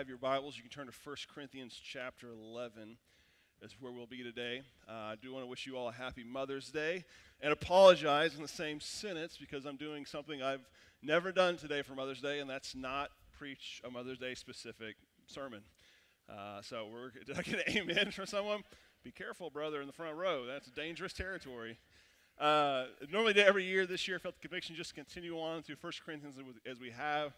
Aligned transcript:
have 0.00 0.08
your 0.08 0.16
Bibles, 0.16 0.56
you 0.56 0.62
can 0.62 0.70
turn 0.70 0.86
to 0.86 0.92
1 1.04 1.16
Corinthians 1.34 1.78
chapter 1.78 2.28
11. 2.30 2.96
Is 3.60 3.76
where 3.78 3.92
we'll 3.92 4.06
be 4.06 4.22
today. 4.22 4.62
Uh, 4.88 4.92
I 4.92 5.14
do 5.20 5.30
want 5.30 5.44
to 5.44 5.46
wish 5.46 5.66
you 5.66 5.76
all 5.76 5.90
a 5.90 5.92
happy 5.92 6.24
Mother's 6.24 6.70
Day 6.70 7.04
and 7.42 7.52
apologize 7.52 8.34
in 8.34 8.40
the 8.40 8.48
same 8.48 8.80
sentence 8.80 9.36
because 9.38 9.66
I'm 9.66 9.76
doing 9.76 10.06
something 10.06 10.42
I've 10.42 10.66
never 11.02 11.32
done 11.32 11.58
today 11.58 11.82
for 11.82 11.94
Mother's 11.94 12.22
Day, 12.22 12.40
and 12.40 12.48
that's 12.48 12.74
not 12.74 13.10
preach 13.38 13.82
a 13.84 13.90
Mother's 13.90 14.16
Day 14.16 14.34
specific 14.34 14.96
sermon. 15.26 15.60
Uh, 16.30 16.62
so 16.62 16.88
we're 16.90 17.10
did 17.26 17.38
I 17.38 17.42
get 17.42 17.68
an 17.68 17.76
amen 17.76 18.10
from 18.10 18.24
someone? 18.24 18.62
Be 19.04 19.10
careful, 19.10 19.50
brother, 19.50 19.82
in 19.82 19.86
the 19.86 19.92
front 19.92 20.16
row. 20.16 20.46
That's 20.46 20.70
dangerous 20.70 21.12
territory. 21.12 21.76
Uh, 22.38 22.86
normally, 23.12 23.38
every 23.38 23.64
year, 23.64 23.84
this 23.84 24.08
year, 24.08 24.16
I 24.16 24.20
felt 24.20 24.36
the 24.36 24.48
conviction 24.48 24.76
just 24.76 24.94
to 24.94 24.94
continue 24.94 25.38
on 25.38 25.62
through 25.62 25.76
1 25.78 25.92
Corinthians 26.06 26.36
as 26.64 26.80
we 26.80 26.88
have. 26.88 27.34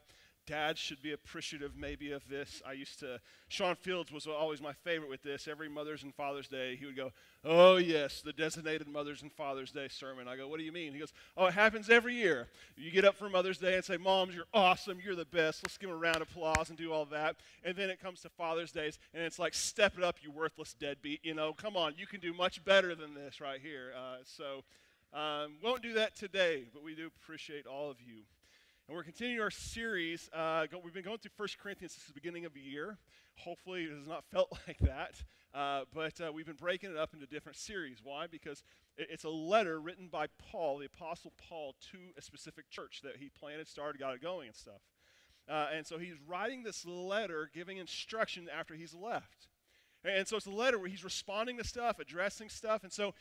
Dads 0.46 0.80
should 0.80 1.00
be 1.00 1.12
appreciative 1.12 1.76
maybe 1.76 2.10
of 2.10 2.28
this. 2.28 2.62
I 2.66 2.72
used 2.72 2.98
to, 3.00 3.20
Sean 3.48 3.76
Fields 3.76 4.10
was 4.10 4.26
always 4.26 4.60
my 4.60 4.72
favorite 4.72 5.08
with 5.08 5.22
this. 5.22 5.46
Every 5.46 5.68
Mother's 5.68 6.02
and 6.02 6.12
Father's 6.14 6.48
Day, 6.48 6.74
he 6.76 6.84
would 6.84 6.96
go, 6.96 7.12
Oh, 7.44 7.76
yes, 7.76 8.22
the 8.22 8.32
designated 8.32 8.88
Mother's 8.88 9.22
and 9.22 9.32
Father's 9.32 9.70
Day 9.70 9.88
sermon. 9.88 10.26
I 10.26 10.36
go, 10.36 10.48
What 10.48 10.58
do 10.58 10.64
you 10.64 10.72
mean? 10.72 10.92
He 10.92 10.98
goes, 10.98 11.12
Oh, 11.36 11.46
it 11.46 11.54
happens 11.54 11.90
every 11.90 12.14
year. 12.14 12.48
You 12.76 12.90
get 12.90 13.04
up 13.04 13.16
for 13.16 13.28
Mother's 13.28 13.58
Day 13.58 13.76
and 13.76 13.84
say, 13.84 13.96
Moms, 13.96 14.34
you're 14.34 14.46
awesome. 14.52 14.98
You're 15.04 15.14
the 15.14 15.24
best. 15.24 15.62
Let's 15.62 15.78
give 15.78 15.90
a 15.90 15.96
round 15.96 16.16
of 16.16 16.22
applause 16.22 16.70
and 16.70 16.78
do 16.78 16.92
all 16.92 17.04
that. 17.06 17.36
And 17.64 17.76
then 17.76 17.88
it 17.88 18.00
comes 18.00 18.20
to 18.22 18.28
Father's 18.28 18.72
Days, 18.72 18.98
and 19.14 19.22
it's 19.22 19.38
like, 19.38 19.54
Step 19.54 19.96
it 19.96 20.02
up, 20.02 20.16
you 20.22 20.32
worthless 20.32 20.74
deadbeat. 20.74 21.24
You 21.24 21.34
know, 21.34 21.52
come 21.52 21.76
on, 21.76 21.94
you 21.96 22.06
can 22.06 22.20
do 22.20 22.32
much 22.32 22.64
better 22.64 22.94
than 22.94 23.14
this 23.14 23.40
right 23.40 23.60
here. 23.60 23.92
Uh, 23.96 24.16
so, 24.24 24.64
um, 25.14 25.52
won't 25.62 25.82
do 25.82 25.92
that 25.94 26.16
today, 26.16 26.64
but 26.72 26.82
we 26.82 26.94
do 26.94 27.06
appreciate 27.06 27.66
all 27.66 27.90
of 27.90 27.98
you. 28.00 28.22
And 28.92 28.96
we're 28.98 29.04
continuing 29.04 29.40
our 29.40 29.50
series. 29.50 30.28
Uh, 30.34 30.66
go, 30.66 30.78
we've 30.84 30.92
been 30.92 31.02
going 31.02 31.16
through 31.16 31.30
1 31.34 31.48
Corinthians 31.62 31.92
since 31.94 32.04
the 32.08 32.12
beginning 32.12 32.44
of 32.44 32.52
the 32.52 32.60
year. 32.60 32.98
Hopefully, 33.38 33.84
it 33.84 33.90
has 33.90 34.06
not 34.06 34.22
felt 34.30 34.52
like 34.68 34.76
that. 34.80 35.14
Uh, 35.54 35.84
but 35.94 36.20
uh, 36.20 36.30
we've 36.30 36.44
been 36.44 36.56
breaking 36.56 36.90
it 36.90 36.98
up 36.98 37.14
into 37.14 37.24
different 37.24 37.56
series. 37.56 38.00
Why? 38.04 38.26
Because 38.26 38.62
it, 38.98 39.06
it's 39.10 39.24
a 39.24 39.30
letter 39.30 39.80
written 39.80 40.08
by 40.08 40.26
Paul, 40.36 40.76
the 40.76 40.84
Apostle 40.84 41.32
Paul, 41.48 41.74
to 41.90 41.98
a 42.18 42.20
specific 42.20 42.68
church 42.68 43.00
that 43.02 43.16
he 43.16 43.30
planted, 43.30 43.66
started, 43.66 43.98
got 43.98 44.12
it 44.12 44.20
going, 44.20 44.48
and 44.48 44.54
stuff. 44.54 44.82
Uh, 45.48 45.68
and 45.74 45.86
so 45.86 45.96
he's 45.96 46.16
writing 46.28 46.62
this 46.62 46.84
letter 46.84 47.48
giving 47.54 47.78
instruction 47.78 48.46
after 48.54 48.74
he's 48.74 48.92
left. 48.92 49.48
And 50.04 50.28
so 50.28 50.36
it's 50.36 50.44
a 50.44 50.50
letter 50.50 50.78
where 50.78 50.90
he's 50.90 51.02
responding 51.02 51.56
to 51.56 51.64
stuff, 51.64 51.98
addressing 51.98 52.50
stuff. 52.50 52.84
And 52.84 52.92
so 52.92 53.14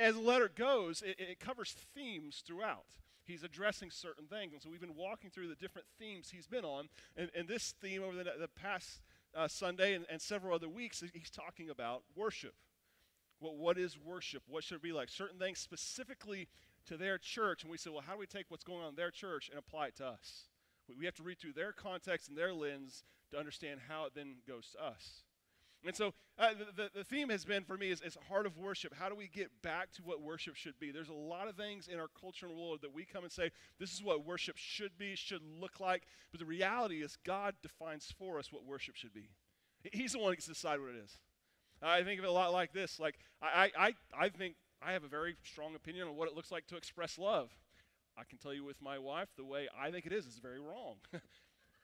as 0.00 0.14
the 0.14 0.22
letter 0.22 0.48
goes, 0.48 1.02
it, 1.02 1.16
it 1.18 1.38
covers 1.38 1.76
themes 1.94 2.42
throughout 2.46 2.86
he's 3.28 3.44
addressing 3.44 3.90
certain 3.90 4.26
things. 4.26 4.52
And 4.52 4.62
so 4.62 4.68
we've 4.70 4.80
been 4.80 4.96
walking 4.96 5.30
through 5.30 5.48
the 5.48 5.54
different 5.54 5.86
themes 5.98 6.30
he's 6.30 6.46
been 6.46 6.64
on. 6.64 6.88
And, 7.16 7.30
and 7.36 7.46
this 7.46 7.74
theme 7.80 8.02
over 8.02 8.16
the, 8.16 8.24
the 8.40 8.48
past 8.48 9.00
uh, 9.36 9.46
Sunday 9.46 9.94
and, 9.94 10.04
and 10.10 10.20
several 10.20 10.54
other 10.54 10.68
weeks, 10.68 11.04
he's 11.12 11.30
talking 11.30 11.70
about 11.70 12.02
worship. 12.16 12.54
Well, 13.40 13.56
what 13.56 13.78
is 13.78 13.96
worship? 13.96 14.42
What 14.48 14.64
should 14.64 14.76
it 14.76 14.82
be 14.82 14.92
like? 14.92 15.08
Certain 15.10 15.38
things 15.38 15.58
specifically 15.58 16.48
to 16.86 16.96
their 16.96 17.18
church. 17.18 17.62
And 17.62 17.70
we 17.70 17.78
say, 17.78 17.90
well, 17.90 18.02
how 18.04 18.14
do 18.14 18.18
we 18.18 18.26
take 18.26 18.46
what's 18.48 18.64
going 18.64 18.82
on 18.82 18.90
in 18.90 18.96
their 18.96 19.12
church 19.12 19.48
and 19.48 19.58
apply 19.58 19.88
it 19.88 19.96
to 19.96 20.06
us? 20.06 20.48
We 20.98 21.04
have 21.04 21.14
to 21.16 21.22
read 21.22 21.38
through 21.38 21.52
their 21.52 21.72
context 21.72 22.28
and 22.28 22.38
their 22.38 22.54
lens 22.54 23.04
to 23.30 23.38
understand 23.38 23.80
how 23.88 24.06
it 24.06 24.14
then 24.14 24.36
goes 24.46 24.70
to 24.72 24.84
us. 24.84 25.22
And 25.86 25.94
so 25.94 26.12
uh, 26.38 26.50
the, 26.76 26.90
the 26.94 27.04
theme 27.04 27.28
has 27.28 27.44
been 27.44 27.64
for 27.64 27.76
me 27.76 27.90
is, 27.90 28.00
is 28.00 28.16
heart 28.28 28.46
of 28.46 28.58
worship. 28.58 28.94
How 28.94 29.08
do 29.08 29.14
we 29.14 29.28
get 29.28 29.50
back 29.62 29.92
to 29.92 30.02
what 30.02 30.20
worship 30.20 30.56
should 30.56 30.78
be? 30.78 30.90
There's 30.90 31.08
a 31.08 31.14
lot 31.14 31.48
of 31.48 31.56
things 31.56 31.88
in 31.88 32.00
our 32.00 32.08
culture 32.20 32.46
and 32.46 32.56
world 32.56 32.80
that 32.82 32.92
we 32.92 33.04
come 33.04 33.22
and 33.22 33.32
say, 33.32 33.50
this 33.78 33.92
is 33.92 34.02
what 34.02 34.26
worship 34.26 34.56
should 34.56 34.98
be, 34.98 35.14
should 35.14 35.42
look 35.60 35.78
like. 35.78 36.02
But 36.32 36.40
the 36.40 36.46
reality 36.46 37.02
is, 37.02 37.16
God 37.24 37.54
defines 37.62 38.12
for 38.18 38.38
us 38.38 38.52
what 38.52 38.64
worship 38.64 38.96
should 38.96 39.14
be. 39.14 39.28
He's 39.92 40.12
the 40.12 40.18
one 40.18 40.32
who 40.32 40.36
gets 40.36 40.46
to 40.46 40.52
decide 40.52 40.80
what 40.80 40.90
it 40.90 41.02
is. 41.04 41.18
I 41.80 42.02
think 42.02 42.18
of 42.18 42.24
it 42.24 42.28
a 42.28 42.32
lot 42.32 42.52
like 42.52 42.72
this. 42.72 42.98
Like, 42.98 43.20
I, 43.40 43.70
I, 43.78 43.94
I 44.12 44.28
think 44.30 44.56
I 44.82 44.92
have 44.92 45.04
a 45.04 45.08
very 45.08 45.36
strong 45.44 45.76
opinion 45.76 46.08
on 46.08 46.16
what 46.16 46.28
it 46.28 46.34
looks 46.34 46.50
like 46.50 46.66
to 46.68 46.76
express 46.76 47.18
love. 47.18 47.50
I 48.16 48.24
can 48.24 48.38
tell 48.38 48.52
you 48.52 48.64
with 48.64 48.82
my 48.82 48.98
wife, 48.98 49.28
the 49.36 49.44
way 49.44 49.68
I 49.80 49.92
think 49.92 50.06
it 50.06 50.12
is 50.12 50.26
is 50.26 50.38
very 50.38 50.58
wrong. 50.58 50.96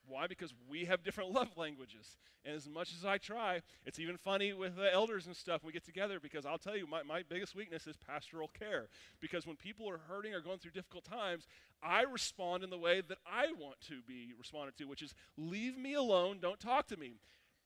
Why? 0.08 0.26
Because 0.26 0.52
we 0.68 0.84
have 0.84 1.02
different 1.02 1.30
love 1.32 1.56
languages. 1.56 2.16
And 2.44 2.54
as 2.54 2.68
much 2.68 2.92
as 2.96 3.04
I 3.04 3.18
try, 3.18 3.62
it's 3.86 3.98
even 3.98 4.16
funny 4.16 4.52
with 4.52 4.76
the 4.76 4.92
elders 4.92 5.26
and 5.26 5.34
stuff 5.34 5.64
we 5.64 5.72
get 5.72 5.84
together 5.84 6.20
because 6.20 6.44
I'll 6.44 6.58
tell 6.58 6.76
you, 6.76 6.86
my, 6.86 7.02
my 7.02 7.22
biggest 7.26 7.54
weakness 7.54 7.86
is 7.86 7.96
pastoral 7.96 8.50
care. 8.58 8.88
Because 9.20 9.46
when 9.46 9.56
people 9.56 9.88
are 9.88 9.98
hurting 10.08 10.34
or 10.34 10.40
going 10.40 10.58
through 10.58 10.72
difficult 10.72 11.04
times, 11.04 11.46
I 11.82 12.02
respond 12.02 12.64
in 12.64 12.70
the 12.70 12.78
way 12.78 13.00
that 13.00 13.18
I 13.26 13.52
want 13.58 13.80
to 13.88 14.02
be 14.06 14.32
responded 14.38 14.76
to, 14.78 14.84
which 14.84 15.02
is 15.02 15.14
leave 15.36 15.78
me 15.78 15.94
alone, 15.94 16.38
don't 16.40 16.60
talk 16.60 16.86
to 16.88 16.96
me. 16.98 17.14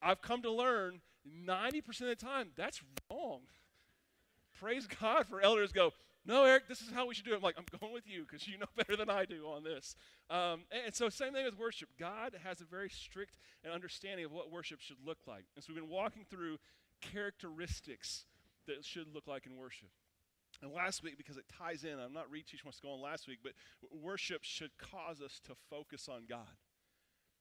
I've 0.00 0.22
come 0.22 0.42
to 0.42 0.50
learn 0.50 1.00
90% 1.46 1.86
of 1.88 2.06
the 2.06 2.14
time 2.14 2.50
that's 2.56 2.80
wrong. 3.10 3.40
Praise 4.60 4.86
God 4.86 5.26
for 5.26 5.40
elders 5.40 5.72
go, 5.72 5.92
no, 6.28 6.44
Eric, 6.44 6.68
this 6.68 6.82
is 6.82 6.90
how 6.92 7.06
we 7.06 7.14
should 7.14 7.24
do 7.24 7.32
it. 7.32 7.36
I'm 7.36 7.42
like, 7.42 7.56
I'm 7.56 7.64
going 7.80 7.92
with 7.92 8.06
you 8.06 8.26
because 8.28 8.46
you 8.46 8.58
know 8.58 8.66
better 8.76 8.96
than 8.96 9.08
I 9.08 9.24
do 9.24 9.46
on 9.46 9.64
this. 9.64 9.96
Um, 10.28 10.60
and 10.84 10.94
so, 10.94 11.08
same 11.08 11.32
thing 11.32 11.46
with 11.46 11.58
worship. 11.58 11.88
God 11.98 12.36
has 12.44 12.60
a 12.60 12.64
very 12.64 12.90
strict 12.90 13.38
and 13.64 13.72
understanding 13.72 14.26
of 14.26 14.32
what 14.32 14.52
worship 14.52 14.80
should 14.80 14.98
look 15.04 15.18
like. 15.26 15.46
And 15.56 15.64
so, 15.64 15.72
we've 15.72 15.82
been 15.82 15.90
walking 15.90 16.26
through 16.28 16.58
characteristics 17.00 18.26
that 18.66 18.84
should 18.84 19.14
look 19.14 19.26
like 19.26 19.46
in 19.46 19.56
worship. 19.56 19.88
And 20.62 20.70
last 20.70 21.02
week, 21.02 21.16
because 21.16 21.38
it 21.38 21.44
ties 21.56 21.84
in, 21.84 21.98
I'm 21.98 22.12
not 22.12 22.30
reteaching 22.30 22.64
what's 22.64 22.80
going 22.80 22.94
on 22.94 23.00
last 23.00 23.26
week, 23.26 23.38
but 23.42 23.52
worship 23.90 24.40
should 24.42 24.70
cause 24.76 25.22
us 25.22 25.40
to 25.46 25.54
focus 25.70 26.08
on 26.08 26.24
God 26.28 26.46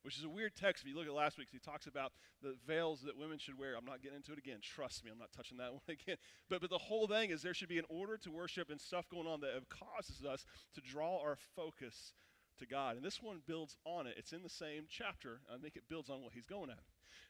which 0.08 0.18
is 0.18 0.24
a 0.24 0.30
weird 0.30 0.56
text 0.56 0.84
if 0.84 0.90
you 0.90 0.96
look 0.96 1.06
at 1.06 1.14
last 1.14 1.38
week. 1.38 1.50
He 1.52 1.60
talks 1.60 1.86
about 1.86 2.14
the 2.42 2.56
veils 2.66 3.02
that 3.02 3.18
women 3.18 3.38
should 3.38 3.60
wear. 3.60 3.76
I'm 3.76 3.84
not 3.84 4.02
getting 4.02 4.16
into 4.16 4.32
it 4.32 4.38
again. 4.38 4.60
Trust 4.62 5.04
me, 5.04 5.12
I'm 5.12 5.20
not 5.20 5.34
touching 5.36 5.58
that 5.58 5.74
one 5.74 5.82
again. 5.90 6.16
But, 6.50 6.62
but 6.62 6.70
the 6.70 6.78
whole 6.78 7.08
thing 7.08 7.30
is 7.30 7.42
there 7.42 7.54
should 7.54 7.68
be 7.68 7.78
an 7.78 7.84
order 7.90 8.16
to 8.16 8.32
worship 8.32 8.70
and 8.70 8.80
stuff 8.80 9.10
going 9.10 9.28
on 9.28 9.42
that 9.42 9.52
causes 9.68 10.24
us 10.24 10.46
to 10.76 10.80
draw 10.80 11.20
our 11.20 11.38
focus 11.58 12.14
to 12.60 12.66
God. 12.66 12.96
And 12.96 13.04
this 13.04 13.22
one 13.22 13.42
builds 13.46 13.76
on 13.84 14.08
it. 14.08 14.14
It's 14.16 14.32
in 14.32 14.44
the 14.44 14.50
same 14.50 14.86
chapter. 14.90 15.42
I 15.54 15.58
think 15.58 15.76
it 15.76 15.84
builds 15.90 16.10
on 16.10 16.22
what 16.22 16.32
he's 16.32 16.46
going 16.46 16.70
at. 16.70 16.80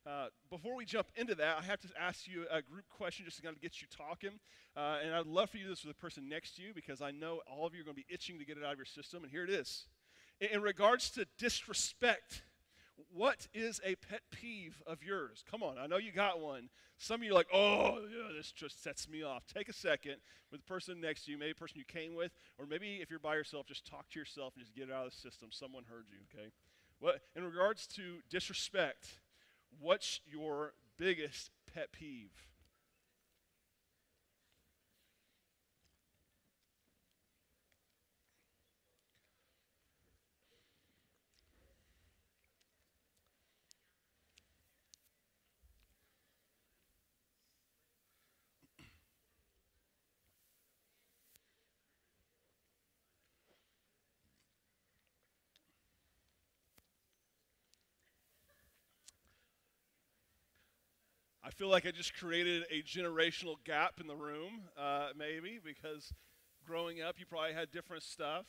Uh, 0.07 0.27
before 0.51 0.75
we 0.75 0.85
jump 0.85 1.07
into 1.15 1.33
that, 1.33 1.57
I 1.59 1.63
have 1.63 1.79
to 1.79 1.87
ask 1.99 2.27
you 2.27 2.45
a 2.51 2.61
group 2.61 2.85
question 2.95 3.25
just 3.25 3.37
to 3.37 3.43
kind 3.43 3.55
of 3.55 3.61
get 3.61 3.81
you 3.81 3.87
talking. 3.89 4.39
Uh, 4.75 4.99
and 5.03 5.15
I'd 5.15 5.25
love 5.25 5.49
for 5.49 5.57
you 5.57 5.63
to 5.63 5.69
do 5.69 5.73
this 5.73 5.83
with 5.83 5.97
the 5.97 5.99
person 5.99 6.29
next 6.29 6.57
to 6.57 6.61
you 6.61 6.75
because 6.75 7.01
I 7.01 7.09
know 7.09 7.41
all 7.47 7.65
of 7.65 7.73
you 7.73 7.81
are 7.81 7.85
going 7.85 7.95
to 7.95 8.03
be 8.07 8.13
itching 8.13 8.37
to 8.37 8.45
get 8.45 8.55
it 8.59 8.63
out 8.63 8.73
of 8.73 8.77
your 8.77 8.85
system. 8.85 9.23
And 9.23 9.31
here 9.31 9.43
it 9.43 9.49
is. 9.49 9.87
In, 10.39 10.49
in 10.49 10.61
regards 10.61 11.09
to 11.11 11.25
disrespect, 11.39 12.43
what 13.13 13.47
is 13.53 13.79
a 13.85 13.95
pet 13.95 14.21
peeve 14.31 14.81
of 14.85 15.03
yours? 15.03 15.43
Come 15.49 15.63
on, 15.63 15.77
I 15.77 15.87
know 15.87 15.97
you 15.97 16.11
got 16.11 16.39
one. 16.39 16.69
Some 16.97 17.21
of 17.21 17.23
you 17.23 17.31
are 17.31 17.35
like, 17.35 17.47
oh, 17.53 17.99
yeah, 18.01 18.33
this 18.35 18.51
just 18.51 18.83
sets 18.83 19.07
me 19.07 19.23
off. 19.23 19.43
Take 19.45 19.69
a 19.69 19.73
second 19.73 20.15
with 20.51 20.61
the 20.61 20.67
person 20.67 20.99
next 20.99 21.25
to 21.25 21.31
you, 21.31 21.37
maybe 21.37 21.51
the 21.51 21.59
person 21.59 21.77
you 21.77 21.85
came 21.85 22.15
with, 22.15 22.31
or 22.57 22.65
maybe 22.65 22.99
if 23.01 23.09
you're 23.09 23.19
by 23.19 23.35
yourself, 23.35 23.67
just 23.67 23.85
talk 23.85 24.09
to 24.11 24.19
yourself 24.19 24.53
and 24.55 24.63
just 24.63 24.75
get 24.75 24.89
it 24.89 24.93
out 24.93 25.05
of 25.05 25.11
the 25.11 25.17
system. 25.17 25.49
Someone 25.51 25.83
heard 25.89 26.05
you, 26.09 26.17
okay? 26.33 26.49
What, 26.99 27.21
in 27.35 27.43
regards 27.43 27.85
to 27.87 28.17
disrespect, 28.29 29.19
what's 29.79 30.21
your 30.25 30.73
biggest 30.97 31.51
pet 31.71 31.91
peeve? 31.91 32.31
I 61.47 61.49
feel 61.49 61.69
like 61.69 61.85
I 61.85 61.91
just 61.91 62.13
created 62.13 62.63
a 62.69 62.81
generational 62.81 63.55
gap 63.63 64.01
in 64.01 64.07
the 64.07 64.17
room, 64.17 64.63
uh, 64.77 65.11
maybe, 65.17 65.61
because 65.63 66.11
growing 66.67 67.01
up, 67.01 67.15
you 67.19 67.25
probably 67.25 67.53
had 67.53 67.71
different 67.71 68.03
stuff. 68.03 68.45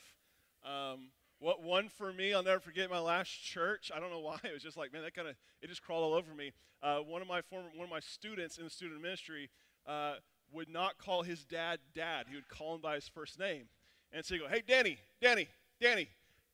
Um, 0.65 1.11
what 1.39 1.63
one 1.63 1.87
for 1.87 2.11
me, 2.11 2.33
I'll 2.33 2.43
never 2.43 2.59
forget 2.59 2.89
my 2.89 2.99
last 2.99 3.29
church. 3.29 3.89
I 3.95 4.01
don't 4.01 4.11
know 4.11 4.19
why. 4.29 4.39
It 4.43 4.51
was 4.51 4.61
just 4.61 4.75
like, 4.75 4.91
man, 4.91 5.03
that 5.03 5.15
kind 5.15 5.29
of 5.29 5.35
it 5.61 5.67
just 5.67 5.81
crawled 5.81 6.03
all 6.03 6.13
over 6.13 6.35
me. 6.35 6.51
Uh, 6.83 6.97
one 6.97 7.21
of 7.21 7.29
my 7.29 7.39
former 7.41 7.69
one 7.73 7.85
of 7.85 7.89
my 7.89 8.01
students 8.01 8.57
in 8.57 8.65
the 8.65 8.69
student 8.69 9.01
ministry 9.01 9.49
uh, 9.87 10.15
would 10.51 10.67
not 10.67 10.97
call 10.97 11.23
his 11.23 11.45
dad 11.45 11.79
dad. 11.95 12.25
He 12.27 12.35
would 12.35 12.49
call 12.49 12.75
him 12.75 12.81
by 12.81 12.95
his 12.95 13.07
first 13.07 13.39
name. 13.39 13.69
And 14.11 14.25
so 14.25 14.33
he 14.33 14.41
go, 14.41 14.49
hey, 14.49 14.61
Danny, 14.67 14.97
Danny, 15.21 15.47
Danny. 15.79 16.09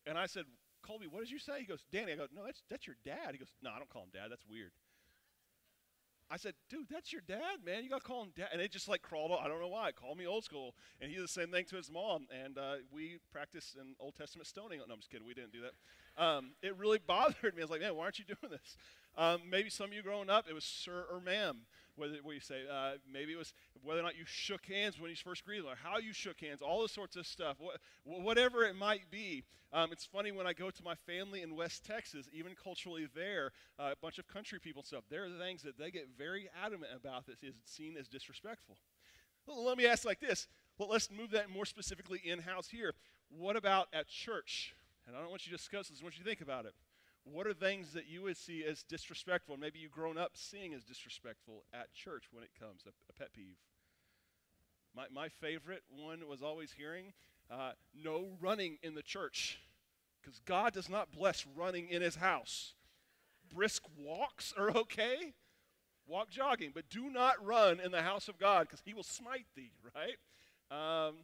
And 0.05 0.15
I 0.15 0.27
said, 0.27 0.43
Colby, 0.83 1.07
what 1.09 1.21
did 1.21 1.31
you 1.31 1.39
say? 1.39 1.61
He 1.61 1.65
goes, 1.65 1.83
Danny. 1.91 2.11
I 2.11 2.17
go, 2.17 2.27
no, 2.35 2.45
that's 2.45 2.61
that's 2.69 2.85
your 2.85 2.97
dad. 3.03 3.29
He 3.31 3.39
goes, 3.39 3.51
no, 3.63 3.71
I 3.71 3.79
don't 3.79 3.89
call 3.89 4.03
him 4.03 4.09
dad. 4.13 4.27
That's 4.29 4.45
weird. 4.47 4.69
I 6.29 6.37
said, 6.37 6.53
dude, 6.69 6.87
that's 6.89 7.13
your 7.13 7.21
dad, 7.27 7.59
man. 7.63 7.83
You 7.83 7.89
got 7.89 8.01
to 8.01 8.07
call 8.07 8.23
him 8.23 8.31
dad. 8.35 8.49
And 8.51 8.61
it 8.61 8.71
just 8.71 8.87
like 8.87 9.01
crawled 9.01 9.31
I 9.31 9.47
don't 9.47 9.61
know 9.61 9.67
why. 9.67 9.91
Call 9.91 10.15
me 10.15 10.25
old 10.25 10.43
school. 10.43 10.73
And 10.99 11.09
he 11.09 11.15
did 11.15 11.23
the 11.23 11.27
same 11.27 11.49
thing 11.49 11.65
to 11.65 11.75
his 11.75 11.91
mom. 11.91 12.27
And 12.43 12.57
uh, 12.57 12.75
we 12.91 13.17
practiced 13.31 13.75
in 13.75 13.95
Old 13.99 14.15
Testament 14.15 14.47
stoning. 14.47 14.79
No, 14.79 14.93
I'm 14.93 14.99
just 14.99 15.11
kidding. 15.11 15.27
We 15.27 15.35
didn't 15.35 15.53
do 15.53 15.59
that. 15.61 16.23
Um, 16.23 16.51
it 16.63 16.75
really 16.77 16.99
bothered 17.07 17.55
me. 17.55 17.61
I 17.61 17.65
was 17.65 17.69
like, 17.69 17.81
man, 17.81 17.95
why 17.95 18.05
aren't 18.05 18.19
you 18.19 18.25
doing 18.25 18.51
this? 18.51 18.77
Um, 19.17 19.41
maybe 19.49 19.69
some 19.69 19.87
of 19.87 19.93
you 19.93 20.01
growing 20.01 20.29
up, 20.29 20.45
it 20.49 20.53
was 20.53 20.65
sir 20.65 21.05
or 21.11 21.21
ma'am. 21.21 21.59
Whether 21.97 22.17
what 22.23 22.35
you 22.35 22.41
say, 22.41 22.61
uh, 22.71 22.93
maybe 23.11 23.33
it 23.33 23.37
was 23.37 23.53
whether 23.83 23.99
or 23.99 24.03
not 24.03 24.17
you 24.17 24.25
shook 24.25 24.65
hands 24.65 24.99
when 24.99 25.09
you 25.09 25.15
first 25.15 25.45
greeted, 25.45 25.65
or 25.65 25.75
how 25.81 25.97
you 25.97 26.13
shook 26.13 26.41
hands, 26.41 26.61
all 26.61 26.81
this 26.81 26.91
sorts 26.91 27.15
of 27.15 27.25
stuff. 27.25 27.57
What, 27.59 27.77
whatever 28.03 28.63
it 28.63 28.75
might 28.75 29.09
be. 29.09 29.43
Um, 29.73 29.91
it's 29.91 30.05
funny 30.05 30.31
when 30.31 30.47
I 30.47 30.53
go 30.53 30.69
to 30.69 30.83
my 30.83 30.95
family 30.95 31.41
in 31.41 31.55
West 31.55 31.85
Texas, 31.85 32.29
even 32.31 32.53
culturally 32.61 33.07
there, 33.13 33.51
uh, 33.77 33.91
a 33.91 33.95
bunch 34.01 34.19
of 34.19 34.27
country 34.27 34.59
people 34.59 34.81
and 34.81 34.87
stuff. 34.87 35.03
There 35.09 35.25
are 35.25 35.29
things 35.39 35.63
that 35.63 35.77
they 35.77 35.91
get 35.91 36.07
very 36.17 36.49
adamant 36.63 36.91
about 36.95 37.25
that 37.25 37.37
is 37.41 37.55
seen 37.65 37.97
as 37.97 38.07
disrespectful. 38.07 38.77
Well, 39.45 39.65
let 39.65 39.77
me 39.77 39.85
ask 39.85 40.05
like 40.05 40.19
this. 40.19 40.47
Well, 40.77 40.89
let's 40.89 41.09
move 41.11 41.31
that 41.31 41.49
more 41.49 41.65
specifically 41.65 42.21
in 42.23 42.39
house 42.39 42.69
here. 42.69 42.93
What 43.29 43.55
about 43.55 43.87
at 43.93 44.07
church? 44.07 44.75
And 45.07 45.15
I 45.15 45.19
don't 45.19 45.29
want 45.29 45.45
you 45.45 45.51
to 45.51 45.57
discuss 45.57 45.89
this, 45.89 45.99
I 46.01 46.03
want 46.03 46.17
you 46.17 46.23
to 46.23 46.29
think 46.29 46.41
about 46.41 46.65
it. 46.65 46.73
What 47.25 47.47
are 47.47 47.53
things 47.53 47.93
that 47.93 48.07
you 48.07 48.21
would 48.21 48.37
see 48.37 48.63
as 48.63 48.83
disrespectful, 48.83 49.57
maybe 49.57 49.79
you've 49.79 49.91
grown 49.91 50.17
up 50.17 50.31
seeing 50.35 50.75
as 50.75 50.83
disrespectful 50.83 51.63
at 51.73 51.91
church 51.91 52.25
when 52.31 52.43
it 52.43 52.51
comes, 52.59 52.83
a, 52.85 52.89
a 53.09 53.13
pet 53.13 53.33
peeve? 53.33 53.57
My, 54.95 55.05
my 55.11 55.27
favorite 55.27 55.83
one 55.89 56.27
was 56.29 56.43
always 56.43 56.71
hearing 56.71 57.13
uh, 57.49 57.71
no 57.93 58.27
running 58.39 58.77
in 58.83 58.93
the 58.93 59.01
church, 59.01 59.59
because 60.21 60.39
God 60.45 60.73
does 60.73 60.87
not 60.87 61.11
bless 61.11 61.45
running 61.55 61.89
in 61.89 62.01
his 62.01 62.15
house. 62.15 62.73
Brisk 63.53 63.83
walks 63.97 64.53
are 64.57 64.69
okay, 64.69 65.33
walk 66.07 66.29
jogging, 66.29 66.71
but 66.73 66.89
do 66.89 67.09
not 67.09 67.43
run 67.43 67.79
in 67.79 67.91
the 67.91 68.03
house 68.03 68.27
of 68.27 68.37
God, 68.37 68.67
because 68.67 68.81
he 68.85 68.93
will 68.93 69.03
smite 69.03 69.47
thee, 69.55 69.71
right? 69.95 70.17
Um, 70.71 71.15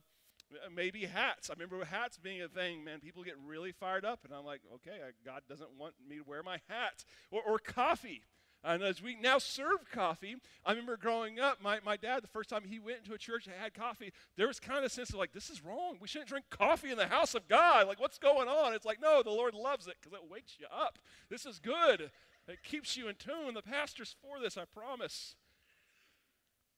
Uh, 0.54 0.70
maybe 0.76 1.06
hats. 1.06 1.50
I 1.50 1.54
remember 1.54 1.84
hats 1.86 2.18
being 2.18 2.42
a 2.42 2.48
thing, 2.48 2.84
man. 2.84 3.00
People 3.00 3.24
get 3.24 3.36
really 3.46 3.72
fired 3.72 4.06
up, 4.06 4.26
and 4.26 4.34
I'm 4.34 4.46
like, 4.46 4.62
okay, 4.76 4.98
God 5.26 5.42
doesn't 5.48 5.70
want 5.78 5.94
me 6.08 6.18
to 6.18 6.24
wear 6.24 6.44
my 6.44 6.60
hat. 6.68 7.06
Or, 7.32 7.42
or 7.42 7.60
coffee. 7.60 8.24
And 8.64 8.84
as 8.84 9.02
we 9.02 9.16
now 9.16 9.40
serve 9.40 9.90
coffee, 9.92 10.36
I 10.64 10.72
remember 10.72 10.96
growing 10.96 11.40
up, 11.40 11.62
my, 11.64 11.80
my 11.84 11.98
dad, 11.98 12.22
the 12.22 12.28
first 12.28 12.50
time 12.50 12.64
he 12.64 12.80
went 12.80 13.00
into 13.00 13.14
a 13.14 13.18
church 13.18 13.48
and 13.48 13.56
had 13.56 13.74
coffee, 13.74 14.14
there 14.38 14.48
was 14.48 14.60
kind 14.60 14.80
of 14.80 14.86
a 14.86 14.90
sense 14.90 15.10
of 15.10 15.16
like, 15.16 15.34
this 15.34 15.50
is 15.50 15.66
wrong. 15.66 15.98
We 16.00 16.08
shouldn't 16.08 16.30
drink 16.30 16.46
coffee 16.52 16.92
in 16.92 16.98
the 16.98 17.08
house 17.08 17.34
of 17.34 17.48
God. 17.48 17.88
Like, 17.88 18.00
what's 18.00 18.20
going 18.20 18.48
on? 18.48 18.74
It's 18.74 18.86
like, 18.86 19.02
no, 19.02 19.24
the 19.24 19.32
Lord 19.32 19.56
loves 19.56 19.88
it 19.88 19.96
because 20.00 20.14
it 20.14 20.30
wakes 20.30 20.58
you 20.60 20.68
up. 20.72 21.00
This 21.30 21.48
is 21.48 21.58
good. 21.58 22.12
It 22.48 22.64
keeps 22.64 22.96
you 22.96 23.08
in 23.08 23.16
tune. 23.16 23.56
The 23.56 23.64
pastor's 23.64 24.16
for 24.22 24.40
this, 24.40 24.58
I 24.58 24.66
promise. 24.66 25.36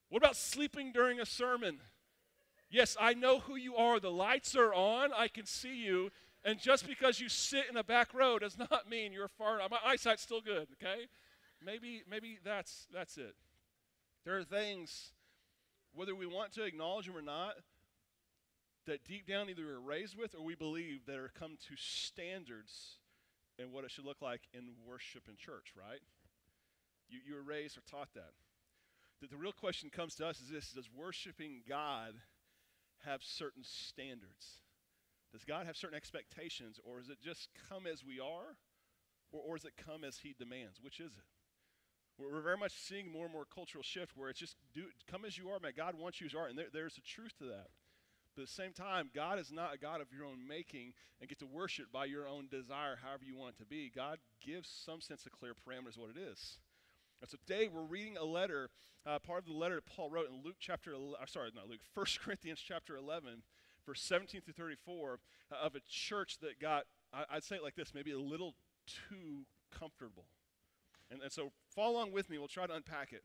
What 0.08 0.20
about 0.20 0.38
sleeping 0.38 0.94
during 0.94 1.20
a 1.20 1.25
sermon? 1.25 1.80
Yes, 2.74 2.98
I 3.00 3.14
know 3.14 3.38
who 3.38 3.56
you 3.56 3.75
are. 3.75 4.00
The 4.00 4.10
lights 4.10 4.56
are 4.56 4.74
on. 4.74 5.12
I 5.16 5.28
can 5.28 5.46
see 5.46 5.75
you. 5.75 6.10
And 6.44 6.60
just 6.60 6.88
because 6.88 7.20
you 7.20 7.30
sit 7.30 7.66
in 7.70 7.78
a 7.78 7.84
back 7.84 8.16
row 8.16 8.40
does 8.40 8.58
not 8.58 8.90
mean 8.90 9.14
you're 9.14 9.28
far. 9.28 9.60
My 9.70 9.78
eyesight's 9.86 10.24
still 10.24 10.42
good, 10.42 10.68
okay? 10.81 11.06
Maybe, 11.64 12.02
maybe 12.10 12.40
that's, 12.44 12.88
that's 12.92 13.20
it. 13.20 13.36
There 14.25 14.40
are 14.40 14.44
things, 14.44 15.12
whether 15.94 16.16
we 16.16 16.25
want 16.25 16.52
to 16.54 16.64
acknowledge 16.64 17.06
them 17.06 17.16
or 17.16 17.22
not, 17.22 17.54
that 18.88 19.06
deep 19.06 19.28
down 19.28 19.52
either 19.52 19.64
we're 19.64 19.80
raised 19.80 20.18
with 20.18 20.34
or 20.34 20.44
we 20.44 20.56
believe 20.56 21.06
that 21.06 21.18
are 21.18 21.31
come 21.38 21.58
to 21.70 21.75
standards 21.78 22.98
and 23.60 23.72
what 23.72 23.84
it 23.84 23.92
should 23.92 24.06
look 24.06 24.24
like 24.24 24.42
in 24.52 24.70
worship 24.84 25.25
in 25.30 25.36
church, 25.38 25.74
right? 25.78 26.02
You, 27.08 27.20
you 27.24 27.36
were 27.36 27.44
raised 27.44 27.78
or 27.78 27.81
taught 27.81 28.16
that. 28.16 28.31
The, 29.22 29.28
the 29.28 29.38
real 29.38 29.52
question 29.52 29.92
comes 29.92 30.16
to 30.16 30.25
us 30.25 30.42
is 30.42 30.50
this 30.50 30.72
Does 30.72 30.90
worshiping 30.98 31.62
God 31.70 32.16
have 33.06 33.22
certain 33.24 33.64
standards? 33.64 34.62
Does 35.32 35.44
God 35.44 35.66
have 35.66 35.78
certain 35.78 35.98
expectations, 35.98 36.80
or 36.84 37.00
is 37.00 37.10
it 37.10 37.18
just 37.22 37.50
come 37.70 37.88
as 37.88 38.04
we 38.06 38.20
are, 38.20 38.58
or, 39.32 39.42
or 39.42 39.56
does 39.58 39.66
it 39.66 39.74
come 39.78 40.04
as 40.04 40.20
He 40.20 40.36
demands? 40.38 40.80
Which 40.82 41.00
is 41.00 41.14
it? 41.14 41.26
We're, 42.18 42.32
we're 42.32 42.42
very 42.42 42.58
much 42.58 42.74
seeing 42.74 43.12
more 43.12 43.26
and 43.26 43.34
more 43.34 43.46
cultural 43.46 43.84
shift 43.84 44.14
where 44.16 44.30
it's 44.30 44.40
just 44.40 44.58
do, 44.74 44.84
come 45.10 45.26
as 45.26 45.38
you 45.38 45.50
are, 45.50 45.60
man. 45.60 45.74
God 45.76 45.96
wants 45.98 46.22
you 46.22 46.28
as 46.28 46.34
you 46.34 46.40
are, 46.40 46.48
and 46.48 46.58
there, 46.58 46.68
there's 46.72 46.98
a 46.98 47.02
truth 47.02 47.34
to 47.40 47.46
that. 47.46 47.68
But 48.36 48.44
at 48.44 48.48
the 48.48 48.54
same 48.54 48.74
time, 48.74 49.10
God 49.14 49.38
is 49.38 49.52
not 49.52 49.76
a 49.76 49.78
God 49.78 50.02
of 50.02 50.08
your 50.12 50.26
own 50.26 50.48
making 50.48 50.94
and 51.20 51.30
get 51.30 51.40
to 51.40 51.46
worship 51.46 51.92
by 51.92 52.06
your 52.06 52.28
own 52.28 52.48
desire, 52.50 52.98
however 53.02 53.24
you 53.26 53.38
want 53.38 53.56
it 53.56 53.64
to 53.64 53.66
be. 53.66 53.92
God 53.94 54.18
gives 54.44 54.70
some 54.70 55.02
sense 55.02 55.26
of 55.26 55.32
clear 55.32 55.54
parameters 55.54 55.98
what 55.98 56.10
it 56.10 56.20
is. 56.20 56.58
And 57.24 57.30
so 57.30 57.38
today 57.48 57.70
we're 57.74 57.84
reading 57.84 58.18
a 58.18 58.25
letter, 58.25 58.70
uh, 59.06 59.18
part 59.18 59.40
of 59.40 59.46
the 59.46 59.58
letter 59.58 59.75
that 59.75 59.86
Paul 59.86 60.10
wrote 60.10 60.28
in 60.30 60.44
Luke 60.44 60.58
chapter, 60.60 60.92
11, 60.92 61.16
uh, 61.22 61.25
sorry, 61.25 61.52
not 61.56 61.70
Luke, 61.70 61.80
1 61.94 62.06
Corinthians 62.22 62.60
chapter 62.60 62.98
11, 62.98 63.44
verse 63.86 64.02
17 64.02 64.42
through 64.42 64.54
34, 64.54 65.20
uh, 65.50 65.56
of 65.66 65.74
a 65.74 65.80
church 65.90 66.40
that 66.42 66.60
got, 66.60 66.84
I, 67.14 67.36
would 67.36 67.46
say 67.46 67.56
it 67.56 67.64
like 67.64 67.75
this, 67.75 67.94
maybe 67.94 68.12
a 68.12 68.20
little 68.20 68.56
too 68.86 69.46
comfortable. 69.72 70.25
And, 71.10 71.22
and 71.22 71.31
so 71.31 71.54
follow 71.74 71.94
along 71.94 72.12
with 72.12 72.30
me. 72.30 72.38
We'll 72.38 72.50
try 72.50 72.68
to 72.68 72.74
unpack 72.74 73.14
it. 73.14 73.24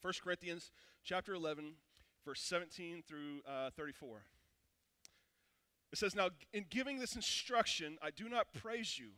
1 0.00 0.12
Corinthians 0.22 0.70
chapter 1.02 1.34
11, 1.34 1.72
verse 2.24 2.40
17 2.40 3.02
through 3.04 3.40
uh, 3.48 3.70
34. 3.76 4.22
It 5.90 5.98
says, 5.98 6.14
Now, 6.14 6.28
in 6.52 6.66
giving 6.70 7.00
this 7.00 7.16
instruction, 7.16 7.98
I 8.00 8.10
do 8.12 8.28
not 8.28 8.52
praise 8.62 8.96
you, 8.96 9.08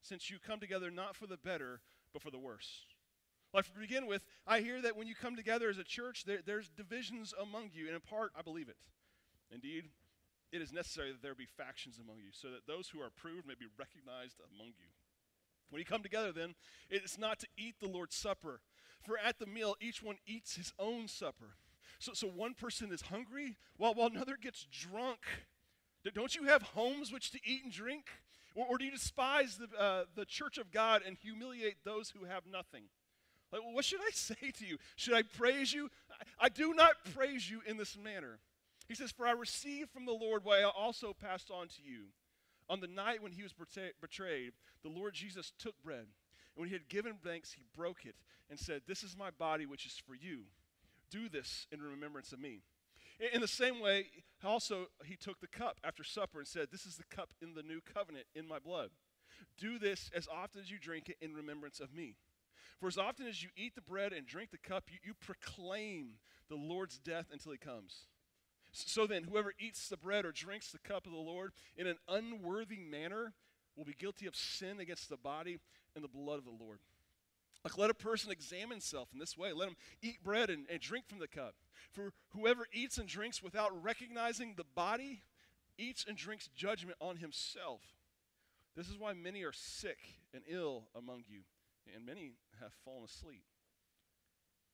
since 0.00 0.30
you 0.30 0.38
come 0.38 0.60
together 0.60 0.90
not 0.90 1.14
for 1.14 1.26
the 1.26 1.36
better, 1.36 1.82
but 2.14 2.22
for 2.22 2.30
the 2.30 2.38
worse. 2.38 2.86
Like 3.52 3.64
to 3.66 3.80
begin 3.80 4.06
with, 4.06 4.24
I 4.46 4.60
hear 4.60 4.80
that 4.82 4.96
when 4.96 5.08
you 5.08 5.14
come 5.14 5.34
together 5.34 5.68
as 5.68 5.78
a 5.78 5.84
church, 5.84 6.24
there, 6.24 6.38
there's 6.44 6.68
divisions 6.68 7.34
among 7.40 7.70
you, 7.74 7.86
and 7.86 7.94
in 7.94 8.00
part, 8.00 8.32
I 8.38 8.42
believe 8.42 8.68
it. 8.68 8.76
Indeed, 9.52 9.86
it 10.52 10.62
is 10.62 10.72
necessary 10.72 11.10
that 11.10 11.22
there 11.22 11.34
be 11.34 11.46
factions 11.46 11.98
among 11.98 12.18
you, 12.18 12.30
so 12.32 12.48
that 12.50 12.66
those 12.66 12.88
who 12.88 13.00
are 13.00 13.06
approved 13.06 13.46
may 13.46 13.54
be 13.58 13.66
recognized 13.76 14.40
among 14.54 14.68
you. 14.68 14.86
When 15.70 15.80
you 15.80 15.84
come 15.84 16.02
together, 16.02 16.32
then, 16.32 16.54
it's 16.90 17.18
not 17.18 17.40
to 17.40 17.46
eat 17.56 17.76
the 17.80 17.88
Lord's 17.88 18.14
Supper, 18.14 18.60
for 19.02 19.18
at 19.18 19.38
the 19.38 19.46
meal, 19.46 19.76
each 19.80 20.02
one 20.02 20.16
eats 20.26 20.56
his 20.56 20.72
own 20.78 21.08
supper. 21.08 21.56
So, 21.98 22.12
so 22.14 22.28
one 22.28 22.54
person 22.54 22.92
is 22.92 23.02
hungry 23.02 23.56
while, 23.76 23.94
while 23.94 24.08
another 24.08 24.36
gets 24.40 24.66
drunk. 24.70 25.20
Don't 26.14 26.34
you 26.34 26.44
have 26.44 26.62
homes 26.62 27.12
which 27.12 27.30
to 27.32 27.40
eat 27.44 27.64
and 27.64 27.72
drink? 27.72 28.06
Or, 28.54 28.66
or 28.66 28.78
do 28.78 28.84
you 28.84 28.90
despise 28.90 29.58
the, 29.58 29.68
uh, 29.78 30.04
the 30.14 30.24
church 30.24 30.58
of 30.58 30.70
God 30.70 31.02
and 31.06 31.16
humiliate 31.16 31.84
those 31.84 32.10
who 32.10 32.26
have 32.26 32.46
nothing? 32.50 32.84
Like, 33.52 33.62
what 33.72 33.84
should 33.84 34.00
I 34.00 34.10
say 34.12 34.52
to 34.58 34.66
you? 34.66 34.78
Should 34.96 35.14
I 35.14 35.22
praise 35.22 35.72
you? 35.72 35.90
I, 36.10 36.46
I 36.46 36.48
do 36.48 36.74
not 36.74 36.92
praise 37.14 37.50
you 37.50 37.60
in 37.66 37.76
this 37.76 37.96
manner. 37.96 38.38
He 38.88 38.94
says, 38.94 39.12
For 39.12 39.26
I 39.26 39.32
received 39.32 39.90
from 39.90 40.04
the 40.04 40.12
Lord 40.12 40.44
what 40.44 40.58
I 40.58 40.64
also 40.64 41.12
passed 41.12 41.50
on 41.50 41.68
to 41.68 41.82
you. 41.84 42.06
On 42.68 42.80
the 42.80 42.86
night 42.86 43.22
when 43.22 43.32
he 43.32 43.42
was 43.42 43.54
betrayed, 44.00 44.52
the 44.82 44.88
Lord 44.88 45.14
Jesus 45.14 45.52
took 45.58 45.80
bread. 45.82 46.06
And 46.54 46.56
when 46.56 46.68
he 46.68 46.74
had 46.74 46.88
given 46.88 47.14
thanks, 47.22 47.52
he 47.52 47.62
broke 47.76 48.04
it 48.04 48.14
and 48.48 48.58
said, 48.58 48.82
This 48.86 49.02
is 49.02 49.16
my 49.16 49.30
body, 49.30 49.66
which 49.66 49.86
is 49.86 50.00
for 50.06 50.14
you. 50.14 50.42
Do 51.10 51.28
this 51.28 51.66
in 51.72 51.82
remembrance 51.82 52.32
of 52.32 52.40
me. 52.40 52.62
In 53.32 53.40
the 53.40 53.48
same 53.48 53.80
way, 53.80 54.06
also 54.42 54.86
he 55.04 55.16
took 55.16 55.40
the 55.40 55.46
cup 55.46 55.78
after 55.84 56.02
supper 56.02 56.38
and 56.38 56.48
said, 56.48 56.68
This 56.70 56.86
is 56.86 56.96
the 56.96 57.14
cup 57.14 57.34
in 57.42 57.54
the 57.54 57.62
new 57.62 57.80
covenant 57.80 58.26
in 58.34 58.48
my 58.48 58.58
blood. 58.58 58.90
Do 59.58 59.78
this 59.78 60.10
as 60.14 60.26
often 60.26 60.62
as 60.62 60.70
you 60.70 60.78
drink 60.78 61.08
it 61.08 61.16
in 61.20 61.34
remembrance 61.34 61.80
of 61.80 61.92
me. 61.92 62.14
For 62.80 62.88
as 62.88 62.96
often 62.96 63.26
as 63.26 63.42
you 63.42 63.50
eat 63.56 63.74
the 63.74 63.82
bread 63.82 64.12
and 64.14 64.26
drink 64.26 64.50
the 64.50 64.58
cup, 64.58 64.84
you, 64.90 64.98
you 65.04 65.14
proclaim 65.14 66.12
the 66.48 66.56
Lord's 66.56 66.98
death 66.98 67.26
until 67.30 67.52
he 67.52 67.58
comes. 67.58 68.06
So 68.72 69.06
then, 69.06 69.24
whoever 69.24 69.52
eats 69.58 69.88
the 69.88 69.96
bread 69.96 70.24
or 70.24 70.32
drinks 70.32 70.70
the 70.70 70.78
cup 70.78 71.04
of 71.04 71.12
the 71.12 71.18
Lord 71.18 71.52
in 71.76 71.86
an 71.86 71.98
unworthy 72.08 72.78
manner 72.78 73.34
will 73.76 73.84
be 73.84 73.94
guilty 73.98 74.26
of 74.26 74.34
sin 74.34 74.80
against 74.80 75.10
the 75.10 75.16
body 75.16 75.58
and 75.94 76.02
the 76.02 76.08
blood 76.08 76.38
of 76.38 76.44
the 76.44 76.64
Lord. 76.64 76.78
Like, 77.64 77.76
let 77.76 77.90
a 77.90 77.94
person 77.94 78.30
examine 78.30 78.70
himself 78.70 79.08
in 79.12 79.18
this 79.18 79.36
way. 79.36 79.52
Let 79.52 79.68
him 79.68 79.76
eat 80.00 80.22
bread 80.24 80.48
and, 80.48 80.66
and 80.70 80.80
drink 80.80 81.06
from 81.08 81.18
the 81.18 81.28
cup. 81.28 81.54
For 81.92 82.12
whoever 82.30 82.66
eats 82.72 82.96
and 82.96 83.06
drinks 83.06 83.42
without 83.42 83.70
recognizing 83.82 84.54
the 84.56 84.64
body 84.74 85.22
eats 85.76 86.06
and 86.08 86.16
drinks 86.16 86.48
judgment 86.56 86.96
on 87.00 87.16
himself. 87.16 87.82
This 88.76 88.88
is 88.88 88.98
why 88.98 89.12
many 89.12 89.42
are 89.42 89.52
sick 89.52 89.98
and 90.32 90.42
ill 90.48 90.84
among 90.94 91.24
you 91.28 91.40
and 91.94 92.04
many 92.06 92.32
have 92.60 92.72
fallen 92.84 93.04
asleep. 93.04 93.44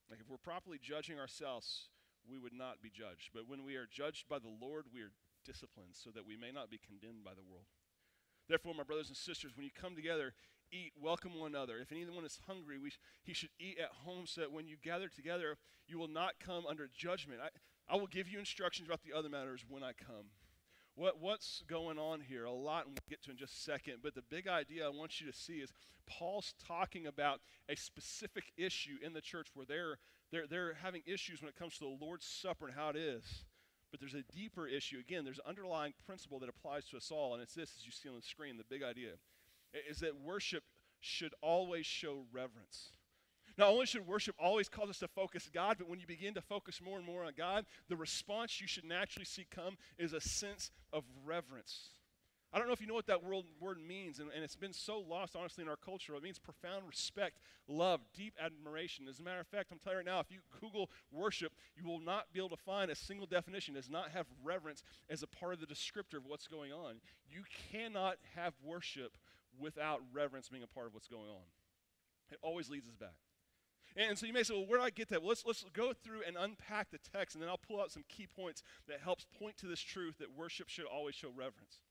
Like 0.09 0.19
if 0.19 0.29
we're 0.29 0.37
properly 0.37 0.79
judging 0.81 1.19
ourselves, 1.19 1.89
we 2.29 2.37
would 2.37 2.53
not 2.53 2.81
be 2.81 2.89
judged. 2.89 3.31
But 3.33 3.47
when 3.47 3.63
we 3.63 3.75
are 3.75 3.87
judged 3.89 4.27
by 4.29 4.39
the 4.39 4.51
Lord, 4.61 4.85
we 4.93 5.01
are 5.01 5.11
disciplined 5.45 5.95
so 5.95 6.09
that 6.11 6.25
we 6.25 6.37
may 6.37 6.51
not 6.51 6.69
be 6.69 6.79
condemned 6.79 7.23
by 7.23 7.33
the 7.33 7.43
world. 7.43 7.67
Therefore, 8.47 8.73
my 8.73 8.83
brothers 8.83 9.09
and 9.09 9.17
sisters, 9.17 9.51
when 9.55 9.65
you 9.65 9.71
come 9.75 9.95
together, 9.95 10.33
eat, 10.71 10.93
welcome 11.01 11.37
one 11.37 11.53
another. 11.53 11.79
If 11.79 11.91
anyone 11.91 12.25
is 12.25 12.39
hungry, 12.47 12.77
we 12.77 12.91
he 13.23 13.33
should 13.33 13.49
eat 13.59 13.77
at 13.79 14.05
home 14.05 14.25
so 14.25 14.41
that 14.41 14.51
when 14.51 14.67
you 14.67 14.77
gather 14.81 15.09
together, 15.09 15.57
you 15.87 15.97
will 15.97 16.07
not 16.07 16.39
come 16.39 16.65
under 16.65 16.89
judgment. 16.93 17.39
I, 17.43 17.49
I 17.93 17.97
will 17.97 18.07
give 18.07 18.27
you 18.27 18.39
instructions 18.39 18.87
about 18.87 19.01
the 19.03 19.17
other 19.17 19.29
matters 19.29 19.65
when 19.67 19.83
I 19.83 19.91
come. 19.93 20.31
What, 20.97 21.21
what's 21.21 21.61
going 21.67 21.99
on 21.99 22.21
here? 22.21 22.45
A 22.45 22.51
lot, 22.51 22.87
and 22.87 22.95
we'll 22.95 23.07
get 23.07 23.21
to 23.25 23.31
in 23.31 23.37
just 23.37 23.53
a 23.53 23.61
second. 23.61 23.97
But 24.01 24.15
the 24.15 24.23
big 24.31 24.47
idea 24.47 24.87
I 24.87 24.89
want 24.89 25.21
you 25.21 25.31
to 25.31 25.37
see 25.37 25.59
is 25.59 25.71
Paul's 26.07 26.55
talking 26.67 27.05
about 27.05 27.39
a 27.69 27.75
specific 27.75 28.45
issue 28.57 28.97
in 29.05 29.13
the 29.13 29.21
church 29.21 29.49
where 29.53 29.67
they're, 29.67 29.99
they're, 30.31 30.47
they're 30.47 30.73
having 30.81 31.03
issues 31.05 31.39
when 31.39 31.49
it 31.49 31.55
comes 31.55 31.77
to 31.77 31.81
the 31.81 32.03
Lord's 32.03 32.25
Supper 32.25 32.65
and 32.65 32.75
how 32.75 32.89
it 32.89 32.95
is. 32.95 33.45
But 33.91 33.99
there's 33.99 34.15
a 34.15 34.23
deeper 34.35 34.67
issue. 34.67 34.97
Again, 34.97 35.23
there's 35.23 35.37
an 35.37 35.45
underlying 35.47 35.93
principle 36.07 36.39
that 36.39 36.49
applies 36.49 36.85
to 36.85 36.97
us 36.97 37.11
all, 37.11 37.35
and 37.35 37.43
it's 37.43 37.53
this, 37.53 37.75
as 37.77 37.85
you 37.85 37.91
see 37.91 38.09
on 38.09 38.15
the 38.15 38.21
screen, 38.23 38.57
the 38.57 38.63
big 38.67 38.81
idea 38.81 39.11
is 39.87 39.99
that 39.99 40.19
worship 40.19 40.63
should 40.99 41.33
always 41.41 41.85
show 41.85 42.25
reverence. 42.31 42.89
Not 43.57 43.69
only 43.69 43.85
should 43.87 44.05
worship 44.05 44.35
always 44.39 44.69
cause 44.69 44.89
us 44.89 44.99
to 44.99 45.07
focus 45.07 45.49
God, 45.51 45.77
but 45.79 45.89
when 45.89 45.99
you 45.99 46.05
begin 46.07 46.33
to 46.35 46.41
focus 46.41 46.79
more 46.83 46.97
and 46.97 47.05
more 47.05 47.23
on 47.23 47.31
God, 47.35 47.65
the 47.89 47.95
response 47.95 48.61
you 48.61 48.67
should 48.67 48.85
naturally 48.85 49.25
see 49.25 49.45
come 49.49 49.77
is 49.97 50.13
a 50.13 50.21
sense 50.21 50.69
of 50.93 51.03
reverence. 51.25 51.89
I 52.53 52.59
don't 52.59 52.67
know 52.67 52.73
if 52.73 52.79
you 52.79 52.87
know 52.87 52.93
what 52.93 53.07
that 53.07 53.23
word, 53.23 53.43
word 53.59 53.77
means, 53.85 54.19
and, 54.19 54.29
and, 54.33 54.41
it's 54.41 54.55
been 54.55 54.71
so 54.71 54.99
lost, 54.99 55.35
honestly, 55.35 55.63
in 55.63 55.69
our 55.69 55.75
culture. 55.75 56.15
It 56.15 56.23
means 56.23 56.39
profound 56.39 56.87
respect, 56.87 57.39
love, 57.67 57.99
deep 58.15 58.35
admiration. 58.41 59.05
As 59.09 59.19
a 59.19 59.23
matter 59.23 59.41
of 59.41 59.47
fact, 59.47 59.67
I'm 59.71 59.79
telling 59.79 59.95
you 59.95 60.05
right 60.05 60.15
now, 60.15 60.21
if 60.21 60.31
you 60.31 60.39
Google 60.61 60.89
worship, 61.11 61.51
you 61.75 61.85
will 61.85 61.99
not 61.99 62.31
be 62.31 62.39
able 62.39 62.49
to 62.49 62.57
find 62.57 62.89
a 62.89 62.95
single 62.95 63.27
definition 63.27 63.73
that 63.73 63.81
does 63.81 63.89
not 63.89 64.11
have 64.11 64.27
reverence 64.43 64.81
as 65.09 65.23
a 65.23 65.27
part 65.27 65.53
of 65.53 65.59
the 65.59 65.65
descriptor 65.65 66.15
of 66.15 66.25
what's 66.25 66.47
going 66.47 66.71
on. 66.71 67.01
You 67.29 67.43
cannot 67.71 68.15
have 68.35 68.53
worship 68.63 69.17
without 69.59 70.01
reverence 70.13 70.47
being 70.47 70.63
a 70.63 70.67
part 70.67 70.87
of 70.87 70.93
what's 70.93 71.07
going 71.07 71.29
on. 71.29 71.43
It 72.31 72.37
always 72.41 72.69
leads 72.69 72.87
us 72.87 72.95
back. 72.95 73.15
And 73.97 74.17
so 74.17 74.27
you 74.27 74.33
may 74.33 74.43
say, 74.43 74.53
well, 74.53 74.67
where 74.67 74.79
do 74.79 74.85
I 74.85 74.91
get 74.91 75.09
that? 75.09 75.21
Well, 75.21 75.29
let's, 75.29 75.43
let's 75.45 75.65
go 75.73 75.91
through 75.91 76.21
and 76.27 76.37
unpack 76.39 76.91
the 76.91 76.99
text, 76.99 77.35
and 77.35 77.41
then 77.41 77.49
I'll 77.49 77.57
pull 77.57 77.81
out 77.81 77.91
some 77.91 78.03
key 78.07 78.27
points 78.27 78.61
that 78.87 78.99
helps 79.03 79.25
point 79.39 79.57
to 79.57 79.65
this 79.65 79.81
truth 79.81 80.19
that 80.19 80.37
worship 80.37 80.69
should 80.69 80.85
always 80.85 81.15
show 81.15 81.29
reverence. 81.29 81.81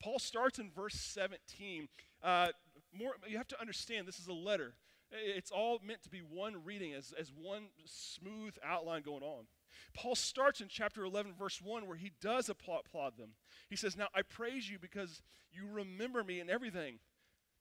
Paul 0.00 0.20
starts 0.20 0.60
in 0.60 0.70
verse 0.70 0.94
17. 0.94 1.88
Uh, 2.22 2.48
more, 2.96 3.14
you 3.26 3.36
have 3.36 3.48
to 3.48 3.60
understand 3.60 4.06
this 4.06 4.20
is 4.20 4.28
a 4.28 4.32
letter. 4.32 4.74
It's 5.10 5.50
all 5.50 5.80
meant 5.84 6.02
to 6.04 6.10
be 6.10 6.20
one 6.20 6.64
reading, 6.64 6.94
as, 6.94 7.12
as 7.18 7.32
one 7.34 7.64
smooth 7.84 8.54
outline 8.64 9.02
going 9.02 9.22
on. 9.22 9.46
Paul 9.94 10.14
starts 10.14 10.60
in 10.60 10.68
chapter 10.68 11.04
11, 11.04 11.34
verse 11.36 11.60
1, 11.62 11.86
where 11.86 11.96
he 11.96 12.12
does 12.20 12.48
applaud, 12.48 12.82
applaud 12.86 13.16
them. 13.16 13.30
He 13.68 13.76
says, 13.76 13.96
Now 13.96 14.08
I 14.14 14.22
praise 14.22 14.70
you 14.70 14.78
because 14.78 15.22
you 15.50 15.66
remember 15.66 16.22
me 16.22 16.40
in 16.40 16.50
everything. 16.50 16.98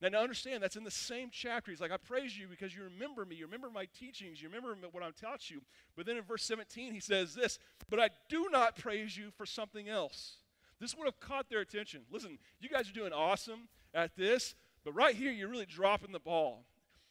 Now, 0.01 0.09
now, 0.09 0.21
understand, 0.21 0.61
that's 0.61 0.75
in 0.75 0.83
the 0.83 0.91
same 0.91 1.29
chapter. 1.31 1.71
He's 1.71 1.81
like, 1.81 1.91
I 1.91 1.97
praise 1.97 2.37
you 2.37 2.47
because 2.47 2.75
you 2.75 2.83
remember 2.83 3.25
me. 3.25 3.35
You 3.35 3.45
remember 3.45 3.71
my 3.71 3.87
teachings. 3.97 4.41
You 4.41 4.47
remember 4.47 4.75
what 4.91 5.01
I've 5.01 5.15
taught 5.15 5.49
you. 5.49 5.61
But 5.95 6.05
then 6.05 6.17
in 6.17 6.23
verse 6.23 6.43
17, 6.43 6.93
he 6.93 6.99
says 6.99 7.33
this, 7.33 7.57
But 7.89 7.99
I 7.99 8.09
do 8.29 8.47
not 8.51 8.75
praise 8.75 9.17
you 9.17 9.31
for 9.35 9.47
something 9.47 9.89
else. 9.89 10.37
This 10.79 10.95
would 10.95 11.05
have 11.05 11.19
caught 11.19 11.49
their 11.49 11.61
attention. 11.61 12.01
Listen, 12.11 12.37
you 12.59 12.69
guys 12.69 12.87
are 12.89 12.93
doing 12.93 13.11
awesome 13.11 13.69
at 13.95 14.15
this, 14.15 14.53
but 14.85 14.93
right 14.93 15.15
here, 15.15 15.31
you're 15.31 15.49
really 15.49 15.65
dropping 15.65 16.11
the 16.11 16.19
ball. 16.19 16.65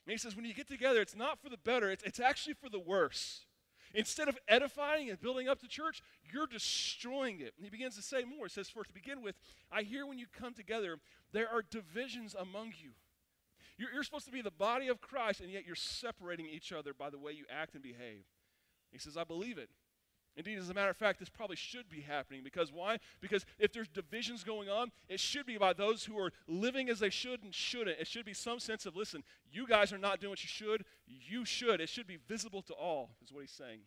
And 0.06 0.12
he 0.12 0.18
says, 0.18 0.36
when 0.36 0.44
you 0.44 0.54
get 0.54 0.68
together, 0.68 1.00
it's 1.00 1.16
not 1.16 1.40
for 1.42 1.48
the 1.48 1.56
better, 1.56 1.90
it's, 1.90 2.04
it's 2.04 2.20
actually 2.20 2.54
for 2.54 2.68
the 2.68 2.78
worse. 2.78 3.45
Instead 3.96 4.28
of 4.28 4.38
edifying 4.46 5.08
and 5.08 5.18
building 5.18 5.48
up 5.48 5.58
the 5.60 5.66
church, 5.66 6.02
you're 6.30 6.46
destroying 6.46 7.40
it. 7.40 7.54
And 7.56 7.64
he 7.64 7.70
begins 7.70 7.96
to 7.96 8.02
say 8.02 8.24
more. 8.24 8.44
He 8.44 8.50
says, 8.50 8.68
For 8.68 8.84
to 8.84 8.92
begin 8.92 9.22
with, 9.22 9.36
I 9.72 9.82
hear 9.82 10.06
when 10.06 10.18
you 10.18 10.26
come 10.38 10.52
together, 10.52 10.98
there 11.32 11.48
are 11.48 11.62
divisions 11.62 12.36
among 12.38 12.74
you. 12.78 12.90
You're, 13.78 13.90
you're 13.92 14.04
supposed 14.04 14.26
to 14.26 14.32
be 14.32 14.42
the 14.42 14.50
body 14.50 14.88
of 14.88 15.00
Christ, 15.00 15.40
and 15.40 15.50
yet 15.50 15.64
you're 15.66 15.74
separating 15.74 16.46
each 16.46 16.72
other 16.72 16.92
by 16.92 17.08
the 17.08 17.18
way 17.18 17.32
you 17.32 17.46
act 17.50 17.72
and 17.72 17.82
behave. 17.82 18.24
He 18.92 18.98
says, 18.98 19.16
I 19.16 19.24
believe 19.24 19.56
it. 19.56 19.70
Indeed, 20.36 20.58
as 20.58 20.68
a 20.68 20.74
matter 20.74 20.90
of 20.90 20.96
fact, 20.98 21.18
this 21.18 21.30
probably 21.30 21.56
should 21.56 21.88
be 21.88 22.02
happening. 22.02 22.42
Because 22.44 22.70
why? 22.70 22.98
Because 23.22 23.46
if 23.58 23.72
there's 23.72 23.88
divisions 23.88 24.44
going 24.44 24.68
on, 24.68 24.92
it 25.08 25.18
should 25.18 25.46
be 25.46 25.56
by 25.56 25.72
those 25.72 26.04
who 26.04 26.18
are 26.18 26.30
living 26.46 26.90
as 26.90 26.98
they 26.98 27.08
should 27.08 27.42
and 27.42 27.54
shouldn't. 27.54 27.98
It 27.98 28.06
should 28.06 28.26
be 28.26 28.34
some 28.34 28.58
sense 28.58 28.84
of, 28.84 28.94
listen, 28.96 29.24
you 29.50 29.66
guys 29.66 29.94
are 29.94 29.98
not 29.98 30.20
doing 30.20 30.30
what 30.30 30.42
you 30.42 30.48
should. 30.48 30.84
You 31.06 31.46
should. 31.46 31.80
It 31.80 31.88
should 31.88 32.06
be 32.06 32.18
visible 32.28 32.60
to 32.62 32.74
all, 32.74 33.10
is 33.24 33.32
what 33.32 33.40
he's 33.40 33.50
saying. 33.50 33.80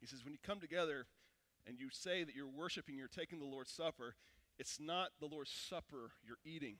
He 0.00 0.06
says, 0.06 0.24
when 0.24 0.32
you 0.32 0.38
come 0.44 0.60
together 0.60 1.06
and 1.66 1.76
you 1.78 1.88
say 1.90 2.22
that 2.22 2.36
you're 2.36 2.46
worshiping, 2.46 2.96
you're 2.96 3.08
taking 3.08 3.40
the 3.40 3.46
Lord's 3.46 3.72
Supper, 3.72 4.14
it's 4.58 4.78
not 4.78 5.08
the 5.18 5.26
Lord's 5.26 5.50
Supper 5.50 6.12
you're 6.24 6.38
eating. 6.44 6.76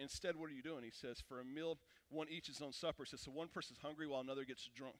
Instead, 0.00 0.36
what 0.36 0.48
are 0.48 0.54
you 0.54 0.62
doing? 0.62 0.82
He 0.82 0.90
says, 0.90 1.22
for 1.28 1.40
a 1.40 1.44
meal, 1.44 1.78
one 2.08 2.26
eats 2.30 2.48
his 2.48 2.62
own 2.62 2.72
supper. 2.72 3.04
He 3.04 3.10
says, 3.10 3.20
so 3.20 3.30
one 3.30 3.48
person's 3.48 3.78
hungry 3.80 4.06
while 4.06 4.20
another 4.20 4.44
gets 4.44 4.68
drunk. 4.74 4.96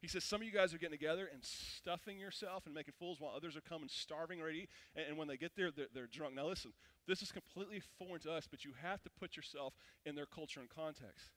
He 0.00 0.08
says 0.08 0.24
some 0.24 0.40
of 0.40 0.46
you 0.46 0.52
guys 0.52 0.74
are 0.74 0.78
getting 0.78 0.98
together 0.98 1.28
and 1.32 1.42
stuffing 1.42 2.18
yourself 2.18 2.66
and 2.66 2.74
making 2.74 2.94
fools 2.98 3.20
while 3.20 3.32
others 3.34 3.56
are 3.56 3.62
coming 3.62 3.88
starving 3.90 4.40
already. 4.40 4.68
And, 4.94 5.06
and 5.08 5.18
when 5.18 5.28
they 5.28 5.36
get 5.36 5.56
there, 5.56 5.70
they're, 5.70 5.86
they're, 5.92 6.06
drunk. 6.06 6.34
Now, 6.34 6.46
listen, 6.46 6.72
this 7.06 7.22
is 7.22 7.32
completely 7.32 7.82
foreign 7.98 8.20
to 8.22 8.32
us, 8.32 8.46
but 8.48 8.64
you 8.64 8.72
have 8.82 9.02
to 9.04 9.10
put 9.18 9.36
yourself 9.36 9.74
in 10.04 10.14
their 10.14 10.26
culture 10.26 10.60
and 10.60 10.68
context. 10.68 11.30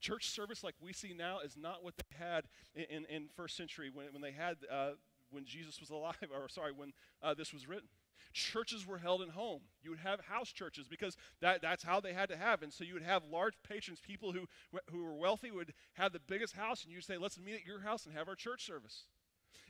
Church 0.00 0.28
service 0.28 0.62
like 0.64 0.74
we 0.80 0.92
see 0.92 1.14
now 1.16 1.40
is 1.40 1.56
not 1.56 1.82
what 1.82 1.94
they 1.96 2.16
had 2.18 2.44
in, 2.74 2.84
in, 2.84 3.04
in 3.06 3.28
first 3.36 3.56
century 3.56 3.90
when, 3.92 4.06
when 4.12 4.20
they 4.20 4.32
had, 4.32 4.56
uh, 4.70 4.90
when 5.30 5.44
Jesus 5.44 5.80
was 5.80 5.90
alive, 5.90 6.16
or 6.34 6.48
sorry, 6.48 6.72
when 6.72 6.92
uh, 7.22 7.34
this 7.34 7.52
was 7.52 7.68
written. 7.68 7.88
Churches 8.32 8.86
were 8.86 8.98
held 8.98 9.22
in 9.22 9.28
home. 9.28 9.60
You 9.82 9.90
would 9.90 9.98
have 10.00 10.20
house 10.20 10.50
churches 10.50 10.88
because 10.88 11.16
that, 11.40 11.62
that's 11.62 11.82
how 11.82 12.00
they 12.00 12.12
had 12.12 12.28
to 12.30 12.36
have. 12.36 12.62
And 12.62 12.72
so 12.72 12.84
you 12.84 12.94
would 12.94 13.02
have 13.02 13.24
large 13.30 13.54
patrons, 13.68 14.00
people 14.00 14.32
who, 14.32 14.46
who 14.90 15.04
were 15.04 15.14
wealthy 15.14 15.50
would 15.50 15.72
have 15.94 16.12
the 16.12 16.20
biggest 16.20 16.54
house, 16.54 16.84
and 16.84 16.92
you'd 16.92 17.04
say, 17.04 17.18
let's 17.18 17.38
meet 17.38 17.54
at 17.54 17.66
your 17.66 17.80
house 17.80 18.06
and 18.06 18.14
have 18.14 18.28
our 18.28 18.34
church 18.34 18.64
service. 18.64 19.04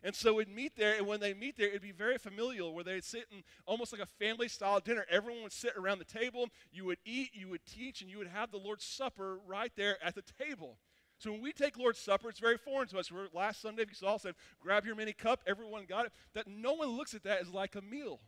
And 0.04 0.14
so 0.16 0.34
we'd 0.34 0.48
meet 0.48 0.76
there, 0.76 0.96
and 0.96 1.06
when 1.06 1.20
they 1.20 1.32
meet 1.32 1.56
there, 1.56 1.68
it'd 1.68 1.80
be 1.80 1.92
very 1.92 2.18
familial, 2.18 2.74
where 2.74 2.82
they'd 2.82 3.04
sit 3.04 3.26
in 3.30 3.44
almost 3.66 3.92
like 3.92 4.02
a 4.02 4.06
family 4.06 4.48
style 4.48 4.80
dinner. 4.80 5.06
Everyone 5.08 5.44
would 5.44 5.52
sit 5.52 5.76
around 5.76 5.98
the 5.98 6.04
table. 6.04 6.48
You 6.72 6.84
would 6.86 6.98
eat, 7.04 7.30
you 7.34 7.48
would 7.48 7.64
teach, 7.66 8.00
and 8.00 8.10
you 8.10 8.18
would 8.18 8.26
have 8.26 8.50
the 8.50 8.58
Lord's 8.58 8.84
Supper 8.84 9.38
right 9.46 9.70
there 9.76 9.98
at 10.04 10.16
the 10.16 10.24
table. 10.44 10.78
So 11.18 11.30
when 11.30 11.40
we 11.40 11.52
take 11.52 11.78
Lord's 11.78 12.00
Supper, 12.00 12.28
it's 12.28 12.40
very 12.40 12.58
foreign 12.58 12.88
to 12.88 12.98
us. 12.98 13.12
We're, 13.12 13.28
last 13.32 13.62
Sunday, 13.62 13.82
if 13.82 13.90
you 13.90 13.94
saw, 13.94 14.16
said, 14.16 14.34
grab 14.60 14.84
your 14.84 14.96
mini 14.96 15.12
cup. 15.12 15.40
Everyone 15.46 15.84
got 15.88 16.06
it. 16.06 16.12
That 16.34 16.48
no 16.48 16.72
one 16.72 16.88
looks 16.88 17.14
at 17.14 17.22
that 17.22 17.40
as 17.40 17.50
like 17.50 17.76
a 17.76 17.80
meal. 17.80 18.18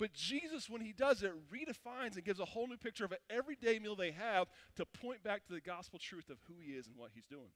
But 0.00 0.14
Jesus, 0.14 0.70
when 0.70 0.80
he 0.80 0.94
does 0.94 1.22
it, 1.22 1.30
redefines 1.52 2.14
and 2.14 2.24
gives 2.24 2.40
a 2.40 2.44
whole 2.46 2.66
new 2.66 2.78
picture 2.78 3.04
of 3.04 3.12
an 3.12 3.18
everyday 3.28 3.78
meal 3.78 3.94
they 3.94 4.12
have 4.12 4.48
to 4.76 4.86
point 4.86 5.22
back 5.22 5.44
to 5.44 5.52
the 5.52 5.60
gospel 5.60 5.98
truth 5.98 6.30
of 6.30 6.38
who 6.48 6.54
he 6.58 6.72
is 6.72 6.86
and 6.86 6.96
what 6.96 7.10
he's 7.14 7.26
doing. 7.26 7.50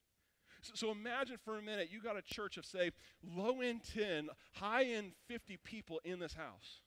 So, 0.60 0.72
so 0.74 0.90
imagine 0.90 1.38
for 1.42 1.56
a 1.56 1.62
minute 1.62 1.88
you 1.90 2.02
got 2.02 2.18
a 2.18 2.22
church 2.22 2.58
of, 2.58 2.66
say, 2.66 2.90
low 3.34 3.62
end 3.62 3.80
10, 3.94 4.28
high 4.52 4.84
end 4.84 5.12
50 5.26 5.56
people 5.64 6.02
in 6.04 6.18
this 6.18 6.34
house. 6.34 6.82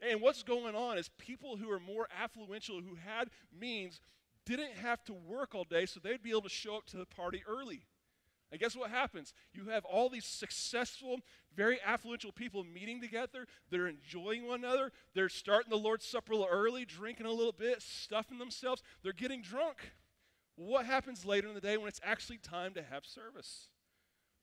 And 0.00 0.20
what's 0.20 0.44
going 0.44 0.76
on 0.76 0.96
is 0.96 1.10
people 1.18 1.56
who 1.56 1.68
are 1.68 1.80
more 1.80 2.06
affluential, 2.16 2.84
who 2.84 2.94
had 2.94 3.30
means, 3.58 4.00
didn't 4.44 4.74
have 4.76 5.02
to 5.06 5.12
work 5.12 5.56
all 5.56 5.64
day, 5.64 5.86
so 5.86 5.98
they'd 5.98 6.22
be 6.22 6.30
able 6.30 6.42
to 6.42 6.48
show 6.48 6.76
up 6.76 6.86
to 6.86 6.98
the 6.98 7.06
party 7.06 7.42
early. 7.48 7.82
And 8.52 8.60
guess 8.60 8.76
what 8.76 8.90
happens? 8.90 9.34
You 9.52 9.66
have 9.70 9.84
all 9.84 10.08
these 10.08 10.24
successful, 10.24 11.18
very 11.54 11.78
affluential 11.86 12.34
people 12.34 12.62
meeting 12.62 13.00
together. 13.00 13.46
They're 13.70 13.88
enjoying 13.88 14.46
one 14.46 14.62
another. 14.62 14.92
They're 15.14 15.28
starting 15.28 15.70
the 15.70 15.76
Lord's 15.76 16.06
Supper 16.06 16.32
a 16.32 16.36
little 16.36 16.50
early, 16.50 16.84
drinking 16.84 17.26
a 17.26 17.32
little 17.32 17.52
bit, 17.52 17.82
stuffing 17.82 18.38
themselves. 18.38 18.82
They're 19.02 19.12
getting 19.12 19.42
drunk. 19.42 19.90
What 20.54 20.86
happens 20.86 21.24
later 21.24 21.48
in 21.48 21.54
the 21.54 21.60
day 21.60 21.76
when 21.76 21.88
it's 21.88 22.00
actually 22.04 22.38
time 22.38 22.72
to 22.74 22.82
have 22.82 23.04
service? 23.04 23.68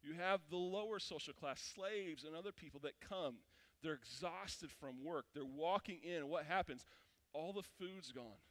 You 0.04 0.16
have 0.20 0.42
the 0.50 0.58
lower 0.58 1.00
social 1.00 1.34
class, 1.34 1.62
slaves 1.74 2.26
and 2.26 2.36
other 2.36 2.52
people 2.52 2.82
that 2.84 3.00
come. 3.00 3.36
They're 3.82 3.94
exhausted 3.94 4.70
from 4.70 5.04
work. 5.04 5.26
They're 5.34 5.46
walking 5.46 6.00
in. 6.04 6.28
What 6.28 6.46
happens? 6.46 6.86
All 7.34 7.54
the 7.54 7.64
food's 7.80 8.12
gone. 8.12 8.42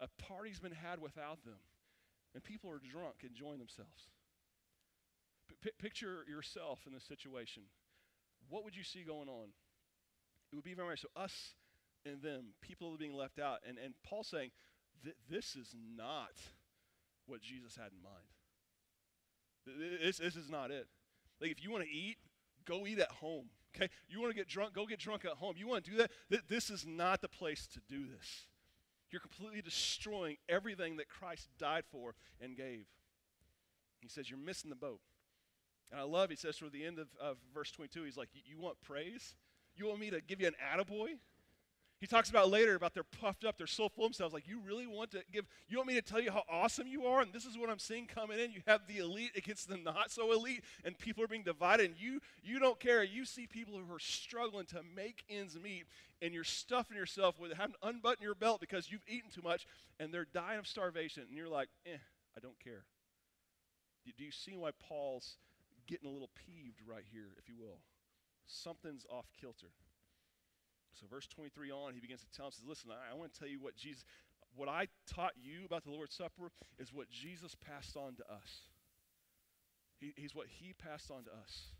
A 0.00 0.08
party's 0.22 0.60
been 0.60 0.72
had 0.72 1.00
without 1.00 1.44
them. 1.44 1.60
And 2.34 2.42
people 2.42 2.70
are 2.70 2.78
drunk, 2.78 3.16
enjoying 3.22 3.58
themselves. 3.58 4.08
P- 5.62 5.70
picture 5.78 6.24
yourself 6.28 6.80
in 6.86 6.92
this 6.92 7.04
situation. 7.04 7.64
What 8.48 8.64
would 8.64 8.76
you 8.76 8.84
see 8.84 9.02
going 9.02 9.28
on? 9.28 9.48
It 10.52 10.56
would 10.56 10.64
be 10.64 10.74
very 10.74 10.88
much 10.88 11.02
so 11.02 11.08
us 11.16 11.54
and 12.06 12.22
them, 12.22 12.54
people 12.62 12.96
being 12.96 13.14
left 13.14 13.38
out. 13.38 13.58
And, 13.68 13.76
and 13.78 13.94
Paul 14.02 14.24
saying, 14.24 14.50
this 15.30 15.56
is 15.56 15.74
not 15.96 16.32
what 17.26 17.40
Jesus 17.40 17.76
had 17.76 17.90
in 17.92 18.02
mind. 18.02 20.00
This, 20.02 20.18
this 20.18 20.36
is 20.36 20.48
not 20.48 20.70
it. 20.70 20.86
Like, 21.40 21.50
if 21.50 21.62
you 21.62 21.70
want 21.70 21.84
to 21.84 21.90
eat, 21.90 22.16
go 22.64 22.86
eat 22.86 22.98
at 22.98 23.10
home. 23.10 23.50
Okay? 23.76 23.90
You 24.08 24.20
want 24.20 24.32
to 24.32 24.36
get 24.36 24.48
drunk, 24.48 24.72
go 24.72 24.86
get 24.86 24.98
drunk 24.98 25.24
at 25.24 25.32
home. 25.32 25.54
You 25.56 25.68
want 25.68 25.84
to 25.84 25.90
do 25.90 25.96
that? 25.98 26.48
This 26.48 26.70
is 26.70 26.86
not 26.86 27.20
the 27.20 27.28
place 27.28 27.66
to 27.74 27.80
do 27.88 28.06
this. 28.06 28.46
You're 29.10 29.20
completely 29.20 29.62
destroying 29.62 30.36
everything 30.48 30.96
that 30.96 31.08
Christ 31.08 31.48
died 31.58 31.84
for 31.90 32.14
and 32.40 32.56
gave. 32.56 32.86
He 34.00 34.08
says, 34.08 34.28
You're 34.28 34.38
missing 34.38 34.70
the 34.70 34.76
boat. 34.76 35.00
And 35.90 36.00
I 36.00 36.04
love, 36.04 36.30
he 36.30 36.36
says 36.36 36.56
toward 36.56 36.72
the 36.72 36.84
end 36.84 36.98
of, 36.98 37.08
of 37.20 37.38
verse 37.54 37.70
22, 37.72 38.04
he's 38.04 38.16
like, 38.16 38.28
You 38.32 38.58
want 38.58 38.80
praise? 38.82 39.34
You 39.76 39.86
want 39.86 40.00
me 40.00 40.10
to 40.10 40.20
give 40.20 40.40
you 40.40 40.48
an 40.48 40.54
attaboy? 40.74 41.18
He 42.00 42.06
talks 42.06 42.30
about 42.30 42.48
later 42.48 42.76
about 42.76 42.94
they're 42.94 43.02
puffed 43.02 43.44
up, 43.44 43.58
they're 43.58 43.66
so 43.66 43.88
full 43.88 44.04
of 44.04 44.10
themselves. 44.10 44.32
Like, 44.32 44.46
you 44.46 44.60
really 44.64 44.86
want 44.86 45.10
to 45.12 45.22
give, 45.32 45.46
you 45.68 45.78
want 45.78 45.88
me 45.88 45.94
to 45.94 46.02
tell 46.02 46.20
you 46.20 46.30
how 46.30 46.44
awesome 46.48 46.86
you 46.86 47.06
are? 47.06 47.20
And 47.20 47.32
this 47.32 47.44
is 47.44 47.58
what 47.58 47.70
I'm 47.70 47.80
seeing 47.80 48.06
coming 48.06 48.38
in. 48.38 48.52
You 48.52 48.60
have 48.68 48.82
the 48.86 48.98
elite 48.98 49.32
against 49.36 49.68
the 49.68 49.76
not 49.76 50.12
so 50.12 50.32
elite, 50.32 50.62
and 50.84 50.96
people 50.96 51.24
are 51.24 51.28
being 51.28 51.42
divided, 51.42 51.90
and 51.90 52.00
you 52.00 52.20
you 52.44 52.60
don't 52.60 52.78
care. 52.78 53.02
You 53.02 53.24
see 53.24 53.48
people 53.48 53.74
who 53.74 53.92
are 53.92 53.98
struggling 53.98 54.66
to 54.66 54.82
make 54.94 55.24
ends 55.28 55.58
meet, 55.60 55.86
and 56.22 56.32
you're 56.32 56.44
stuffing 56.44 56.96
yourself 56.96 57.38
with 57.40 57.52
having 57.54 57.74
to 57.82 57.88
unbutton 57.88 58.22
your 58.22 58.36
belt 58.36 58.60
because 58.60 58.92
you've 58.92 59.02
eaten 59.08 59.30
too 59.30 59.42
much, 59.42 59.66
and 59.98 60.14
they're 60.14 60.26
dying 60.32 60.60
of 60.60 60.68
starvation, 60.68 61.24
and 61.28 61.36
you're 61.36 61.48
like, 61.48 61.68
eh, 61.84 61.98
I 62.36 62.40
don't 62.40 62.58
care. 62.60 62.84
Do 64.16 64.24
you 64.24 64.30
see 64.30 64.56
why 64.56 64.70
Paul's 64.88 65.36
getting 65.88 66.08
a 66.08 66.12
little 66.12 66.30
peeved 66.46 66.80
right 66.86 67.04
here, 67.10 67.34
if 67.38 67.48
you 67.48 67.56
will. 67.58 67.80
Something's 68.46 69.04
off 69.10 69.26
kilter. 69.40 69.72
So, 70.94 71.06
verse 71.10 71.26
23 71.26 71.70
on, 71.70 71.94
he 71.94 72.00
begins 72.00 72.20
to 72.20 72.30
tell 72.30 72.46
him, 72.46 72.52
says, 72.52 72.66
Listen, 72.66 72.90
I, 72.90 73.12
I 73.12 73.16
want 73.16 73.32
to 73.32 73.38
tell 73.38 73.48
you 73.48 73.60
what 73.60 73.76
Jesus, 73.76 74.04
what 74.54 74.68
I 74.68 74.88
taught 75.06 75.32
you 75.40 75.64
about 75.64 75.84
the 75.84 75.90
Lord's 75.90 76.14
Supper 76.14 76.50
is 76.78 76.92
what 76.92 77.10
Jesus 77.10 77.54
passed 77.54 77.96
on 77.96 78.16
to 78.16 78.24
us. 78.24 78.68
He, 79.98 80.12
he's 80.16 80.34
what 80.34 80.46
he 80.48 80.72
passed 80.72 81.10
on 81.10 81.24
to 81.24 81.30
us. 81.30 81.72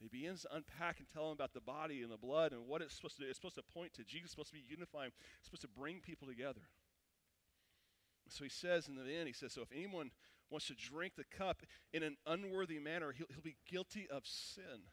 He 0.00 0.08
begins 0.08 0.42
to 0.42 0.54
unpack 0.56 0.98
and 0.98 1.08
tell 1.08 1.26
him 1.26 1.32
about 1.32 1.54
the 1.54 1.60
body 1.60 2.02
and 2.02 2.10
the 2.10 2.16
blood 2.16 2.52
and 2.52 2.66
what 2.66 2.82
it's 2.82 2.94
supposed 2.94 3.16
to 3.18 3.22
do. 3.22 3.28
It's 3.28 3.38
supposed 3.38 3.54
to 3.54 3.62
point 3.62 3.94
to 3.94 4.04
Jesus, 4.04 4.32
supposed 4.32 4.48
to 4.48 4.54
be 4.54 4.64
unifying, 4.68 5.12
it's 5.38 5.46
supposed 5.46 5.62
to 5.62 5.68
bring 5.68 6.00
people 6.00 6.26
together. 6.26 6.62
So 8.28 8.44
he 8.44 8.50
says 8.50 8.88
in 8.88 8.96
the 8.96 9.04
end, 9.04 9.28
he 9.28 9.32
says, 9.32 9.52
So 9.52 9.62
if 9.62 9.70
anyone 9.72 10.10
wants 10.52 10.66
to 10.66 10.74
drink 10.74 11.14
the 11.16 11.24
cup 11.36 11.62
in 11.92 12.02
an 12.02 12.16
unworthy 12.26 12.78
manner, 12.78 13.12
he'll, 13.12 13.26
he'll 13.30 13.42
be 13.42 13.56
guilty 13.68 14.06
of 14.10 14.22
sin. 14.26 14.84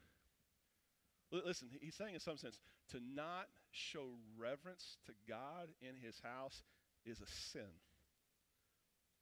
L- 1.34 1.42
listen, 1.46 1.70
he's 1.82 1.96
saying 1.96 2.14
in 2.14 2.20
some 2.20 2.38
sense, 2.38 2.60
to 2.92 3.00
not 3.14 3.48
show 3.72 4.08
reverence 4.38 4.98
to 5.06 5.12
God 5.28 5.70
in 5.82 5.96
his 6.02 6.22
house 6.24 6.64
is 7.06 7.20
a 7.20 7.28
sin. 7.28 7.70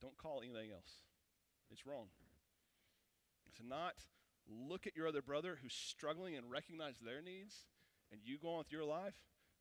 Don't 0.02 0.18
call 0.18 0.42
it 0.42 0.46
anything 0.46 0.72
else. 0.72 1.02
It's 1.72 1.86
wrong. 1.86 2.08
To 3.58 3.68
not 3.68 3.96
look 4.48 4.88
at 4.88 4.96
your 4.96 5.08
other 5.08 5.22
brother 5.22 5.58
who's 5.62 5.74
struggling 5.74 6.36
and 6.36 6.50
recognize 6.50 6.96
their 7.00 7.22
needs 7.22 7.66
and 8.12 8.22
you 8.24 8.38
go 8.38 8.54
on 8.54 8.58
with 8.60 8.72
your 8.72 8.86
life, 8.86 9.16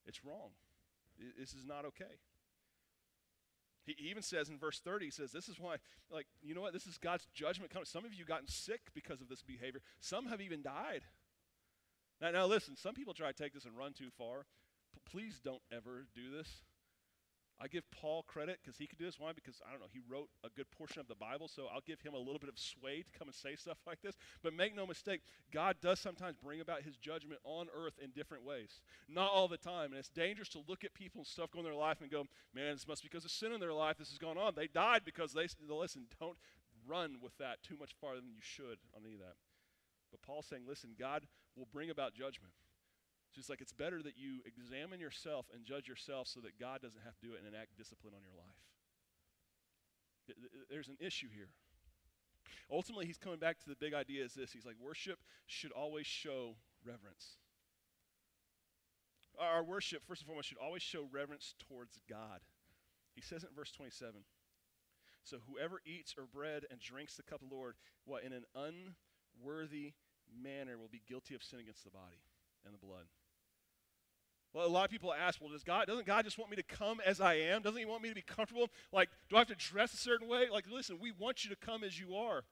it's 0.04 0.25
wrong. 0.25 0.50
This 1.38 1.54
is 1.54 1.64
not 1.66 1.85
okay. 1.87 2.21
He 3.87 3.95
even 4.09 4.23
says 4.23 4.49
in 4.49 4.59
verse 4.59 4.81
30, 4.81 5.07
he 5.07 5.11
says, 5.11 5.31
This 5.31 5.49
is 5.49 5.61
why, 5.61 5.76
like, 6.11 6.26
you 6.43 6.55
know 6.55 6.61
what? 6.61 6.73
This 6.73 6.87
is 6.87 6.99
God's 6.99 7.26
judgment 7.33 7.71
coming. 7.71 7.87
Some 7.87 8.05
of 8.05 8.12
you 8.12 8.25
gotten 8.25 8.49
sick 8.49 8.81
because 8.95 9.21
of 9.21 9.28
this 9.28 9.43
behavior. 9.43 9.81
Some 10.00 10.26
have 10.26 10.40
even 10.40 10.62
died. 10.62 11.02
Now, 12.21 12.33
now 12.33 12.47
listen, 12.47 12.76
some 12.76 12.95
people 12.95 13.14
try 13.14 13.31
to 13.31 13.43
take 13.43 13.55
this 13.55 13.64
and 13.64 13.76
run 13.76 13.93
too 13.93 14.11
far. 14.19 14.47
P- 14.93 15.00
please 15.11 15.40
don't 15.43 15.62
ever 15.73 16.07
do 16.14 16.31
this. 16.37 16.49
I 17.60 17.68
give 17.68 17.90
Paul 17.90 18.22
credit 18.22 18.58
because 18.62 18.76
he 18.76 18.86
could 18.86 18.98
do 18.98 19.06
this. 19.06 19.18
Why? 19.18 19.32
Because, 19.32 19.62
I 19.66 19.70
don't 19.70 19.80
know, 19.80 19.86
he 19.90 20.00
wrote 20.08 20.28
a 20.44 20.50
good 20.50 20.70
portion 20.70 21.00
of 21.00 21.08
the 21.08 21.14
Bible, 21.14 21.48
so 21.48 21.66
I'll 21.72 21.80
give 21.80 22.00
him 22.02 22.12
a 22.12 22.18
little 22.18 22.38
bit 22.38 22.50
of 22.50 22.58
sway 22.58 23.02
to 23.02 23.18
come 23.18 23.28
and 23.28 23.34
say 23.34 23.56
stuff 23.56 23.78
like 23.86 24.02
this. 24.02 24.14
But 24.42 24.52
make 24.52 24.76
no 24.76 24.86
mistake, 24.86 25.22
God 25.52 25.76
does 25.80 25.98
sometimes 25.98 26.36
bring 26.36 26.60
about 26.60 26.82
his 26.82 26.96
judgment 26.96 27.40
on 27.44 27.68
earth 27.75 27.94
in 28.02 28.10
different 28.10 28.44
ways. 28.44 28.80
Not 29.08 29.30
all 29.30 29.48
the 29.48 29.56
time. 29.56 29.90
And 29.90 29.98
it's 29.98 30.10
dangerous 30.10 30.50
to 30.50 30.60
look 30.68 30.84
at 30.84 30.92
people 30.92 31.20
and 31.20 31.26
stuff 31.26 31.50
going 31.50 31.64
in 31.64 31.72
their 31.72 31.80
life 31.80 32.02
and 32.02 32.10
go, 32.10 32.25
man, 32.54 32.75
this 32.75 32.86
must 32.86 33.02
be 33.02 33.08
because 33.08 33.25
of 33.25 33.30
sin 33.30 33.52
in 33.52 33.60
their 33.60 33.72
life 33.72 33.96
this 33.98 34.10
has 34.10 34.18
gone 34.18 34.36
on. 34.36 34.52
They 34.54 34.66
died 34.66 35.02
because 35.04 35.32
they, 35.32 35.46
listen, 35.68 36.06
don't 36.20 36.36
run 36.86 37.16
with 37.22 37.36
that 37.38 37.62
too 37.62 37.76
much 37.78 37.94
farther 38.00 38.20
than 38.20 38.34
you 38.34 38.42
should 38.42 38.78
on 38.94 39.02
any 39.04 39.14
of 39.14 39.20
that. 39.20 39.36
But 40.10 40.22
Paul's 40.22 40.46
saying, 40.46 40.64
listen, 40.68 40.90
God 40.98 41.26
will 41.56 41.68
bring 41.72 41.90
about 41.90 42.14
judgment. 42.14 42.52
Just 43.37 43.50
like 43.50 43.61
it's 43.61 43.73
better 43.73 44.02
that 44.02 44.16
you 44.16 44.40
examine 44.47 44.99
yourself 44.99 45.45
and 45.52 45.62
judge 45.62 45.87
yourself 45.87 46.26
so 46.26 46.40
that 46.40 46.59
God 46.59 46.81
doesn't 46.81 47.02
have 47.05 47.14
to 47.21 47.26
do 47.26 47.35
it 47.35 47.40
and 47.45 47.55
enact 47.55 47.76
discipline 47.76 48.14
on 48.16 48.23
your 48.25 48.33
life. 48.33 48.57
There's 50.71 50.88
an 50.88 50.97
issue 50.99 51.28
here. 51.33 51.50
Ultimately, 52.73 53.05
he's 53.05 53.19
coming 53.19 53.38
back 53.38 53.59
to 53.61 53.69
the 53.69 53.76
big 53.76 53.93
idea 53.93 54.25
is 54.25 54.33
this. 54.33 54.52
He's 54.52 54.64
like, 54.64 54.76
worship 54.81 55.19
should 55.47 55.71
always 55.71 56.07
show 56.07 56.57
reverence. 56.83 57.37
Our 59.38 59.62
worship, 59.62 60.02
first 60.09 60.23
and 60.23 60.26
foremost, 60.26 60.49
should 60.49 60.59
always 60.59 60.83
show 60.83 61.07
reverence 61.12 61.55
towards 61.69 62.00
God. 62.09 62.40
He 63.14 63.21
says 63.21 63.45
in 63.45 63.50
verse 63.55 63.71
27. 63.71 64.25
So 65.25 65.38
whoever 65.50 65.81
eats 65.85 66.14
or 66.16 66.25
bread 66.25 66.64
and 66.71 66.81
drinks 66.81 67.16
the 67.16 67.23
cup 67.23 67.43
of 67.43 67.50
the 67.50 67.55
Lord, 67.55 67.75
what, 68.05 68.25
in 68.25 68.33
an 68.33 68.45
unworthy 68.55 69.93
manner 70.43 70.78
will 70.78 70.88
be 70.88 71.02
guilty 71.07 71.35
of 71.35 71.43
sin 71.43 71.61
against 71.61 71.85
the 71.85 71.90
body 71.90 72.23
and 72.64 72.73
the 72.73 72.78
blood. 72.78 73.07
Well, 74.56 74.66
a 74.66 74.68
lot 74.68 74.86
of 74.86 74.90
people 74.90 75.12
ask, 75.12 75.38
well, 75.38 75.50
does 75.50 75.62
God, 75.62 75.86
doesn't 75.86 76.06
God 76.06 76.25
just 76.25 76.38
want 76.38 76.50
me 76.50 76.56
to 76.56 76.62
come 76.62 76.98
as 77.04 77.20
I 77.20 77.34
am? 77.34 77.60
Doesn't 77.60 77.78
He 77.78 77.84
want 77.84 78.02
me 78.02 78.08
to 78.08 78.14
be 78.14 78.22
comfortable? 78.22 78.70
Like, 78.90 79.10
do 79.28 79.36
I 79.36 79.40
have 79.40 79.48
to 79.48 79.54
dress 79.54 79.92
a 79.92 79.98
certain 79.98 80.28
way? 80.28 80.46
Like, 80.50 80.64
listen, 80.72 80.96
we 80.98 81.12
want 81.12 81.44
you 81.44 81.50
to 81.50 81.56
come 81.56 81.84
as 81.84 82.00
you 82.00 82.16
are. 82.16 82.42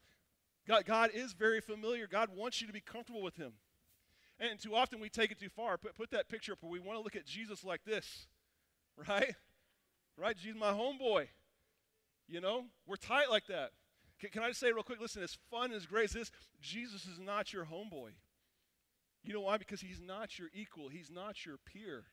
God, 0.69 0.85
God 0.85 1.13
is 1.15 1.33
very 1.33 1.63
familiar. 1.63 2.07
God 2.07 2.29
wants 2.37 2.61
you 2.61 2.67
to 2.67 2.75
be 2.75 2.83
comfortable 2.83 3.23
with 3.23 3.37
Him. 3.37 3.55
And 4.39 4.61
too 4.61 4.75
often 4.75 5.01
we 5.01 5.09
take 5.09 5.31
it 5.31 5.41
too 5.41 5.49
far. 5.49 5.79
Put, 5.79 5.95
put 5.95 6.11
that 6.11 6.29
picture 6.29 6.53
up 6.53 6.59
where 6.61 6.71
we 6.71 6.79
want 6.79 6.99
to 6.99 7.03
look 7.03 7.17
at 7.17 7.25
Jesus 7.25 7.65
like 7.65 7.85
this, 7.87 8.27
right? 9.09 9.35
Right? 10.19 10.37
Jesus, 10.37 10.61
my 10.61 10.73
homeboy. 10.73 11.29
You 12.29 12.43
know, 12.43 12.67
we're 12.87 12.97
tight 12.97 13.31
like 13.31 13.47
that. 13.47 13.71
Can, 14.21 14.29
can 14.29 14.43
I 14.43 14.49
just 14.49 14.61
say 14.61 14.73
real 14.73 14.83
quick? 14.83 15.01
Listen, 15.01 15.23
as 15.23 15.39
fun 15.51 15.73
as 15.73 15.87
great 15.87 16.05
as 16.05 16.13
this, 16.13 16.31
Jesus 16.61 17.07
is 17.07 17.19
not 17.19 17.55
your 17.55 17.65
homeboy. 17.65 18.11
You 19.25 19.33
know 19.33 19.41
why? 19.41 19.57
Because 19.57 19.81
he's 19.81 20.01
not 20.01 20.39
your 20.39 20.49
equal, 20.55 20.89
he's 20.89 21.11
not 21.11 21.45
your 21.47 21.57
peer. 21.57 22.05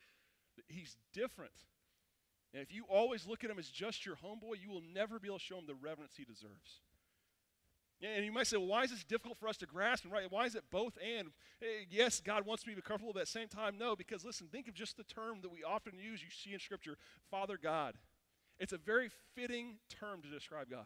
He's 0.67 0.95
different. 1.13 1.51
And 2.53 2.61
if 2.61 2.73
you 2.73 2.85
always 2.89 3.25
look 3.27 3.43
at 3.43 3.49
him 3.49 3.59
as 3.59 3.69
just 3.69 4.05
your 4.05 4.15
homeboy, 4.15 4.61
you 4.61 4.69
will 4.69 4.83
never 4.93 5.19
be 5.19 5.27
able 5.27 5.39
to 5.39 5.43
show 5.43 5.57
him 5.57 5.65
the 5.67 5.75
reverence 5.75 6.13
he 6.17 6.25
deserves. 6.25 6.81
And 8.01 8.25
you 8.25 8.31
might 8.31 8.47
say, 8.47 8.57
well, 8.57 8.67
why 8.67 8.83
is 8.83 8.89
this 8.89 9.03
difficult 9.03 9.37
for 9.37 9.47
us 9.47 9.57
to 9.57 9.67
grasp? 9.67 10.05
And 10.05 10.11
right, 10.11 10.25
why 10.29 10.45
is 10.45 10.55
it 10.55 10.63
both 10.71 10.97
and? 10.97 11.29
Eh, 11.61 11.85
yes, 11.89 12.19
God 12.19 12.45
wants 12.45 12.65
me 12.65 12.73
to 12.73 12.77
be 12.77 12.81
comfortable, 12.81 13.13
but 13.13 13.19
at 13.19 13.27
the 13.27 13.31
same 13.31 13.47
time, 13.47 13.77
no, 13.77 13.95
because 13.95 14.25
listen, 14.25 14.47
think 14.47 14.67
of 14.67 14.73
just 14.73 14.97
the 14.97 15.03
term 15.03 15.39
that 15.43 15.51
we 15.51 15.63
often 15.63 15.93
use, 15.99 16.21
you 16.23 16.29
see 16.31 16.53
in 16.53 16.59
Scripture, 16.59 16.97
Father 17.29 17.59
God. 17.61 17.95
It's 18.59 18.73
a 18.73 18.77
very 18.77 19.09
fitting 19.35 19.77
term 19.87 20.21
to 20.23 20.29
describe 20.29 20.69
God. 20.69 20.85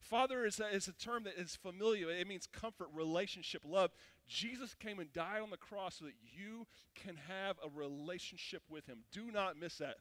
Father 0.00 0.44
is 0.44 0.60
a, 0.60 0.68
is 0.68 0.88
a 0.88 0.92
term 0.92 1.24
that 1.24 1.38
is 1.38 1.56
familiar. 1.56 2.10
It 2.10 2.26
means 2.26 2.46
comfort, 2.46 2.88
relationship, 2.92 3.62
love. 3.64 3.90
Jesus 4.26 4.74
came 4.74 4.98
and 4.98 5.12
died 5.12 5.40
on 5.42 5.50
the 5.50 5.56
cross 5.56 5.96
so 5.98 6.04
that 6.04 6.14
you 6.36 6.66
can 6.94 7.16
have 7.28 7.56
a 7.64 7.68
relationship 7.68 8.62
with 8.68 8.86
him. 8.86 8.98
Do 9.12 9.30
not 9.32 9.58
miss 9.58 9.78
that. 9.78 9.96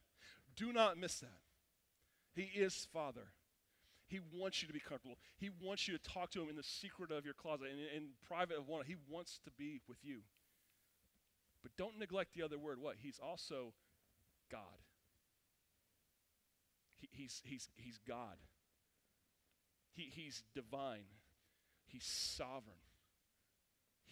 Do 0.56 0.74
not 0.74 0.98
miss 0.98 1.20
that. 1.20 1.40
He 2.36 2.44
is 2.44 2.88
Father. 2.94 3.32
He 4.08 4.20
wants 4.34 4.62
you 4.62 4.68
to 4.68 4.74
be 4.74 4.80
comfortable. 4.80 5.18
He 5.38 5.50
wants 5.62 5.88
you 5.88 5.98
to 5.98 6.04
talk 6.04 6.32
to 6.32 6.42
him 6.42 6.50
in 6.50 6.56
the 6.56 6.64
secret 6.64 7.12
of 7.12 7.26
your 7.26 7.34
closet 7.34 7.68
and 7.72 7.80
in, 7.80 8.04
in 8.04 8.10
private 8.26 8.58
of 8.58 8.68
one. 8.68 8.86
He 8.86 8.96
wants 9.10 9.40
to 9.44 9.52
be 9.58 9.82
with 9.88 9.98
you. 10.04 10.20
But 11.62 11.72
don't 11.78 12.00
neglect 12.00 12.34
the 12.34 12.44
other 12.44 12.58
word. 12.58 12.80
What? 12.80 12.96
He's 13.02 13.20
also 13.22 13.74
God. 14.50 14.62
He, 17.00 17.10
he's, 17.12 17.42
he's, 17.44 17.70
he's 17.76 18.00
God. 18.08 18.38
He, 19.98 20.12
he's 20.14 20.44
divine. 20.54 21.10
He's 21.88 22.06
sovereign. 22.06 22.78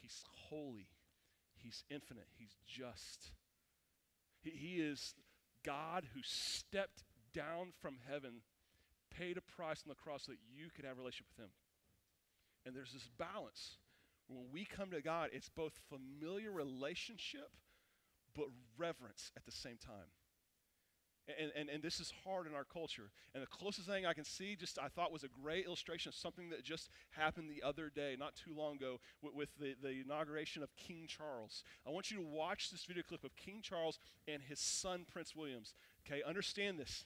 He's 0.01 0.23
holy. 0.49 0.87
He's 1.55 1.83
infinite. 1.91 2.27
He's 2.37 2.55
just. 2.67 3.31
He, 4.41 4.49
he 4.49 4.81
is 4.81 5.13
God 5.63 6.07
who 6.15 6.21
stepped 6.23 7.03
down 7.33 7.73
from 7.81 7.97
heaven, 8.09 8.41
paid 9.15 9.37
a 9.37 9.41
price 9.41 9.83
on 9.85 9.89
the 9.89 9.95
cross 9.95 10.23
so 10.25 10.31
that 10.31 10.39
you 10.51 10.69
could 10.75 10.85
have 10.85 10.97
a 10.97 11.01
relationship 11.01 11.27
with 11.37 11.45
him. 11.45 11.51
And 12.65 12.75
there's 12.75 12.93
this 12.93 13.07
balance. 13.19 13.77
When 14.27 14.45
we 14.51 14.65
come 14.65 14.89
to 14.89 15.01
God, 15.01 15.29
it's 15.33 15.49
both 15.49 15.79
familiar 15.87 16.51
relationship, 16.51 17.51
but 18.35 18.47
reverence 18.75 19.31
at 19.37 19.45
the 19.45 19.51
same 19.51 19.77
time. 19.77 20.09
And, 21.27 21.51
and, 21.55 21.69
and 21.69 21.81
this 21.81 21.99
is 21.99 22.13
hard 22.23 22.45
in 22.45 22.53
our 22.53 22.63
culture. 22.63 23.09
And 23.33 23.41
the 23.41 23.47
closest 23.47 23.87
thing 23.87 24.05
I 24.05 24.13
can 24.13 24.23
see, 24.23 24.55
just 24.55 24.77
I 24.77 24.89
thought 24.89 25.11
was 25.11 25.23
a 25.23 25.27
great 25.27 25.65
illustration 25.65 26.09
of 26.09 26.15
something 26.15 26.49
that 26.51 26.63
just 26.63 26.89
happened 27.09 27.49
the 27.49 27.65
other 27.65 27.89
day, 27.89 28.15
not 28.17 28.35
too 28.35 28.53
long 28.55 28.75
ago, 28.75 28.99
with, 29.23 29.33
with 29.33 29.49
the, 29.59 29.75
the 29.81 30.01
inauguration 30.01 30.61
of 30.61 30.75
King 30.75 31.07
Charles. 31.07 31.63
I 31.87 31.89
want 31.89 32.11
you 32.11 32.17
to 32.17 32.23
watch 32.23 32.69
this 32.69 32.85
video 32.85 33.01
clip 33.01 33.23
of 33.23 33.35
King 33.35 33.61
Charles 33.63 33.97
and 34.27 34.43
his 34.43 34.59
son, 34.59 35.05
Prince 35.11 35.35
Williams. 35.35 35.73
Okay, 36.05 36.21
understand 36.21 36.77
this. 36.77 37.05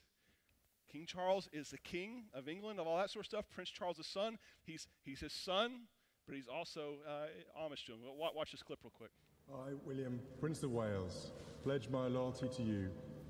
King 0.91 1.05
Charles 1.05 1.47
is 1.53 1.69
the 1.69 1.77
king 1.77 2.23
of 2.33 2.49
England, 2.49 2.79
of 2.79 2.87
all 2.87 2.97
that 2.97 3.11
sort 3.11 3.23
of 3.23 3.27
stuff. 3.27 3.45
Prince 3.53 3.69
Charles' 3.69 4.05
son. 4.05 4.37
He's, 4.65 4.87
he's 5.05 5.21
his 5.21 5.33
son, 5.33 5.83
but 6.25 6.35
he's 6.35 6.47
also 6.47 6.95
uh, 7.07 7.27
homage 7.55 7.85
to 7.85 7.93
him. 7.93 7.99
Watch 8.17 8.51
this 8.51 8.63
clip 8.63 8.79
real 8.83 8.91
quick. 8.91 9.11
I, 9.49 9.73
William, 9.85 10.19
Prince 10.39 10.61
of 10.63 10.71
Wales, 10.71 11.31
pledge 11.63 11.89
my 11.89 12.07
loyalty 12.07 12.49
to 12.49 12.63
you 12.63 12.89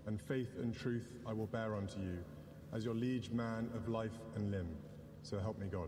and 0.09 0.19
faith 0.19 0.57
and 0.59 0.75
truth 0.75 1.07
I 1.27 1.33
will 1.33 1.45
bear 1.45 1.75
unto 1.75 1.99
you, 1.99 2.17
as 2.73 2.83
your 2.83 2.95
liege 2.95 3.29
man 3.29 3.69
of 3.75 3.87
life 3.87 4.17
and 4.33 4.49
limb. 4.49 4.67
So 5.21 5.37
help 5.37 5.59
me 5.59 5.67
God. 5.67 5.87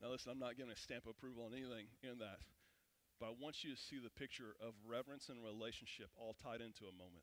Now, 0.00 0.08
listen, 0.08 0.32
I'm 0.32 0.38
not 0.38 0.56
giving 0.56 0.72
a 0.72 0.76
stamp 0.76 1.04
approval 1.06 1.44
on 1.44 1.52
anything 1.52 1.88
in 2.02 2.18
that, 2.20 2.38
but 3.20 3.26
I 3.26 3.32
want 3.38 3.62
you 3.64 3.74
to 3.74 3.76
see 3.76 3.98
the 4.02 4.08
picture 4.08 4.56
of 4.66 4.72
reverence 4.88 5.28
and 5.28 5.44
relationship 5.44 6.08
all 6.16 6.34
tied 6.42 6.62
into 6.62 6.86
a 6.86 6.92
moment. 6.96 7.20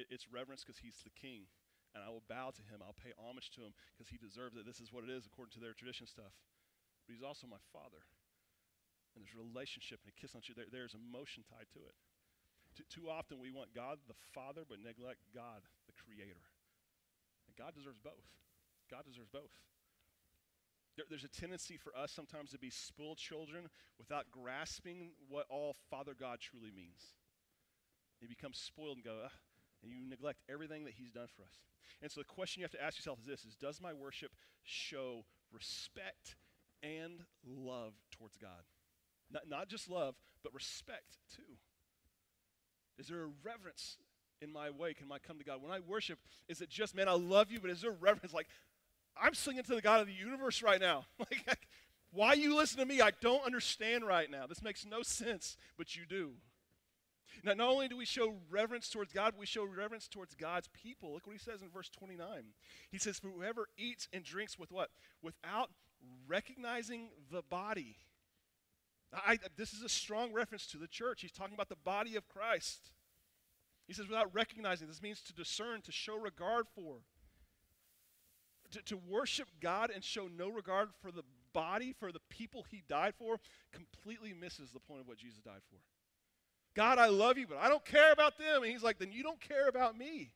It, 0.00 0.08
it's 0.08 0.32
reverence 0.32 0.64
because 0.64 0.80
he's 0.80 1.04
the 1.04 1.12
king, 1.12 1.44
and 1.92 2.00
I 2.00 2.08
will 2.08 2.24
bow 2.24 2.56
to 2.56 2.64
him. 2.64 2.80
I'll 2.80 2.96
pay 2.96 3.12
homage 3.20 3.52
to 3.60 3.68
him 3.68 3.76
because 3.92 4.08
he 4.08 4.16
deserves 4.16 4.56
it. 4.56 4.64
This 4.64 4.80
is 4.80 4.88
what 4.88 5.04
it 5.04 5.12
is 5.12 5.28
according 5.28 5.52
to 5.58 5.62
their 5.62 5.76
tradition 5.76 6.08
stuff. 6.08 6.32
But 7.04 7.12
he's 7.12 7.26
also 7.26 7.44
my 7.44 7.60
father. 7.68 8.08
And 9.12 9.20
there's 9.20 9.36
a 9.36 9.42
relationship 9.42 10.00
and 10.00 10.08
a 10.08 10.16
kiss 10.16 10.32
on 10.32 10.40
you. 10.48 10.56
There, 10.56 10.70
there's 10.70 10.96
emotion 10.96 11.44
tied 11.44 11.68
to 11.76 11.84
it. 11.84 11.98
Too, 12.72 12.86
too 12.88 13.06
often 13.10 13.42
we 13.42 13.50
want 13.50 13.74
God 13.74 13.98
the 14.06 14.16
Father, 14.32 14.62
but 14.62 14.78
neglect 14.78 15.26
God 15.34 15.66
the 15.90 15.96
Creator. 15.98 16.46
And 17.50 17.58
God 17.58 17.74
deserves 17.74 17.98
both. 17.98 18.30
God 18.86 19.02
deserves 19.04 19.28
both. 19.28 19.50
There, 20.94 21.06
there's 21.10 21.26
a 21.26 21.34
tendency 21.34 21.76
for 21.76 21.90
us 21.98 22.14
sometimes 22.14 22.54
to 22.54 22.58
be 22.62 22.70
spoiled 22.70 23.18
children 23.18 23.66
without 23.98 24.30
grasping 24.30 25.18
what 25.28 25.46
all 25.50 25.74
Father 25.90 26.14
God 26.14 26.38
truly 26.38 26.70
means. 26.70 27.18
You 28.20 28.28
become 28.28 28.52
spoiled 28.54 28.96
and 28.96 29.04
go, 29.04 29.26
ah, 29.26 29.34
and 29.82 29.92
you 29.92 30.08
neglect 30.08 30.40
everything 30.50 30.84
that 30.84 30.94
He's 30.94 31.10
done 31.10 31.28
for 31.36 31.42
us. 31.42 31.58
And 32.02 32.10
so 32.10 32.20
the 32.20 32.24
question 32.24 32.60
you 32.60 32.64
have 32.64 32.72
to 32.72 32.82
ask 32.82 32.98
yourself 32.98 33.18
is 33.20 33.26
this 33.26 33.44
is 33.44 33.54
does 33.56 33.80
my 33.80 33.92
worship 33.92 34.32
show 34.62 35.24
respect 35.52 36.36
and 36.82 37.20
love 37.46 37.94
towards 38.16 38.36
God? 38.36 38.62
Not, 39.30 39.48
not 39.48 39.68
just 39.68 39.88
love, 39.88 40.14
but 40.42 40.54
respect 40.54 41.18
too. 41.34 41.56
Is 42.98 43.08
there 43.08 43.24
a 43.24 43.30
reverence 43.42 43.96
in 44.42 44.52
my 44.52 44.70
way? 44.70 44.94
Can 44.94 45.10
I 45.12 45.18
come 45.18 45.38
to 45.38 45.44
God? 45.44 45.62
When 45.62 45.72
I 45.72 45.80
worship, 45.80 46.18
is 46.48 46.60
it 46.60 46.68
just, 46.68 46.94
man, 46.94 47.08
I 47.08 47.14
love 47.14 47.50
you, 47.50 47.60
but 47.60 47.70
is 47.70 47.82
there 47.82 47.92
reverence? 47.92 48.34
Like, 48.34 48.48
I'm 49.20 49.34
singing 49.34 49.62
to 49.62 49.74
the 49.74 49.80
God 49.80 50.00
of 50.00 50.06
the 50.06 50.12
universe 50.12 50.62
right 50.62 50.80
now. 50.80 51.04
like, 51.18 51.58
why 52.12 52.34
you 52.34 52.56
listen 52.56 52.78
to 52.78 52.86
me? 52.86 53.00
I 53.00 53.12
don't 53.20 53.44
understand 53.44 54.04
right 54.04 54.30
now. 54.30 54.46
This 54.46 54.62
makes 54.62 54.84
no 54.84 55.02
sense, 55.02 55.56
but 55.78 55.96
you 55.96 56.02
do. 56.08 56.32
Now, 57.42 57.54
not 57.54 57.70
only 57.70 57.88
do 57.88 57.96
we 57.96 58.04
show 58.04 58.34
reverence 58.50 58.88
towards 58.88 59.12
God, 59.12 59.34
we 59.38 59.46
show 59.46 59.64
reverence 59.64 60.08
towards 60.08 60.34
God's 60.34 60.68
people. 60.68 61.12
Look 61.12 61.26
what 61.26 61.32
he 61.32 61.38
says 61.38 61.62
in 61.62 61.70
verse 61.70 61.88
29. 61.88 62.26
He 62.90 62.98
says, 62.98 63.18
For 63.18 63.28
whoever 63.28 63.68
eats 63.78 64.08
and 64.12 64.24
drinks 64.24 64.58
with 64.58 64.70
what? 64.70 64.90
Without 65.22 65.70
recognizing 66.26 67.10
the 67.30 67.42
body. 67.42 67.96
I, 69.12 69.38
this 69.56 69.72
is 69.72 69.82
a 69.82 69.88
strong 69.88 70.32
reference 70.32 70.66
to 70.68 70.78
the 70.78 70.86
church. 70.86 71.22
He's 71.22 71.32
talking 71.32 71.54
about 71.54 71.68
the 71.68 71.76
body 71.76 72.16
of 72.16 72.28
Christ. 72.28 72.90
He 73.86 73.94
says, 73.94 74.06
without 74.06 74.32
recognizing, 74.32 74.86
this 74.86 75.02
means 75.02 75.20
to 75.22 75.34
discern, 75.34 75.82
to 75.82 75.90
show 75.90 76.16
regard 76.16 76.66
for. 76.74 76.98
To, 78.70 78.82
to 78.82 78.96
worship 78.96 79.48
God 79.60 79.90
and 79.92 80.04
show 80.04 80.28
no 80.28 80.48
regard 80.48 80.90
for 81.02 81.10
the 81.10 81.24
body, 81.52 81.92
for 81.98 82.12
the 82.12 82.20
people 82.28 82.64
he 82.70 82.84
died 82.88 83.14
for, 83.18 83.40
completely 83.72 84.32
misses 84.32 84.70
the 84.70 84.78
point 84.78 85.00
of 85.00 85.08
what 85.08 85.18
Jesus 85.18 85.40
died 85.40 85.62
for. 85.68 85.80
God, 86.74 86.98
I 86.98 87.08
love 87.08 87.36
you, 87.38 87.46
but 87.46 87.58
I 87.58 87.68
don't 87.68 87.84
care 87.84 88.12
about 88.12 88.38
them. 88.38 88.62
And 88.62 88.72
he's 88.72 88.82
like, 88.82 88.98
then 88.98 89.12
you 89.12 89.22
don't 89.22 89.40
care 89.40 89.68
about 89.68 89.98
me. 89.98 90.30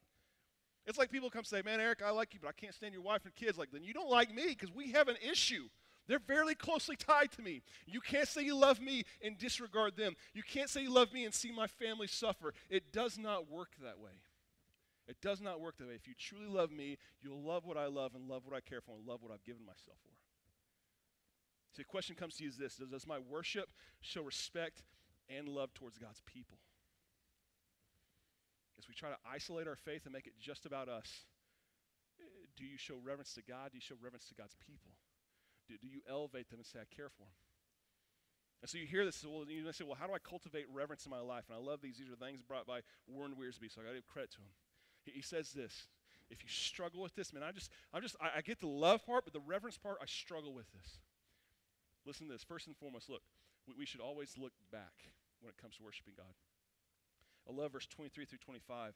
It's 0.87 0.99
like 0.99 1.11
people 1.11 1.31
come 1.31 1.44
say, 1.44 1.62
man, 1.62 1.81
Eric, 1.81 2.03
I 2.05 2.11
like 2.11 2.35
you, 2.35 2.40
but 2.42 2.49
I 2.49 2.53
can't 2.53 2.75
stand 2.75 2.92
your 2.92 3.03
wife 3.03 3.25
and 3.25 3.35
kids. 3.35 3.57
Like, 3.57 3.70
then 3.73 3.85
you 3.85 3.94
don't 3.94 4.11
like 4.11 4.35
me 4.35 4.49
because 4.49 4.75
we 4.75 4.92
have 4.92 5.09
an 5.09 5.16
issue. 5.23 5.68
They're 6.07 6.18
fairly 6.18 6.55
closely 6.55 6.97
tied 6.97 7.33
to 7.33 7.42
me. 7.42 7.62
You 7.87 8.01
can't 8.01 8.29
say 8.29 8.42
you 8.42 8.57
love 8.57 8.81
me 8.81 9.05
and 9.23 9.38
disregard 9.38 9.97
them. 9.97 10.14
You 10.35 10.42
can't 10.42 10.68
say 10.68 10.83
you 10.83 10.92
love 10.92 11.12
me 11.12 11.25
and 11.25 11.33
see 11.33 11.51
my 11.51 11.66
family 11.66 12.07
suffer. 12.07 12.53
It 12.68 12.92
does 12.92 13.16
not 13.16 13.51
work 13.51 13.70
that 13.83 13.99
way. 13.99 14.11
It 15.07 15.16
does 15.23 15.40
not 15.40 15.61
work 15.61 15.79
that 15.79 15.88
way. 15.88 15.94
If 15.94 16.07
you 16.07 16.14
truly 16.18 16.47
love 16.47 16.70
me, 16.70 16.99
you'll 17.23 17.42
love 17.42 17.64
what 17.64 17.77
I 17.77 17.87
love 17.87 18.14
and 18.14 18.29
love 18.29 18.42
what 18.44 18.57
I 18.57 18.61
care 18.61 18.81
for 18.81 18.97
and 18.97 19.07
love 19.07 19.23
what 19.23 19.33
I've 19.33 19.44
given 19.44 19.64
myself 19.64 19.99
for. 20.03 20.11
So 21.73 21.81
the 21.81 21.85
question 21.85 22.16
comes 22.16 22.37
to 22.37 22.44
you 22.44 22.51
is 22.51 22.57
this 22.57 22.77
Does 22.77 23.07
my 23.07 23.18
worship 23.18 23.70
show 24.01 24.23
respect 24.23 24.83
and 25.29 25.49
love 25.49 25.75
towards 25.75 25.99
God's 25.99 26.23
people? 26.27 26.59
As 28.79 28.89
we 28.89 28.95
try 28.95 29.11
to 29.11 29.17
isolate 29.25 29.69
our 29.69 29.77
faith 29.77 30.05
and 30.05 30.13
make 30.13 30.27
it 30.27 30.35
just 30.41 30.67
about 30.67 30.89
us, 30.89 31.25
do 32.57 32.65
you 32.65 32.79
show 32.79 32.95
reverence 33.03 33.35
to 33.35 33.43
God? 33.43 33.71
Do 33.73 33.79
you 33.79 33.83
show 33.83 33.97
reverence 34.01 34.27
to 34.29 34.35
God's 34.35 34.57
people? 34.67 34.93
Do, 35.69 35.75
do 35.81 35.89
you 35.89 36.01
elevate 36.09 36.51
them 36.51 36.61
and 36.61 36.67
say, 36.67 36.79
I 36.81 36.95
care 36.95 37.09
for 37.09 37.23
them? 37.23 37.35
And 38.63 38.71
so 38.71 38.79
you 38.79 38.87
hear 38.87 39.05
this, 39.05 39.25
well, 39.25 39.45
you 39.47 39.71
say, 39.73 39.85
well, 39.85 39.97
how 39.99 40.07
do 40.07 40.15
I 40.15 40.19
cultivate 40.19 40.65
reverence 40.73 41.05
in 41.05 41.11
my 41.11 41.21
life? 41.21 41.45
And 41.49 41.57
I 41.57 41.61
love 41.61 41.81
these. 41.83 41.99
These 41.99 42.09
are 42.09 42.17
things 42.17 42.41
brought 42.41 42.67
by 42.67 42.81
Warren 43.07 43.33
Wiersbe, 43.33 43.69
so 43.69 43.81
I 43.81 43.85
got 43.85 43.91
to 43.91 43.97
give 43.97 44.07
credit 44.07 44.31
to 44.33 44.39
him. 44.39 44.53
He, 45.05 45.13
he, 45.13 45.23
says 45.23 45.53
this. 45.53 45.87
If 46.31 46.43
you 46.43 46.49
struggle 46.49 47.03
with 47.03 47.15
this, 47.15 47.35
man, 47.35 47.43
I 47.43 47.53
just, 47.53 47.71
I'm 47.93 48.01
just, 48.01 48.17
I, 48.23 48.39
I 48.39 48.41
get 48.41 48.61
the 48.61 48.67
love 48.67 49.05
part, 49.05 49.25
but 49.25 49.35
the 49.35 49.45
reverence 49.45 49.77
part, 49.77 49.99
I 50.01 50.07
struggle 50.07 50.55
with 50.55 50.65
this. 50.73 50.99
Listen 52.07 52.27
to 52.29 52.33
this. 52.33 52.43
First 52.43 52.67
and 52.67 52.77
foremost, 52.77 53.11
look, 53.11 53.21
we, 53.66 53.74
we 53.79 53.87
should 53.87 54.00
always 54.00 54.35
look 54.38 54.53
back 54.72 55.11
when 55.40 55.50
it 55.50 55.61
comes 55.61 55.77
to 55.77 55.83
worshiping 55.83 56.14
God. 56.16 56.35
I 57.48 57.53
love 57.53 57.72
verse 57.72 57.87
23 57.87 58.24
through 58.24 58.38
25. 58.38 58.94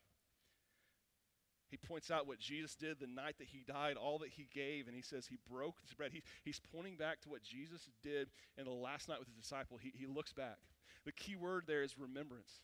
He 1.71 1.77
points 1.77 2.11
out 2.11 2.27
what 2.27 2.39
Jesus 2.39 2.75
did 2.75 2.99
the 2.99 3.07
night 3.07 3.37
that 3.39 3.49
he 3.49 3.63
died, 3.67 3.97
all 3.97 4.19
that 4.21 4.31
he 4.31 4.49
gave, 4.55 4.87
and 4.87 4.97
he 4.97 5.03
says 5.03 5.27
he 5.27 5.37
broke 5.51 5.77
his 5.83 5.93
bread. 5.93 6.13
He, 6.13 6.23
he's 6.43 6.61
pointing 6.73 6.97
back 6.97 7.21
to 7.23 7.29
what 7.29 7.43
Jesus 7.43 7.91
did 8.03 8.29
in 8.57 8.65
the 8.65 8.71
last 8.71 9.09
night 9.09 9.19
with 9.19 9.29
his 9.29 9.37
disciple. 9.37 9.77
He, 9.77 9.93
he 9.95 10.07
looks 10.07 10.33
back. 10.33 10.57
The 11.05 11.13
key 11.13 11.37
word 11.37 11.65
there 11.67 11.83
is 11.83 11.99
remembrance. 11.99 12.61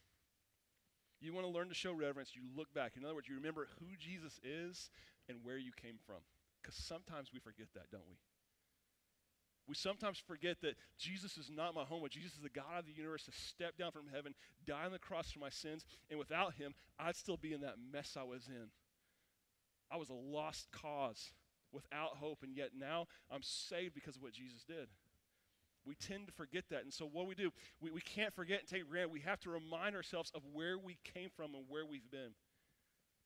You 1.21 1.33
want 1.35 1.47
to 1.47 1.53
learn 1.53 1.69
to 1.69 1.75
show 1.75 1.93
reverence, 1.93 2.33
you 2.35 2.43
look 2.57 2.73
back. 2.75 2.97
In 2.97 3.05
other 3.05 3.15
words, 3.15 3.29
you 3.29 3.37
remember 3.37 3.69
who 3.79 3.87
Jesus 3.99 4.41
is 4.43 4.91
and 5.29 5.39
where 5.43 5.59
you 5.59 5.73
came 5.73 5.97
from. 6.07 6.21
Because 6.61 6.75
sometimes 6.75 7.31
we 7.33 7.41
forget 7.41 7.69
that, 7.75 7.91
don't 7.93 8.09
we? 8.09 8.17
We 9.67 9.75
sometimes 9.75 10.19
forget 10.19 10.61
that 10.61 10.75
Jesus 10.99 11.39
is 11.39 11.51
not 11.51 11.75
my 11.75 11.85
home, 11.85 12.03
but 12.03 12.11
Jesus 12.11 12.33
is 12.33 12.43
the 12.43 12.51
God 12.51 12.81
of 12.81 12.87
the 12.87 12.93
universe 12.93 13.25
to 13.25 13.33
step 13.33 13.77
down 13.79 13.93
from 13.93 14.09
heaven, 14.13 14.35
die 14.67 14.85
on 14.85 14.93
the 14.93 14.99
cross 14.99 15.31
for 15.31 15.39
my 15.39 15.49
sins, 15.49 15.85
and 16.11 16.19
without 16.19 16.55
him, 16.55 16.75
I'd 16.99 17.17
still 17.17 17.39
be 17.39 17.55
in 17.55 17.63
that 17.63 17.77
mess 17.93 18.17
I 18.19 18.25
was 18.25 18.47
in. 18.49 18.69
I 19.91 19.97
was 19.97 20.11
a 20.11 20.15
lost 20.15 20.69
cause 20.71 21.33
without 21.73 22.17
hope, 22.17 22.41
and 22.43 22.57
yet 22.57 22.71
now 22.79 23.07
I'm 23.31 23.43
saved 23.43 23.95
because 23.95 24.17
of 24.17 24.23
what 24.23 24.33
Jesus 24.33 24.65
did. 24.65 24.89
We 25.87 25.95
tend 25.95 26.27
to 26.27 26.33
forget 26.33 26.65
that. 26.71 26.83
And 26.83 26.93
so, 26.93 27.07
what 27.07 27.27
we 27.27 27.35
do, 27.35 27.51
we, 27.81 27.91
we 27.91 28.01
can't 28.01 28.33
forget 28.33 28.61
and 28.61 28.69
take 28.69 28.89
granted. 28.89 29.13
We 29.13 29.21
have 29.21 29.41
to 29.41 29.51
remind 29.51 29.95
ourselves 29.95 30.33
of 30.35 30.43
where 30.53 30.79
we 30.79 30.97
came 31.05 31.29
from 31.37 31.55
and 31.55 31.65
where 31.69 31.85
we've 31.85 32.11
been. 32.11 32.33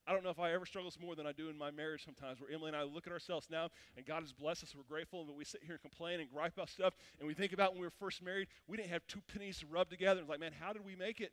I 0.09 0.13
don't 0.13 0.25
know 0.25 0.31
if 0.31 0.39
I 0.41 0.53
ever 0.53 0.65
struggle 0.65 0.91
more 1.05 1.15
than 1.15 1.27
I 1.27 1.33
do 1.33 1.51
in 1.51 1.59
my 1.59 1.71
marriage 1.71 2.05
sometimes, 2.05 2.41
where 2.41 2.51
Emily 2.51 2.69
and 2.69 2.77
I 2.77 2.83
look 2.85 3.07
at 3.07 3.13
ourselves 3.13 3.49
now, 3.51 3.69
and 3.95 4.07
God 4.07 4.23
has 4.23 4.33
blessed 4.33 4.63
us, 4.63 4.75
we're 4.75 4.83
grateful, 4.89 5.25
but 5.25 5.37
we 5.37 5.45
sit 5.45 5.61
here 5.63 5.75
and 5.75 5.83
complain 5.83 6.19
and 6.21 6.31
gripe 6.31 6.55
about 6.55 6.71
stuff, 6.71 6.95
and 7.19 7.29
we 7.29 7.35
think 7.35 7.53
about 7.53 7.73
when 7.73 7.81
we 7.83 7.87
were 7.87 7.93
first 8.01 8.23
married, 8.23 8.49
we 8.67 8.79
didn't 8.79 8.89
have 8.89 9.07
two 9.07 9.21
pennies 9.31 9.59
to 9.61 9.67
rub 9.67 9.91
together. 9.91 10.21
It's 10.21 10.29
like, 10.31 10.41
man, 10.41 10.53
how 10.59 10.73
did 10.73 10.85
we 10.85 10.97
make 10.97 11.21
it? 11.21 11.33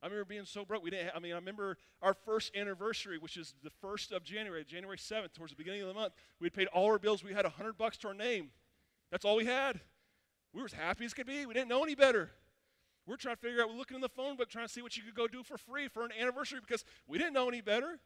I 0.00 0.06
remember 0.06 0.26
being 0.26 0.44
so 0.44 0.64
broke. 0.64 0.84
We 0.84 0.90
didn't. 0.90 1.06
Have, 1.06 1.16
I 1.16 1.18
mean, 1.18 1.32
I 1.32 1.36
remember 1.36 1.78
our 2.02 2.12
first 2.12 2.54
anniversary, 2.54 3.16
which 3.16 3.38
is 3.38 3.54
the 3.64 3.70
first 3.80 4.12
of 4.12 4.22
January, 4.22 4.62
January 4.62 4.98
seventh, 4.98 5.32
towards 5.32 5.52
the 5.52 5.56
beginning 5.56 5.80
of 5.80 5.88
the 5.88 5.94
month. 5.94 6.12
We 6.38 6.46
had 6.46 6.52
paid 6.52 6.66
all 6.68 6.86
our 6.86 6.98
bills. 6.98 7.24
We 7.24 7.32
had 7.32 7.46
hundred 7.46 7.78
bucks 7.78 7.96
to 7.98 8.08
our 8.08 8.14
name. 8.14 8.50
That's 9.10 9.24
all 9.24 9.36
we 9.36 9.46
had. 9.46 9.80
We 10.52 10.60
were 10.60 10.66
as 10.66 10.74
happy 10.74 11.06
as 11.06 11.14
could 11.14 11.26
be. 11.26 11.46
We 11.46 11.54
didn't 11.54 11.68
know 11.68 11.82
any 11.82 11.94
better. 11.94 12.32
We're 13.06 13.16
trying 13.16 13.36
to 13.36 13.40
figure 13.40 13.62
out. 13.62 13.68
We're 13.68 13.76
looking 13.76 13.96
in 13.96 14.00
the 14.00 14.08
phone 14.08 14.36
book, 14.36 14.48
trying 14.48 14.66
to 14.66 14.72
see 14.72 14.82
what 14.82 14.96
you 14.96 15.02
could 15.02 15.14
go 15.14 15.26
do 15.26 15.42
for 15.42 15.58
free 15.58 15.88
for 15.88 16.04
an 16.04 16.10
anniversary 16.18 16.60
because 16.60 16.84
we 17.06 17.18
didn't 17.18 17.34
know 17.34 17.48
any 17.48 17.60
better. 17.60 17.98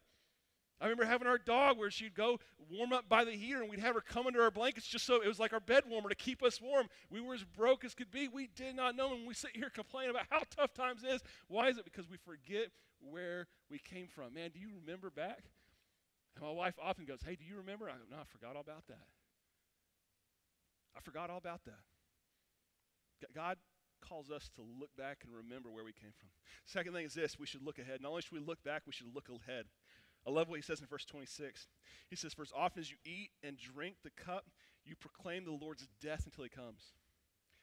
I 0.81 0.85
remember 0.85 1.07
having 1.07 1.27
our 1.27 1.39
dog 1.39 1.77
where 1.77 1.91
she'd 1.91 2.15
go 2.15 2.39
warm 2.71 2.93
up 2.93 3.09
by 3.09 3.25
the 3.25 3.33
heater 3.33 3.61
and 3.61 3.71
we'd 3.71 3.81
have 3.81 3.97
her 3.97 4.01
come 4.01 4.29
under 4.29 4.43
our 4.43 4.51
blankets 4.51 4.87
just 4.87 5.05
so 5.05 5.21
it 5.21 5.27
was 5.27 5.41
like 5.41 5.53
our 5.53 5.61
bed 5.61 5.83
warmer 5.89 6.09
to 6.09 6.15
keep 6.15 6.41
us 6.43 6.61
warm. 6.61 6.87
We 7.11 7.21
were 7.21 7.35
as 7.35 7.43
broke 7.43 7.85
as 7.85 7.95
could 7.95 8.13
be. 8.13 8.29
We 8.29 8.49
did 8.55 8.77
not 8.77 8.95
know. 8.95 9.13
And 9.13 9.27
we 9.27 9.35
sit 9.35 9.57
here 9.57 9.71
complaining 9.75 10.11
about 10.11 10.27
how 10.31 10.43
tough 10.57 10.75
times 10.75 11.03
is. 11.03 11.21
Why 11.49 11.69
is 11.69 11.79
it? 11.79 11.85
Because 11.85 12.09
we 12.09 12.17
forget 12.17 12.69
where 13.01 13.49
we 13.69 13.79
came 13.79 14.07
from. 14.07 14.35
Man, 14.35 14.51
do 14.51 14.61
you 14.61 14.69
remember 14.81 15.11
back? 15.11 15.43
And 16.37 16.45
my 16.45 16.53
wife 16.53 16.75
often 16.81 17.05
goes, 17.05 17.21
Hey, 17.25 17.35
do 17.35 17.45
you 17.45 17.57
remember? 17.57 17.89
I 17.89 17.93
go, 17.93 18.05
No, 18.11 18.19
I 18.19 18.25
forgot 18.25 18.55
all 18.55 18.63
about 18.63 18.87
that. 18.89 19.07
I 20.97 21.01
forgot 21.01 21.29
all 21.29 21.39
about 21.39 21.65
that. 21.65 21.81
God 23.35 23.57
calls 24.01 24.31
us 24.31 24.51
to 24.57 24.63
look 24.79 24.95
back 24.97 25.19
and 25.25 25.35
remember 25.35 25.71
where 25.71 25.85
we 25.85 25.93
came 25.93 26.13
from. 26.19 26.29
Second 26.67 26.93
thing 26.93 27.07
is 27.07 27.15
this 27.15 27.39
we 27.39 27.47
should 27.47 27.63
look 27.63 27.79
ahead. 27.79 28.01
Not 28.01 28.11
only 28.11 28.23
should 28.23 28.33
we 28.33 28.45
look 28.45 28.63
back, 28.63 28.83
we 28.87 28.93
should 28.93 29.15
look 29.15 29.29
ahead. 29.29 29.67
I 30.27 30.31
love 30.31 30.49
what 30.49 30.57
he 30.57 30.63
says 30.63 30.81
in 30.81 30.87
verse 30.87 31.05
26. 31.05 31.69
He 32.11 32.17
says, 32.17 32.35
For 32.35 32.43
as 32.43 32.53
often 32.55 32.81
as 32.81 32.91
you 32.91 32.97
eat 33.05 33.31
and 33.43 33.57
drink 33.57 33.97
the 34.03 34.11
cup, 34.11 34.47
you 34.85 34.95
proclaim 34.97 35.45
the 35.45 35.53
Lord's 35.53 35.87
death 36.03 36.23
until 36.27 36.45
he 36.45 36.51
comes. 36.51 36.93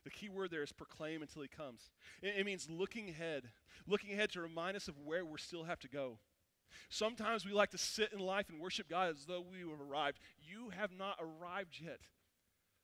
The 0.03 0.11
key 0.11 0.29
word 0.29 0.51
there 0.51 0.63
is 0.63 0.71
proclaim 0.71 1.21
until 1.21 1.41
he 1.41 1.47
comes. 1.47 1.89
It, 2.21 2.35
it, 2.37 2.45
means 2.45 2.69
looking 2.69 3.09
ahead, 3.09 3.49
looking 3.87 4.13
ahead 4.13 4.31
to 4.31 4.41
remind 4.41 4.77
us 4.77 4.87
of 4.87 4.95
where 5.03 5.25
we 5.25 5.37
still 5.39 5.63
have 5.63 5.79
to 5.79 5.89
go. 5.89 6.19
Sometimes 6.89 7.45
we 7.45 7.53
like 7.53 7.71
to 7.71 7.77
sit 7.77 8.13
in 8.13 8.19
life 8.19 8.49
and 8.49 8.59
worship 8.59 8.89
God 8.89 9.09
as 9.09 9.25
though 9.25 9.41
we 9.41 9.59
have 9.59 9.81
arrived. 9.81 10.19
You 10.39 10.69
have 10.69 10.91
not 10.91 11.17
arrived 11.19 11.79
yet. 11.81 11.99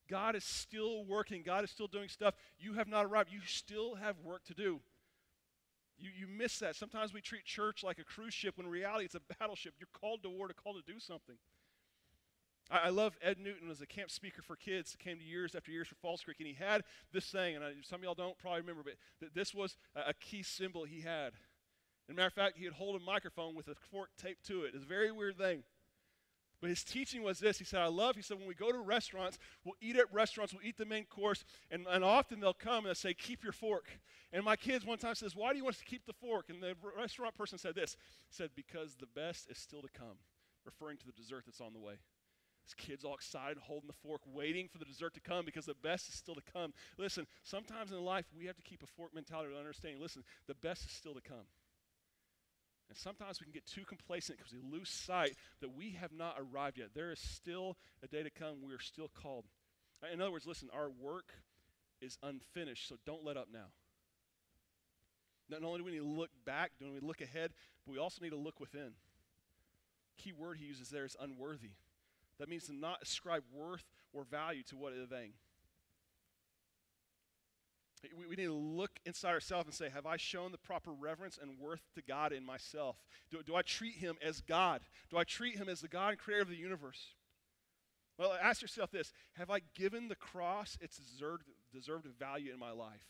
God 0.09 0.35
is 0.35 0.43
still 0.43 1.05
working, 1.05 1.43
God 1.43 1.63
is 1.63 1.71
still 1.71 1.87
doing 1.87 2.09
stuff. 2.09 2.35
You 2.59 2.73
have 2.73 2.87
not 2.87 3.05
arrived. 3.05 3.29
You 3.31 3.39
still 3.45 3.95
have 3.95 4.19
work 4.19 4.43
to 4.45 4.53
do. 4.53 4.81
You, 5.97 6.09
you 6.17 6.27
miss 6.27 6.59
that. 6.59 6.75
Sometimes 6.75 7.13
we 7.13 7.21
treat 7.21 7.45
church 7.45 7.83
like 7.83 7.99
a 7.99 8.03
cruise 8.03 8.33
ship 8.33 8.57
when 8.57 8.65
in 8.65 8.71
reality 8.71 9.05
it's 9.05 9.15
a 9.15 9.21
battleship. 9.39 9.75
You're 9.79 9.87
called 9.93 10.23
to 10.23 10.29
war, 10.29 10.47
to 10.47 10.53
call 10.53 10.73
to 10.73 10.81
do 10.85 10.99
something. 10.99 11.35
I, 12.71 12.87
I 12.87 12.89
love 12.89 13.17
Ed 13.21 13.37
Newton 13.39 13.69
as 13.69 13.81
a 13.81 13.85
camp 13.85 14.09
speaker 14.09 14.41
for 14.41 14.55
kids. 14.55 14.95
Came 14.97 15.19
to 15.19 15.23
years 15.23 15.53
after 15.55 15.71
years 15.71 15.87
for 15.87 15.95
Falls 15.95 16.23
Creek, 16.23 16.37
and 16.39 16.47
he 16.47 16.55
had 16.55 16.83
this 17.13 17.25
saying, 17.25 17.55
and 17.55 17.63
I, 17.63 17.73
some 17.83 17.99
of 17.99 18.03
y'all 18.03 18.15
don't 18.15 18.37
probably 18.39 18.61
remember, 18.61 18.81
but 18.83 18.93
th- 19.19 19.31
this 19.33 19.53
was 19.53 19.77
a, 19.95 20.09
a 20.09 20.13
key 20.13 20.43
symbol 20.43 20.85
he 20.85 21.01
had. 21.01 21.33
As 22.09 22.13
a 22.13 22.13
matter 22.13 22.27
of 22.27 22.33
fact, 22.33 22.57
he'd 22.57 22.73
hold 22.73 22.99
a 22.99 23.05
microphone 23.05 23.55
with 23.55 23.67
a 23.67 23.75
fork 23.75 24.09
taped 24.17 24.45
to 24.47 24.63
it. 24.63 24.71
It's 24.73 24.83
a 24.83 24.87
very 24.87 25.11
weird 25.11 25.37
thing. 25.37 25.63
But 26.61 26.69
his 26.69 26.83
teaching 26.83 27.23
was 27.23 27.39
this. 27.39 27.57
He 27.57 27.65
said, 27.65 27.81
I 27.81 27.87
love, 27.87 28.15
he 28.15 28.21
said, 28.21 28.37
when 28.37 28.47
we 28.47 28.53
go 28.53 28.71
to 28.71 28.77
restaurants, 28.79 29.39
we'll 29.65 29.75
eat 29.81 29.97
at 29.97 30.13
restaurants, 30.13 30.53
we'll 30.53 30.63
eat 30.63 30.77
the 30.77 30.85
main 30.85 31.05
course, 31.05 31.43
and, 31.71 31.87
and 31.89 32.03
often 32.03 32.39
they'll 32.39 32.53
come 32.53 32.79
and 32.79 32.85
they'll 32.85 32.95
say, 32.95 33.15
keep 33.15 33.43
your 33.43 33.51
fork. 33.51 33.87
And 34.31 34.45
my 34.45 34.55
kids 34.55 34.85
one 34.85 34.99
time 34.99 35.15
says, 35.15 35.35
why 35.35 35.51
do 35.51 35.57
you 35.57 35.63
want 35.63 35.75
us 35.75 35.79
to 35.79 35.85
keep 35.85 36.05
the 36.05 36.13
fork? 36.13 36.49
And 36.49 36.61
the 36.61 36.75
restaurant 36.95 37.35
person 37.35 37.57
said 37.57 37.73
this, 37.73 37.97
said, 38.29 38.51
because 38.55 38.95
the 38.95 39.07
best 39.07 39.49
is 39.49 39.57
still 39.57 39.81
to 39.81 39.89
come, 39.89 40.17
referring 40.63 40.97
to 40.97 41.05
the 41.07 41.11
dessert 41.11 41.43
that's 41.47 41.61
on 41.61 41.73
the 41.73 41.79
way. 41.79 41.95
His 42.63 42.75
kids 42.75 43.03
all 43.03 43.15
excited, 43.15 43.57
holding 43.57 43.87
the 43.87 43.93
fork, 43.93 44.21
waiting 44.31 44.67
for 44.67 44.77
the 44.77 44.85
dessert 44.85 45.15
to 45.15 45.19
come 45.19 45.45
because 45.45 45.65
the 45.65 45.73
best 45.73 46.09
is 46.09 46.15
still 46.15 46.35
to 46.35 46.43
come. 46.53 46.73
Listen, 46.97 47.25
sometimes 47.43 47.91
in 47.91 48.05
life 48.05 48.25
we 48.37 48.45
have 48.45 48.55
to 48.55 48.61
keep 48.61 48.83
a 48.83 48.85
fork 48.85 49.15
mentality 49.15 49.51
to 49.51 49.59
understanding, 49.59 49.99
listen, 49.99 50.23
the 50.47 50.53
best 50.53 50.85
is 50.85 50.91
still 50.91 51.15
to 51.15 51.21
come. 51.21 51.47
And 52.91 52.97
sometimes 52.97 53.39
we 53.39 53.45
can 53.45 53.53
get 53.53 53.65
too 53.65 53.85
complacent 53.85 54.37
because 54.37 54.51
we 54.51 54.59
lose 54.69 54.89
sight 54.89 55.37
that 55.61 55.73
we 55.73 55.91
have 55.91 56.11
not 56.11 56.35
arrived 56.37 56.77
yet. 56.77 56.89
There 56.93 57.13
is 57.13 57.21
still 57.21 57.77
a 58.03 58.07
day 58.07 58.21
to 58.21 58.29
come. 58.29 58.57
We 58.67 58.73
are 58.73 58.81
still 58.81 59.09
called. 59.13 59.45
In 60.11 60.19
other 60.19 60.29
words, 60.29 60.45
listen, 60.45 60.67
our 60.73 60.89
work 60.89 61.31
is 62.01 62.17
unfinished, 62.21 62.89
so 62.89 62.97
don't 63.05 63.23
let 63.23 63.37
up 63.37 63.47
now. 63.49 63.67
Not 65.49 65.63
only 65.63 65.77
do 65.79 65.85
we 65.85 65.91
need 65.91 65.99
to 65.99 66.03
look 66.03 66.31
back, 66.45 66.73
do 66.81 66.91
we 66.91 66.99
look 66.99 67.21
ahead, 67.21 67.51
but 67.85 67.93
we 67.93 67.97
also 67.97 68.21
need 68.21 68.31
to 68.31 68.35
look 68.35 68.59
within. 68.59 68.91
Key 70.17 70.33
word 70.33 70.57
he 70.57 70.65
uses 70.65 70.89
there 70.89 71.05
is 71.05 71.15
unworthy. 71.17 71.71
That 72.39 72.49
means 72.49 72.65
to 72.65 72.73
not 72.73 73.01
ascribe 73.01 73.43
worth 73.53 73.85
or 74.11 74.25
value 74.25 74.63
to 74.63 74.75
what 74.75 74.91
is 74.91 75.07
vain. 75.07 75.31
We, 78.03 78.25
we 78.25 78.35
need 78.35 78.45
to 78.45 78.53
look 78.53 78.99
inside 79.05 79.31
ourselves 79.31 79.67
and 79.67 79.73
say, 79.73 79.89
Have 79.89 80.05
I 80.05 80.17
shown 80.17 80.51
the 80.51 80.57
proper 80.57 80.91
reverence 80.91 81.37
and 81.41 81.59
worth 81.59 81.81
to 81.95 82.01
God 82.01 82.33
in 82.33 82.45
myself? 82.45 82.97
Do, 83.29 83.41
do 83.43 83.55
I 83.55 83.61
treat 83.61 83.95
Him 83.95 84.17
as 84.25 84.41
God? 84.41 84.81
Do 85.09 85.17
I 85.17 85.23
treat 85.23 85.57
Him 85.57 85.69
as 85.69 85.81
the 85.81 85.87
God 85.87 86.09
and 86.09 86.19
creator 86.19 86.43
of 86.43 86.49
the 86.49 86.55
universe? 86.55 87.13
Well, 88.17 88.37
ask 88.41 88.61
yourself 88.61 88.91
this 88.91 89.13
Have 89.33 89.49
I 89.49 89.61
given 89.75 90.07
the 90.07 90.15
cross 90.15 90.77
its 90.81 90.97
deserved, 90.97 91.45
deserved 91.73 92.07
value 92.19 92.53
in 92.53 92.59
my 92.59 92.71
life? 92.71 93.07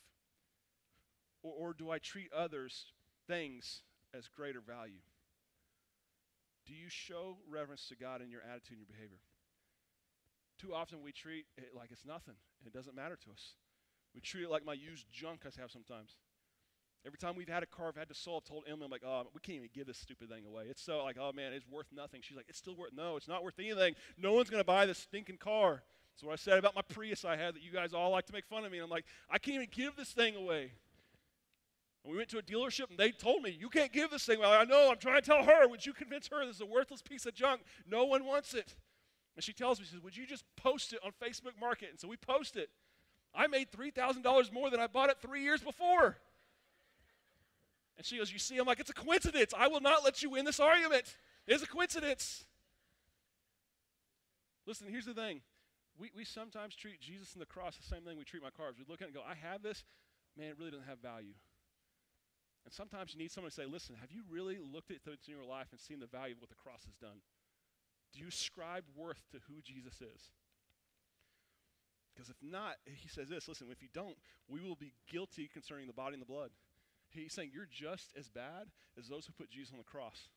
Or, 1.44 1.54
or 1.70 1.74
do 1.74 1.90
I 1.90 2.00
treat 2.00 2.32
others, 2.34 2.86
things, 3.28 3.84
as 4.14 4.28
greater 4.28 4.62
value? 4.62 5.02
Do 6.66 6.74
you 6.74 6.90
show 6.90 7.38
reverence 7.50 7.88
to 7.88 7.96
God 7.96 8.22
in 8.22 8.30
your 8.30 8.42
attitude 8.42 8.78
and 8.78 8.80
your 8.80 8.96
behavior? 8.96 9.20
Too 10.60 10.74
often 10.74 11.02
we 11.02 11.12
treat 11.12 11.46
it 11.58 11.72
like 11.76 11.92
it's 11.92 12.06
nothing, 12.06 12.36
and 12.60 12.68
it 12.68 12.74
doesn't 12.74 12.96
matter 12.96 13.18
to 13.26 13.32
us. 13.32 13.56
We 14.14 14.22
treat 14.22 14.44
it 14.44 14.50
like 14.50 14.66
my 14.66 14.74
used 14.74 15.06
junk 15.12 15.42
I 15.46 15.62
have 15.62 15.72
sometimes. 15.72 16.16
Every 17.06 17.18
time 17.18 17.36
we've 17.36 17.50
had 17.50 17.64
a 17.64 17.66
car 17.66 17.88
I've 17.88 17.96
had 17.96 18.10
to 18.10 18.14
solve, 18.14 18.44
told 18.44 18.66
Emily, 18.68 18.86
I'm 18.86 18.92
like, 18.92 19.04
oh, 19.06 19.24
we 19.34 19.40
can't 19.40 19.58
even 19.58 19.70
give 19.74 19.88
this 19.88 19.98
stupid 19.98 20.30
thing 20.30 20.46
away. 20.46 20.66
It's 20.70 20.84
so 20.84 21.04
like, 21.04 21.18
oh 21.20 21.32
man, 21.34 21.52
it's 21.54 21.68
worth 21.68 21.88
nothing. 21.92 22.22
She's 22.22 22.38
like, 22.38 22.46
it's 22.48 22.60
still 22.60 22.76
worth, 22.76 22.92
no, 22.96 23.18
it's 23.18 23.28
not 23.28 23.44
worth 23.44 23.58
anything. 23.58 23.96
No 24.18 24.34
one's 24.34 24.50
going 24.50 24.62
to 24.62 24.66
buy 24.66 24.86
this 24.86 25.00
stinking 25.00 25.38
car. 25.38 25.82
That's 26.14 26.24
what 26.24 26.34
I 26.34 26.36
said 26.36 26.60
about 26.60 26.76
my 26.76 26.82
Prius 26.84 27.26
I 27.26 27.38
had 27.38 27.56
that 27.56 27.64
you 27.64 27.72
guys 27.72 27.94
all 27.94 28.12
like 28.12 28.28
to 28.28 28.34
make 28.34 28.46
fun 28.46 28.66
of 28.66 28.72
me. 28.72 28.78
And 28.78 28.86
I'm 28.86 28.90
like, 28.92 29.06
I 29.30 29.40
can't 29.40 29.56
even 29.56 29.70
give 29.72 29.96
this 29.96 30.12
thing 30.12 30.36
away. 30.36 30.74
And 32.04 32.12
we 32.12 32.18
went 32.18 32.30
to 32.30 32.38
a 32.38 32.44
dealership 32.44 32.90
and 32.90 32.98
they 32.98 33.12
told 33.12 33.42
me, 33.42 33.56
you 33.60 33.70
can't 33.70 33.92
give 33.92 34.12
this 34.12 34.26
thing 34.26 34.38
away. 34.38 34.48
I 34.50 34.66
know, 34.66 34.90
I'm 34.92 34.98
trying 34.98 35.22
to 35.22 35.26
tell 35.26 35.44
her. 35.44 35.68
Would 35.68 35.86
you 35.86 35.94
convince 35.94 36.28
her 36.28 36.46
this 36.46 36.56
is 36.56 36.62
a 36.62 36.66
worthless 36.66 37.02
piece 37.02 37.26
of 37.26 37.34
junk? 37.34 37.62
No 37.90 38.06
one 38.06 38.26
wants 38.26 38.54
it. 38.54 38.76
And 39.36 39.44
she 39.44 39.54
tells 39.54 39.80
me, 39.80 39.86
she 39.86 39.94
says, 39.94 40.04
would 40.04 40.18
you 40.18 40.28
just 40.28 40.44
post 40.58 40.94
it 40.94 41.00
on 41.04 41.12
Facebook 41.12 41.60
Market? 41.60 41.90
And 41.92 42.00
so 42.00 42.08
we 42.08 42.18
post 42.18 42.58
it. 42.58 42.70
I 43.34 43.48
made 43.48 43.72
$3,000 43.72 44.52
more 44.52 44.70
than 44.70 44.80
I 44.80 44.88
bought 44.88 45.10
it 45.10 45.18
three 45.22 45.44
years 45.44 45.62
before. 45.62 46.18
And 47.98 48.06
she 48.06 48.18
goes, 48.18 48.32
You 48.32 48.40
see, 48.40 48.58
I'm 48.58 48.66
like, 48.66 48.80
It's 48.80 48.90
a 48.90 48.94
coincidence. 48.94 49.54
I 49.58 49.68
will 49.68 49.80
not 49.80 50.04
let 50.04 50.24
you 50.24 50.32
win 50.32 50.46
this 50.46 50.60
argument. 50.60 51.16
It's 51.48 51.64
a 51.64 51.68
coincidence. 51.68 52.46
Listen, 54.66 54.88
here's 54.88 55.06
the 55.06 55.14
thing. 55.14 55.42
We, 55.98 56.12
we 56.16 56.26
sometimes 56.26 56.76
treat 56.76 57.00
Jesus 57.00 57.34
and 57.34 57.42
the 57.42 57.46
cross 57.46 57.78
the 57.78 57.84
same 57.84 58.04
thing 58.04 58.18
we 58.18 58.24
treat 58.24 58.42
my 58.42 58.50
cars. 58.50 58.76
We 58.78 58.86
look 58.88 59.02
at 59.02 59.06
it 59.06 59.14
and 59.14 59.16
go, 59.16 59.22
I 59.28 59.36
have 59.36 59.62
this. 59.62 59.84
Man, 60.38 60.48
it 60.48 60.56
really 60.58 60.72
doesn't 60.72 60.88
have 60.88 61.00
value. 61.00 61.34
And 62.64 62.74
sometimes 62.74 63.14
you 63.14 63.20
need 63.20 63.32
someone 63.32 63.50
to 63.50 63.56
say, 63.56 63.66
Listen, 63.66 63.96
have 64.00 64.12
you 64.12 64.24
really 64.30 64.58
looked 64.60 64.92
at 64.92 65.02
things 65.02 65.20
in 65.28 65.34
your 65.34 65.46
life 65.46 65.68
and 65.72 65.80
seen 65.80 66.00
the 66.00 66.08
value 66.08 66.36
of 66.36 66.42
what 66.42 66.50
the 66.50 66.56
cross 66.56 66.86
has 66.86 66.96
done? 66.96 67.22
Do 68.14 68.20
you 68.20 68.28
ascribe 68.28 68.84
worth 68.96 69.24
to 69.32 69.38
who 69.48 69.62
Jesus 69.62 70.02
is? 70.02 70.32
Because 72.14 72.30
if 72.30 72.36
not, 72.42 72.76
he 72.86 73.08
says 73.08 73.30
this 73.30 73.48
listen, 73.48 73.68
if 73.72 73.82
you 73.82 73.88
don't, 73.94 74.18
we 74.48 74.60
will 74.60 74.76
be 74.76 74.94
guilty 75.10 75.50
concerning 75.52 75.88
the 75.88 75.94
body 75.94 76.14
and 76.14 76.22
the 76.22 76.32
blood. 76.32 76.52
He's 77.10 77.34
saying 77.34 77.52
you're 77.54 77.68
just 77.70 78.12
as 78.18 78.30
bad 78.30 78.72
as 78.98 79.08
those 79.08 79.26
who 79.26 79.34
put 79.34 79.50
Jesus 79.50 79.72
on 79.72 79.78
the 79.78 79.84
cross. 79.84 80.30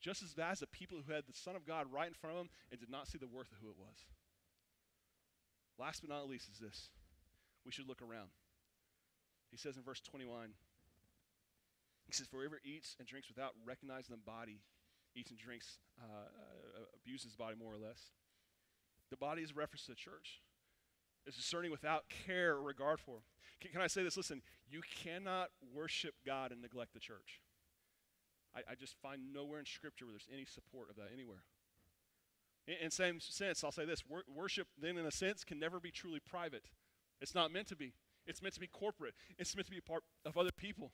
Just 0.00 0.22
as 0.22 0.34
bad 0.34 0.52
as 0.52 0.60
the 0.60 0.66
people 0.66 0.98
who 1.00 1.12
had 1.12 1.24
the 1.26 1.32
Son 1.32 1.56
of 1.56 1.66
God 1.66 1.86
right 1.92 2.08
in 2.08 2.14
front 2.14 2.36
of 2.36 2.40
them 2.40 2.50
and 2.70 2.80
did 2.80 2.90
not 2.90 3.08
see 3.08 3.18
the 3.18 3.28
worth 3.30 3.52
of 3.52 3.58
who 3.62 3.70
it 3.70 3.78
was. 3.78 4.04
Last 5.78 6.00
but 6.00 6.10
not 6.10 6.28
least 6.28 6.48
is 6.52 6.58
this 6.58 6.90
we 7.64 7.72
should 7.72 7.88
look 7.88 8.02
around. 8.02 8.28
He 9.50 9.56
says 9.56 9.76
in 9.76 9.82
verse 9.84 10.00
21, 10.00 10.50
he 12.06 12.12
says, 12.12 12.26
For 12.26 12.40
whoever 12.40 12.60
eats 12.64 12.96
and 12.98 13.06
drinks 13.06 13.28
without 13.28 13.52
recognizing 13.64 14.16
the 14.16 14.20
body, 14.20 14.60
eats 15.14 15.30
and 15.30 15.38
drinks, 15.38 15.78
uh, 16.00 16.26
uh, 16.26 16.84
abuses 16.96 17.32
the 17.32 17.38
body 17.38 17.54
more 17.56 17.72
or 17.72 17.78
less. 17.78 18.10
The 19.10 19.16
body 19.16 19.42
is 19.42 19.52
a 19.52 19.54
reference 19.54 19.84
to 19.86 19.92
the 19.92 20.00
church 20.00 20.40
is 21.26 21.36
discerning 21.36 21.70
without 21.70 22.04
care 22.08 22.52
or 22.52 22.62
regard 22.62 23.00
for. 23.00 23.18
Can, 23.60 23.70
can, 23.72 23.80
I 23.80 23.86
say 23.86 24.02
this? 24.02 24.16
Listen, 24.16 24.42
you 24.68 24.80
cannot 25.02 25.50
worship 25.74 26.14
God 26.26 26.52
and 26.52 26.60
neglect 26.60 26.94
the 26.94 27.00
church. 27.00 27.40
I, 28.54 28.72
I 28.72 28.74
just 28.74 28.96
find 29.00 29.32
nowhere 29.32 29.60
in 29.60 29.66
Scripture 29.66 30.06
where 30.06 30.12
there's 30.12 30.28
any 30.32 30.44
support 30.44 30.90
of 30.90 30.96
that 30.96 31.10
anywhere. 31.12 31.44
In, 32.66 32.74
in 32.84 32.90
same 32.90 33.20
sense, 33.20 33.64
I'll 33.64 33.72
say 33.72 33.84
this: 33.84 34.02
wor- 34.08 34.24
worship, 34.32 34.68
then, 34.80 34.96
in 34.96 35.06
a 35.06 35.10
sense, 35.10 35.44
can 35.44 35.58
never 35.58 35.80
be 35.80 35.90
truly 35.90 36.20
private. 36.20 36.64
It's 37.20 37.34
not 37.34 37.52
meant 37.52 37.68
to 37.68 37.76
be. 37.76 37.94
It's 38.26 38.42
meant 38.42 38.54
to 38.54 38.60
be 38.60 38.68
corporate. 38.68 39.14
It's 39.38 39.54
meant 39.56 39.66
to 39.66 39.72
be 39.72 39.80
part 39.80 40.04
of 40.24 40.36
other 40.36 40.52
people. 40.52 40.92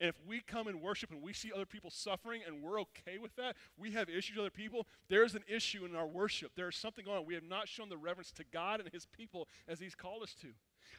And 0.00 0.08
if 0.08 0.16
we 0.26 0.40
come 0.40 0.66
and 0.66 0.80
worship 0.80 1.10
and 1.10 1.20
we 1.20 1.34
see 1.34 1.52
other 1.54 1.66
people 1.66 1.90
suffering 1.90 2.40
and 2.46 2.62
we're 2.62 2.80
okay 2.80 3.18
with 3.20 3.36
that, 3.36 3.56
we 3.76 3.92
have 3.92 4.08
issues 4.08 4.36
with 4.36 4.44
other 4.44 4.50
people, 4.50 4.86
there's 5.08 5.34
an 5.34 5.44
issue 5.46 5.84
in 5.84 5.94
our 5.94 6.06
worship. 6.06 6.52
There's 6.56 6.76
something 6.76 7.04
going 7.04 7.18
on. 7.18 7.26
We 7.26 7.34
have 7.34 7.44
not 7.44 7.68
shown 7.68 7.90
the 7.90 7.98
reverence 7.98 8.32
to 8.32 8.44
God 8.50 8.80
and 8.80 8.88
His 8.90 9.06
people 9.06 9.46
as 9.68 9.78
He's 9.78 9.94
called 9.94 10.22
us 10.22 10.34
to. 10.40 10.48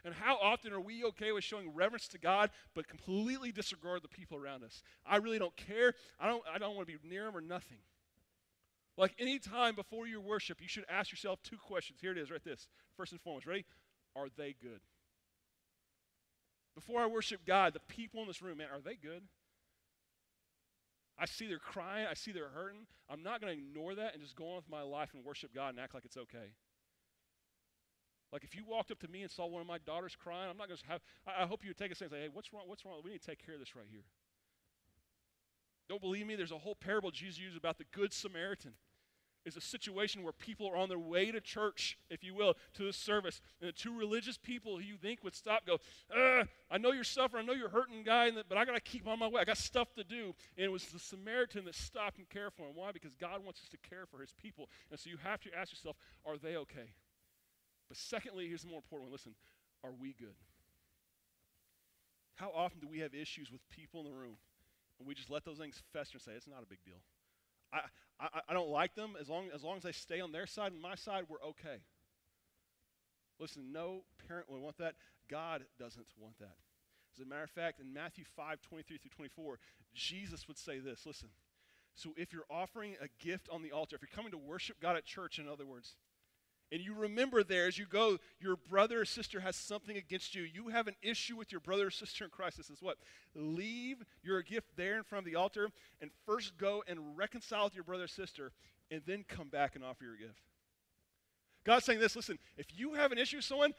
And 0.04 0.14
how 0.14 0.36
often 0.36 0.72
are 0.72 0.80
we 0.80 1.04
okay 1.04 1.32
with 1.32 1.42
showing 1.42 1.74
reverence 1.74 2.06
to 2.08 2.18
God 2.18 2.50
but 2.74 2.86
completely 2.86 3.50
disregard 3.50 4.02
the 4.02 4.08
people 4.08 4.38
around 4.38 4.62
us? 4.62 4.82
I 5.04 5.16
really 5.16 5.38
don't 5.38 5.56
care. 5.56 5.94
I 6.20 6.28
don't, 6.28 6.42
I 6.52 6.58
don't 6.58 6.76
want 6.76 6.88
to 6.88 6.98
be 6.98 7.08
near 7.08 7.24
them 7.24 7.36
or 7.36 7.40
nothing. 7.40 7.78
Like 8.96 9.14
any 9.18 9.38
time 9.38 9.74
before 9.74 10.06
your 10.06 10.20
worship, 10.20 10.60
you 10.60 10.68
should 10.68 10.84
ask 10.88 11.10
yourself 11.10 11.42
two 11.42 11.56
questions. 11.56 11.98
Here 12.00 12.12
it 12.12 12.18
is, 12.18 12.30
right 12.30 12.44
this. 12.44 12.68
First 12.96 13.12
and 13.12 13.20
foremost, 13.20 13.46
ready? 13.46 13.64
Are 14.14 14.28
they 14.36 14.54
good? 14.60 14.80
Before 16.74 17.00
I 17.00 17.06
worship 17.06 17.44
God, 17.46 17.74
the 17.74 17.80
people 17.80 18.22
in 18.22 18.28
this 18.28 18.40
room, 18.40 18.58
man, 18.58 18.68
are 18.72 18.80
they 18.80 18.94
good? 18.94 19.22
I 21.18 21.26
see 21.26 21.46
they're 21.46 21.58
crying. 21.58 22.06
I 22.10 22.14
see 22.14 22.32
they're 22.32 22.48
hurting. 22.48 22.86
I'm 23.10 23.22
not 23.22 23.40
going 23.40 23.54
to 23.54 23.58
ignore 23.62 23.94
that 23.94 24.14
and 24.14 24.22
just 24.22 24.34
go 24.34 24.50
on 24.50 24.56
with 24.56 24.70
my 24.70 24.82
life 24.82 25.10
and 25.14 25.24
worship 25.24 25.54
God 25.54 25.70
and 25.70 25.80
act 25.80 25.94
like 25.94 26.04
it's 26.04 26.16
okay. 26.16 26.54
Like 28.32 28.44
if 28.44 28.56
you 28.56 28.64
walked 28.66 28.90
up 28.90 28.98
to 29.00 29.08
me 29.08 29.22
and 29.22 29.30
saw 29.30 29.46
one 29.46 29.60
of 29.60 29.68
my 29.68 29.76
daughters 29.78 30.16
crying, 30.16 30.48
I'm 30.48 30.56
not 30.56 30.68
going 30.68 30.78
to 30.78 30.86
have. 30.88 31.00
I, 31.26 31.42
I 31.42 31.46
hope 31.46 31.62
you 31.62 31.68
would 31.68 31.76
take 31.76 31.92
a 31.92 31.94
second 31.94 32.14
and 32.14 32.20
say, 32.20 32.24
"Hey, 32.24 32.30
what's 32.32 32.52
wrong? 32.52 32.62
What's 32.66 32.84
wrong? 32.84 33.02
We 33.04 33.10
need 33.10 33.20
to 33.20 33.26
take 33.26 33.44
care 33.44 33.54
of 33.54 33.60
this 33.60 33.76
right 33.76 33.86
here." 33.90 34.04
Don't 35.88 36.00
believe 36.00 36.26
me? 36.26 36.34
There's 36.34 36.52
a 36.52 36.58
whole 36.58 36.74
parable 36.74 37.10
Jesus 37.10 37.38
used 37.38 37.58
about 37.58 37.76
the 37.76 37.84
Good 37.92 38.14
Samaritan 38.14 38.72
is 39.44 39.56
a 39.56 39.60
situation 39.60 40.22
where 40.22 40.32
people 40.32 40.68
are 40.68 40.76
on 40.76 40.88
their 40.88 40.98
way 40.98 41.30
to 41.30 41.40
church, 41.40 41.98
if 42.10 42.22
you 42.22 42.34
will, 42.34 42.54
to 42.74 42.84
the 42.84 42.92
service. 42.92 43.40
And 43.60 43.68
the 43.68 43.72
two 43.72 43.96
religious 43.96 44.38
people 44.38 44.76
who 44.76 44.82
you 44.82 44.96
think 44.96 45.24
would 45.24 45.34
stop 45.34 45.66
go, 45.66 45.78
uh, 46.14 46.44
I 46.70 46.78
know 46.78 46.92
you're 46.92 47.04
suffering, 47.04 47.44
I 47.44 47.46
know 47.46 47.58
you're 47.58 47.68
hurting, 47.68 48.02
guy, 48.04 48.30
but 48.48 48.56
I 48.56 48.64
got 48.64 48.74
to 48.74 48.80
keep 48.80 49.06
on 49.06 49.18
my 49.18 49.28
way. 49.28 49.40
I 49.40 49.44
got 49.44 49.58
stuff 49.58 49.92
to 49.94 50.04
do. 50.04 50.34
And 50.56 50.64
it 50.64 50.70
was 50.70 50.84
the 50.86 50.98
Samaritan 50.98 51.64
that 51.64 51.74
stopped 51.74 52.18
and 52.18 52.28
cared 52.28 52.52
for 52.54 52.62
him. 52.62 52.74
Why? 52.74 52.92
Because 52.92 53.14
God 53.14 53.44
wants 53.44 53.60
us 53.62 53.68
to 53.70 53.78
care 53.88 54.06
for 54.06 54.20
his 54.20 54.32
people. 54.32 54.68
And 54.90 54.98
so 54.98 55.10
you 55.10 55.16
have 55.22 55.40
to 55.40 55.50
ask 55.56 55.72
yourself, 55.72 55.96
are 56.24 56.36
they 56.36 56.56
okay? 56.56 56.94
But 57.88 57.96
secondly, 57.96 58.48
here's 58.48 58.62
the 58.62 58.68
more 58.68 58.78
important 58.78 59.10
one 59.10 59.12
listen, 59.12 59.34
are 59.84 59.92
we 59.92 60.14
good? 60.18 60.36
How 62.36 62.50
often 62.54 62.80
do 62.80 62.88
we 62.88 63.00
have 63.00 63.14
issues 63.14 63.50
with 63.52 63.60
people 63.70 64.00
in 64.00 64.06
the 64.06 64.12
room 64.12 64.36
and 64.98 65.06
we 65.06 65.14
just 65.14 65.30
let 65.30 65.44
those 65.44 65.58
things 65.58 65.82
fester 65.92 66.16
and 66.16 66.22
say, 66.22 66.32
it's 66.32 66.46
not 66.46 66.62
a 66.62 66.66
big 66.66 66.82
deal? 66.84 66.96
I, 67.72 67.80
I, 68.20 68.40
I 68.48 68.52
don't 68.52 68.68
like 68.68 68.94
them. 68.94 69.14
As 69.20 69.28
long, 69.28 69.48
as 69.54 69.62
long 69.62 69.76
as 69.76 69.82
they 69.82 69.92
stay 69.92 70.20
on 70.20 70.32
their 70.32 70.46
side 70.46 70.72
and 70.72 70.80
my 70.80 70.94
side, 70.94 71.24
we're 71.28 71.42
okay. 71.42 71.82
Listen, 73.38 73.72
no 73.72 74.04
parent 74.28 74.50
would 74.50 74.60
want 74.60 74.78
that. 74.78 74.94
God 75.28 75.64
doesn't 75.78 76.06
want 76.20 76.38
that. 76.38 76.56
As 77.14 77.20
a 77.20 77.28
matter 77.28 77.42
of 77.42 77.50
fact, 77.50 77.80
in 77.80 77.92
Matthew 77.92 78.24
5 78.36 78.62
23 78.62 78.98
through 78.98 79.10
24, 79.10 79.58
Jesus 79.94 80.48
would 80.48 80.58
say 80.58 80.78
this 80.78 81.04
listen. 81.06 81.28
So 81.94 82.14
if 82.16 82.32
you're 82.32 82.46
offering 82.50 82.96
a 83.02 83.08
gift 83.22 83.48
on 83.50 83.62
the 83.62 83.72
altar, 83.72 83.96
if 83.96 84.02
you're 84.02 84.16
coming 84.16 84.32
to 84.32 84.38
worship 84.38 84.80
God 84.80 84.96
at 84.96 85.04
church, 85.04 85.38
in 85.38 85.46
other 85.46 85.66
words, 85.66 85.96
and 86.72 86.80
you 86.80 86.94
remember 86.94 87.44
there 87.44 87.66
as 87.66 87.76
you 87.76 87.84
go, 87.84 88.16
your 88.40 88.56
brother 88.56 89.02
or 89.02 89.04
sister 89.04 89.40
has 89.40 89.56
something 89.56 89.94
against 89.94 90.34
you. 90.34 90.42
You 90.42 90.70
have 90.70 90.88
an 90.88 90.96
issue 91.02 91.36
with 91.36 91.52
your 91.52 91.60
brother 91.60 91.88
or 91.88 91.90
sister 91.90 92.24
in 92.24 92.30
Christ. 92.30 92.56
This 92.56 92.70
is 92.70 92.80
what? 92.80 92.96
Leave 93.34 94.02
your 94.22 94.40
gift 94.40 94.68
there 94.74 94.96
in 94.96 95.02
front 95.02 95.26
of 95.26 95.30
the 95.30 95.38
altar 95.38 95.68
and 96.00 96.10
first 96.24 96.56
go 96.56 96.82
and 96.88 97.14
reconcile 97.14 97.64
with 97.64 97.74
your 97.74 97.84
brother 97.84 98.04
or 98.04 98.08
sister. 98.08 98.52
and 98.90 99.02
then 99.06 99.24
come 99.28 99.48
back 99.48 99.74
and 99.74 99.84
offer 99.84 100.04
your 100.04 100.16
gift. 100.16 100.40
God's 101.64 101.84
saying 101.84 102.00
this 102.00 102.16
listen, 102.16 102.38
if 102.56 102.66
you 102.74 102.94
have 102.94 103.12
an 103.12 103.18
issue 103.18 103.36
with 103.36 103.44
someone, 103.44 103.74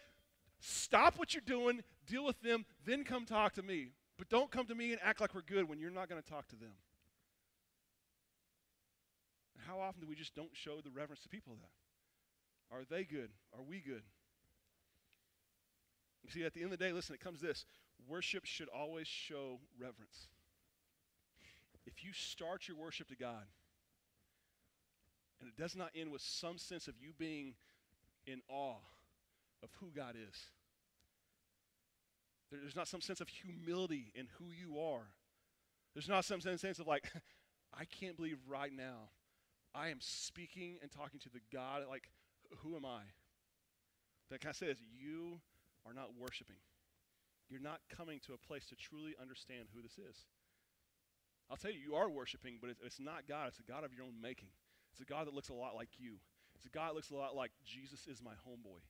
stop 0.60 1.18
what 1.18 1.34
you're 1.34 1.42
doing, 1.46 1.82
deal 2.08 2.24
with 2.24 2.42
them, 2.42 2.64
then 2.86 3.04
come 3.04 3.26
talk 3.26 3.54
to 3.54 3.64
me. 3.64 3.90
But 4.18 4.30
don't 4.30 4.52
come 4.52 4.68
to 4.68 4.76
me 4.76 4.92
and 4.92 5.02
act 5.04 5.20
like 5.20 5.34
we're 5.34 5.42
good 5.42 5.68
when 5.68 5.80
you're 5.80 5.92
not 5.92 6.10
going 6.10 6.22
to 6.22 6.28
talk 6.30 6.48
to 6.50 6.56
them. 6.56 6.74
How 9.68 9.80
often 9.80 10.02
do 10.02 10.08
we 10.08 10.16
just 10.16 10.36
don't 10.36 10.52
show 10.54 10.80
the 10.84 10.92
reverence 10.92 11.24
to 11.24 11.30
people 11.30 11.56
that? 11.62 11.83
Are 12.72 12.84
they 12.90 13.04
good? 13.04 13.30
Are 13.56 13.64
we 13.64 13.80
good? 13.80 14.04
You 16.24 16.32
see, 16.32 16.44
at 16.44 16.54
the 16.54 16.62
end 16.62 16.72
of 16.72 16.80
the 16.80 16.86
day, 16.86 16.92
listen, 16.92 17.16
it 17.16 17.22
comes 17.22 17.42
this 17.42 17.66
worship 18.08 18.46
should 18.46 18.70
always 18.70 19.08
show 19.08 19.60
reverence. 19.80 20.28
If 21.86 22.04
you 22.04 22.12
start 22.14 22.68
your 22.68 22.78
worship 22.78 23.10
to 23.10 23.16
God, 23.16 23.46
and 25.40 25.50
it 25.50 25.62
does 25.62 25.76
not 25.76 25.90
end 25.96 26.12
with 26.12 26.22
some 26.22 26.58
sense 26.58 26.88
of 26.88 26.96
you 27.00 27.12
being 27.18 27.56
in 28.26 28.42
awe 28.48 28.78
of 29.62 29.70
who 29.80 29.88
God 29.94 30.16
is, 30.16 30.38
there's 32.52 32.76
not 32.76 32.88
some 32.88 33.02
sense 33.02 33.20
of 33.20 33.28
humility 33.28 34.12
in 34.16 34.28
who 34.38 34.46
you 34.52 34.80
are. 34.80 35.08
There's 35.94 36.08
not 36.08 36.24
some 36.24 36.40
sense 36.40 36.64
of 36.64 36.88
like, 36.88 37.12
I 37.78 37.86
can't 37.86 38.16
believe 38.16 38.38
right 38.48 38.72
now 38.72 39.10
I 39.76 39.90
am 39.90 39.98
speaking 40.00 40.78
and 40.82 40.92
talking 40.92 41.20
to 41.22 41.30
the 41.30 41.40
God, 41.52 41.84
like, 41.90 42.10
who 42.62 42.76
am 42.76 42.86
I? 42.86 43.02
That 44.30 44.42
kind 44.42 44.52
of 44.52 44.58
says, 44.58 44.78
you 44.94 45.40
are 45.86 45.94
not 45.94 46.12
worshiping. 46.20 46.62
You're 47.50 47.62
not 47.62 47.82
coming 47.96 48.20
to 48.28 48.34
a 48.34 48.38
place 48.38 48.66
to 48.70 48.76
truly 48.76 49.16
understand 49.22 49.68
who 49.74 49.82
this 49.82 49.98
is. 49.98 50.18
I'll 51.50 51.58
tell 51.58 51.72
you, 51.72 51.80
you 51.80 51.96
are 51.96 52.10
worshiping, 52.10 52.58
but 52.62 52.70
it's, 52.70 52.80
it's 52.84 53.00
not 53.00 53.28
God. 53.28 53.48
It's 53.50 53.60
a 53.60 53.70
God 53.70 53.84
of 53.84 53.94
your 53.94 54.06
own 54.06 54.22
making. 54.22 54.50
It's 54.92 55.02
a 55.02 55.06
God 55.06 55.28
that 55.28 55.34
looks 55.34 55.50
a 55.50 55.54
lot 55.54 55.76
like 55.76 55.90
you. 55.98 56.16
It's 56.56 56.66
a 56.66 56.70
God 56.70 56.90
that 56.90 56.96
looks 56.96 57.12
a 57.12 57.16
lot 57.16 57.36
like 57.36 57.52
Jesus 57.66 58.08
is 58.08 58.22
my 58.24 58.34
homeboy. 58.48 58.82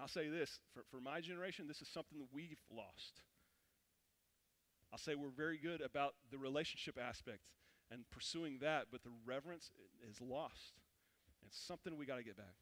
I'll 0.00 0.08
say 0.08 0.28
this 0.28 0.60
for, 0.74 0.84
for 0.90 1.00
my 1.00 1.20
generation, 1.20 1.66
this 1.66 1.82
is 1.82 1.88
something 1.88 2.18
that 2.18 2.28
we've 2.32 2.62
lost. 2.70 3.22
I'll 4.92 4.98
say 4.98 5.14
we're 5.14 5.28
very 5.28 5.58
good 5.58 5.80
about 5.80 6.14
the 6.30 6.38
relationship 6.38 6.98
aspect 6.98 7.40
and 7.90 8.04
pursuing 8.10 8.58
that, 8.60 8.86
but 8.90 9.02
the 9.02 9.10
reverence 9.24 9.70
is 10.08 10.20
lost. 10.20 10.74
It's 11.46 11.58
something 11.58 11.96
we 11.96 12.06
got 12.06 12.16
to 12.16 12.24
get 12.24 12.36
back. 12.36 12.56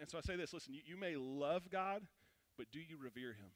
And 0.00 0.08
so 0.08 0.18
I 0.18 0.20
say 0.20 0.36
this 0.36 0.52
listen, 0.52 0.74
you, 0.74 0.82
you 0.84 0.96
may 0.96 1.16
love 1.16 1.70
God, 1.70 2.02
but 2.56 2.70
do 2.70 2.78
you 2.78 2.96
revere 3.02 3.32
him? 3.32 3.50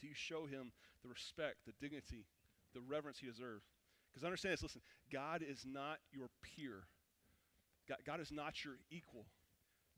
Do 0.00 0.06
you 0.06 0.14
show 0.14 0.46
him 0.46 0.72
the 1.02 1.08
respect, 1.08 1.56
the 1.66 1.72
dignity, 1.80 2.26
the 2.74 2.80
reverence 2.80 3.18
he 3.18 3.26
deserves? 3.26 3.64
Because 4.10 4.24
understand 4.24 4.54
this 4.54 4.62
listen, 4.62 4.80
God 5.12 5.42
is 5.46 5.64
not 5.66 5.98
your 6.12 6.28
peer, 6.42 6.84
God, 7.88 7.98
God 8.06 8.20
is 8.20 8.30
not 8.30 8.64
your 8.64 8.74
equal. 8.90 9.26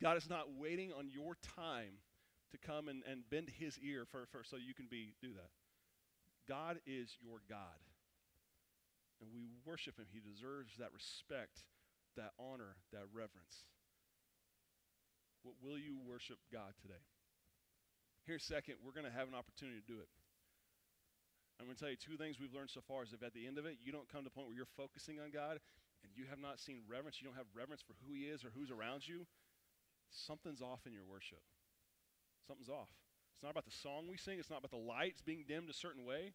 God 0.03 0.17
is 0.17 0.31
not 0.31 0.55
waiting 0.59 0.93
on 0.93 1.11
your 1.11 1.37
time 1.57 2.01
to 2.53 2.59
come 2.59 2.89
and, 2.89 3.03
and 3.09 3.29
bend 3.29 3.51
his 3.51 3.79
ear 3.81 4.07
for, 4.11 4.27
for 4.33 4.43
so 4.43 4.57
you 4.57 4.73
can 4.73 4.87
be 4.91 5.13
do 5.21 5.35
that. 5.35 5.51
God 6.49 6.81
is 6.87 7.17
your 7.21 7.39
God. 7.49 7.59
And 9.21 9.29
we 9.33 9.53
worship 9.69 10.01
him. 10.01 10.09
He 10.09 10.21
deserves 10.21 10.81
that 10.81 10.97
respect, 10.97 11.65
that 12.17 12.33
honor, 12.41 12.81
that 12.93 13.05
reverence. 13.13 13.69
What 15.45 15.57
will 15.61 15.77
you 15.77 15.97
worship 16.01 16.41
God 16.53 16.73
today? 16.81 17.05
Here, 18.25 18.39
second, 18.41 18.81
we're 18.85 18.97
going 18.97 19.09
to 19.09 19.13
have 19.13 19.29
an 19.29 19.37
opportunity 19.37 19.81
to 19.81 19.89
do 19.89 20.01
it. 20.01 20.09
I'm 21.61 21.69
going 21.69 21.77
to 21.77 21.81
tell 21.81 21.93
you 21.93 22.01
two 22.01 22.17
things 22.17 22.41
we've 22.41 22.57
learned 22.57 22.73
so 22.73 22.81
far 22.81 23.05
is 23.05 23.13
if 23.13 23.21
at 23.21 23.37
the 23.37 23.45
end 23.45 23.61
of 23.61 23.69
it, 23.69 23.77
you 23.85 23.93
don't 23.93 24.09
come 24.09 24.25
to 24.25 24.33
a 24.33 24.33
point 24.33 24.49
where 24.49 24.57
you're 24.57 24.77
focusing 24.81 25.21
on 25.21 25.29
God 25.29 25.61
and 26.01 26.09
you 26.17 26.25
have 26.33 26.41
not 26.41 26.57
seen 26.57 26.81
reverence, 26.89 27.21
you 27.21 27.29
don't 27.29 27.37
have 27.37 27.53
reverence 27.53 27.85
for 27.85 27.93
who 28.01 28.17
He 28.17 28.33
is 28.33 28.45
or 28.45 28.53
who's 28.57 28.73
around 28.73 29.05
you, 29.05 29.29
something's 30.09 30.65
off 30.65 30.89
in 30.89 30.97
your 30.97 31.05
worship. 31.05 31.45
Something's 32.49 32.73
off. 32.73 32.89
It's 33.37 33.45
not 33.45 33.53
about 33.53 33.69
the 33.69 33.77
song 33.77 34.09
we 34.09 34.17
sing. 34.17 34.41
It's 34.41 34.49
not 34.49 34.65
about 34.65 34.73
the 34.73 34.81
lights 34.81 35.21
being 35.21 35.45
dimmed 35.47 35.69
a 35.69 35.77
certain 35.77 36.05
way. 36.05 36.33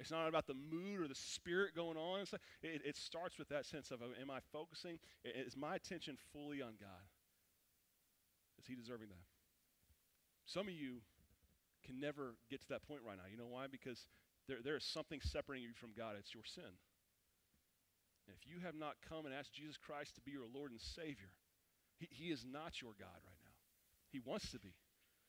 It's 0.00 0.10
not 0.10 0.28
about 0.28 0.46
the 0.46 0.54
mood 0.54 1.00
or 1.00 1.08
the 1.08 1.14
spirit 1.14 1.76
going 1.76 1.96
on. 1.96 2.20
It, 2.62 2.82
it, 2.84 2.96
starts 2.96 3.38
with 3.38 3.48
that 3.50 3.64
sense 3.64 3.90
of, 3.90 4.02
uh, 4.02 4.06
am 4.20 4.30
I 4.30 4.40
focusing? 4.52 4.98
Is 5.24 5.56
my 5.56 5.76
attention 5.76 6.16
fully 6.32 6.60
on 6.60 6.74
God? 6.80 7.06
Is 8.58 8.66
He 8.66 8.74
deserving 8.74 9.08
that? 9.08 9.24
Some 10.46 10.66
of 10.66 10.74
you 10.74 10.98
can 11.84 12.00
never 12.00 12.34
get 12.50 12.60
to 12.62 12.68
that 12.70 12.82
point 12.86 13.02
right 13.06 13.16
now. 13.16 13.30
You 13.30 13.38
know 13.38 13.48
why? 13.48 13.66
Because 13.70 14.06
there, 14.48 14.58
there 14.64 14.76
is 14.76 14.84
something 14.84 15.20
separating 15.20 15.64
you 15.64 15.74
from 15.74 15.90
God. 15.96 16.16
It's 16.18 16.34
your 16.34 16.44
sin. 16.44 16.74
And 18.26 18.34
if 18.34 18.48
you 18.48 18.64
have 18.64 18.74
not 18.74 18.96
come 19.06 19.26
and 19.26 19.34
asked 19.34 19.52
Jesus 19.52 19.76
Christ 19.76 20.16
to 20.16 20.22
be 20.22 20.32
your 20.32 20.48
Lord 20.52 20.72
and 20.72 20.80
Savior, 20.80 21.32
he, 21.96 22.08
he 22.10 22.26
is 22.32 22.44
not 22.44 22.80
your 22.80 22.92
God 22.98 23.20
right 23.22 23.42
now. 23.44 23.56
He 24.10 24.20
wants 24.20 24.50
to 24.52 24.58
be. 24.58 24.74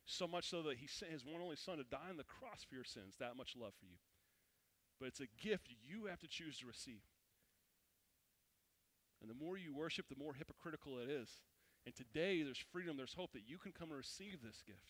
So 0.05 0.27
much 0.27 0.49
so 0.49 0.61
that 0.63 0.77
he 0.77 0.87
sent 0.87 1.11
his 1.11 1.25
one 1.25 1.41
only 1.41 1.55
son 1.55 1.77
to 1.77 1.83
die 1.83 2.09
on 2.09 2.17
the 2.17 2.23
cross 2.23 2.63
for 2.67 2.75
your 2.75 2.85
sins. 2.85 3.15
That 3.19 3.35
much 3.35 3.55
love 3.57 3.73
for 3.79 3.85
you. 3.85 3.97
But 4.99 5.07
it's 5.07 5.19
a 5.19 5.27
gift 5.41 5.69
you 5.83 6.05
have 6.05 6.19
to 6.19 6.27
choose 6.27 6.59
to 6.59 6.67
receive. 6.67 7.03
And 9.21 9.29
the 9.29 9.43
more 9.43 9.57
you 9.57 9.73
worship, 9.73 10.05
the 10.07 10.21
more 10.21 10.33
hypocritical 10.33 10.99
it 10.99 11.09
is. 11.09 11.29
And 11.85 11.95
today 11.95 12.43
there's 12.43 12.63
freedom, 12.71 12.97
there's 12.97 13.13
hope 13.13 13.33
that 13.33 13.47
you 13.47 13.57
can 13.57 13.71
come 13.71 13.89
and 13.89 13.97
receive 13.97 14.41
this 14.41 14.63
gift. 14.65 14.85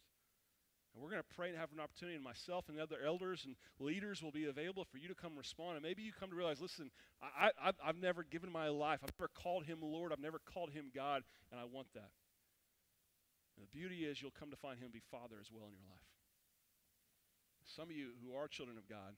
And 0.94 1.04
we're 1.04 1.10
going 1.10 1.22
to 1.22 1.36
pray 1.36 1.50
and 1.50 1.58
have 1.58 1.74
an 1.74 1.82
opportunity, 1.82 2.16
and 2.16 2.24
myself 2.24 2.70
and 2.70 2.78
the 2.78 2.84
other 2.84 3.04
elders 3.06 3.44
and 3.44 3.56
leaders 3.80 4.24
will 4.24 4.32
be 4.32 4.46
available 4.46 4.86
for 4.86 4.98
you 4.98 5.10
to 5.10 5.16
come 5.16 5.36
respond. 5.36 5.76
And 5.76 5.84
maybe 5.84 6.02
you 6.02 6.14
come 6.18 6.30
to 6.30 6.36
realize 6.36 6.62
listen, 6.62 6.90
I, 7.22 7.52
I've 7.84 8.00
never 8.00 8.24
given 8.24 8.50
my 8.50 8.70
life, 8.70 9.02
I've 9.04 9.12
never 9.20 9.30
called 9.36 9.66
him 9.66 9.80
Lord, 9.82 10.14
I've 10.14 10.24
never 10.24 10.40
called 10.40 10.70
him 10.70 10.86
God, 10.96 11.24
and 11.52 11.60
I 11.60 11.66
want 11.66 11.88
that. 11.96 12.16
And 13.58 13.68
the 13.68 13.78
beauty 13.78 14.06
is 14.06 14.22
you'll 14.22 14.32
come 14.32 14.52
to 14.52 14.58
find 14.58 14.80
him 14.80 14.90
be 14.92 15.02
Father 15.12 15.36
as 15.40 15.52
well 15.52 15.68
in 15.68 15.76
your 15.76 15.88
life. 15.90 16.08
Some 17.66 17.90
of 17.90 17.96
you 17.96 18.12
who 18.24 18.36
are 18.36 18.48
children 18.48 18.78
of 18.78 18.88
God, 18.88 19.16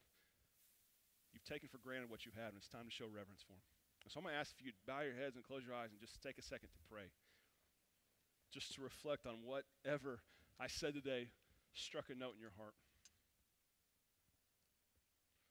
you've 1.38 1.45
taken 1.45 1.69
for 1.69 1.78
granted 1.78 2.10
what 2.10 2.26
you 2.26 2.34
have, 2.34 2.50
had 2.50 2.58
and 2.58 2.58
it's 2.58 2.73
time 2.73 2.89
to 2.89 2.93
show 2.93 3.06
reverence 3.06 3.45
for 3.45 3.54
him. 3.54 3.62
So 4.10 4.17
I'm 4.17 4.26
going 4.26 4.34
to 4.34 4.41
ask 4.41 4.56
if 4.58 4.65
you'd 4.65 4.80
bow 4.88 5.06
your 5.06 5.13
heads 5.13 5.36
and 5.36 5.45
close 5.45 5.62
your 5.62 5.76
eyes 5.76 5.91
and 5.93 6.00
just 6.02 6.17
take 6.23 6.39
a 6.39 6.45
second 6.45 6.73
to 6.73 6.82
pray. 6.89 7.12
Just 8.50 8.73
to 8.73 8.82
reflect 8.82 9.28
on 9.28 9.43
whatever 9.45 10.23
I 10.58 10.65
said 10.65 10.95
today 10.95 11.28
struck 11.76 12.10
a 12.10 12.15
note 12.15 12.39
in 12.39 12.41
your 12.41 12.56
heart. 12.58 12.73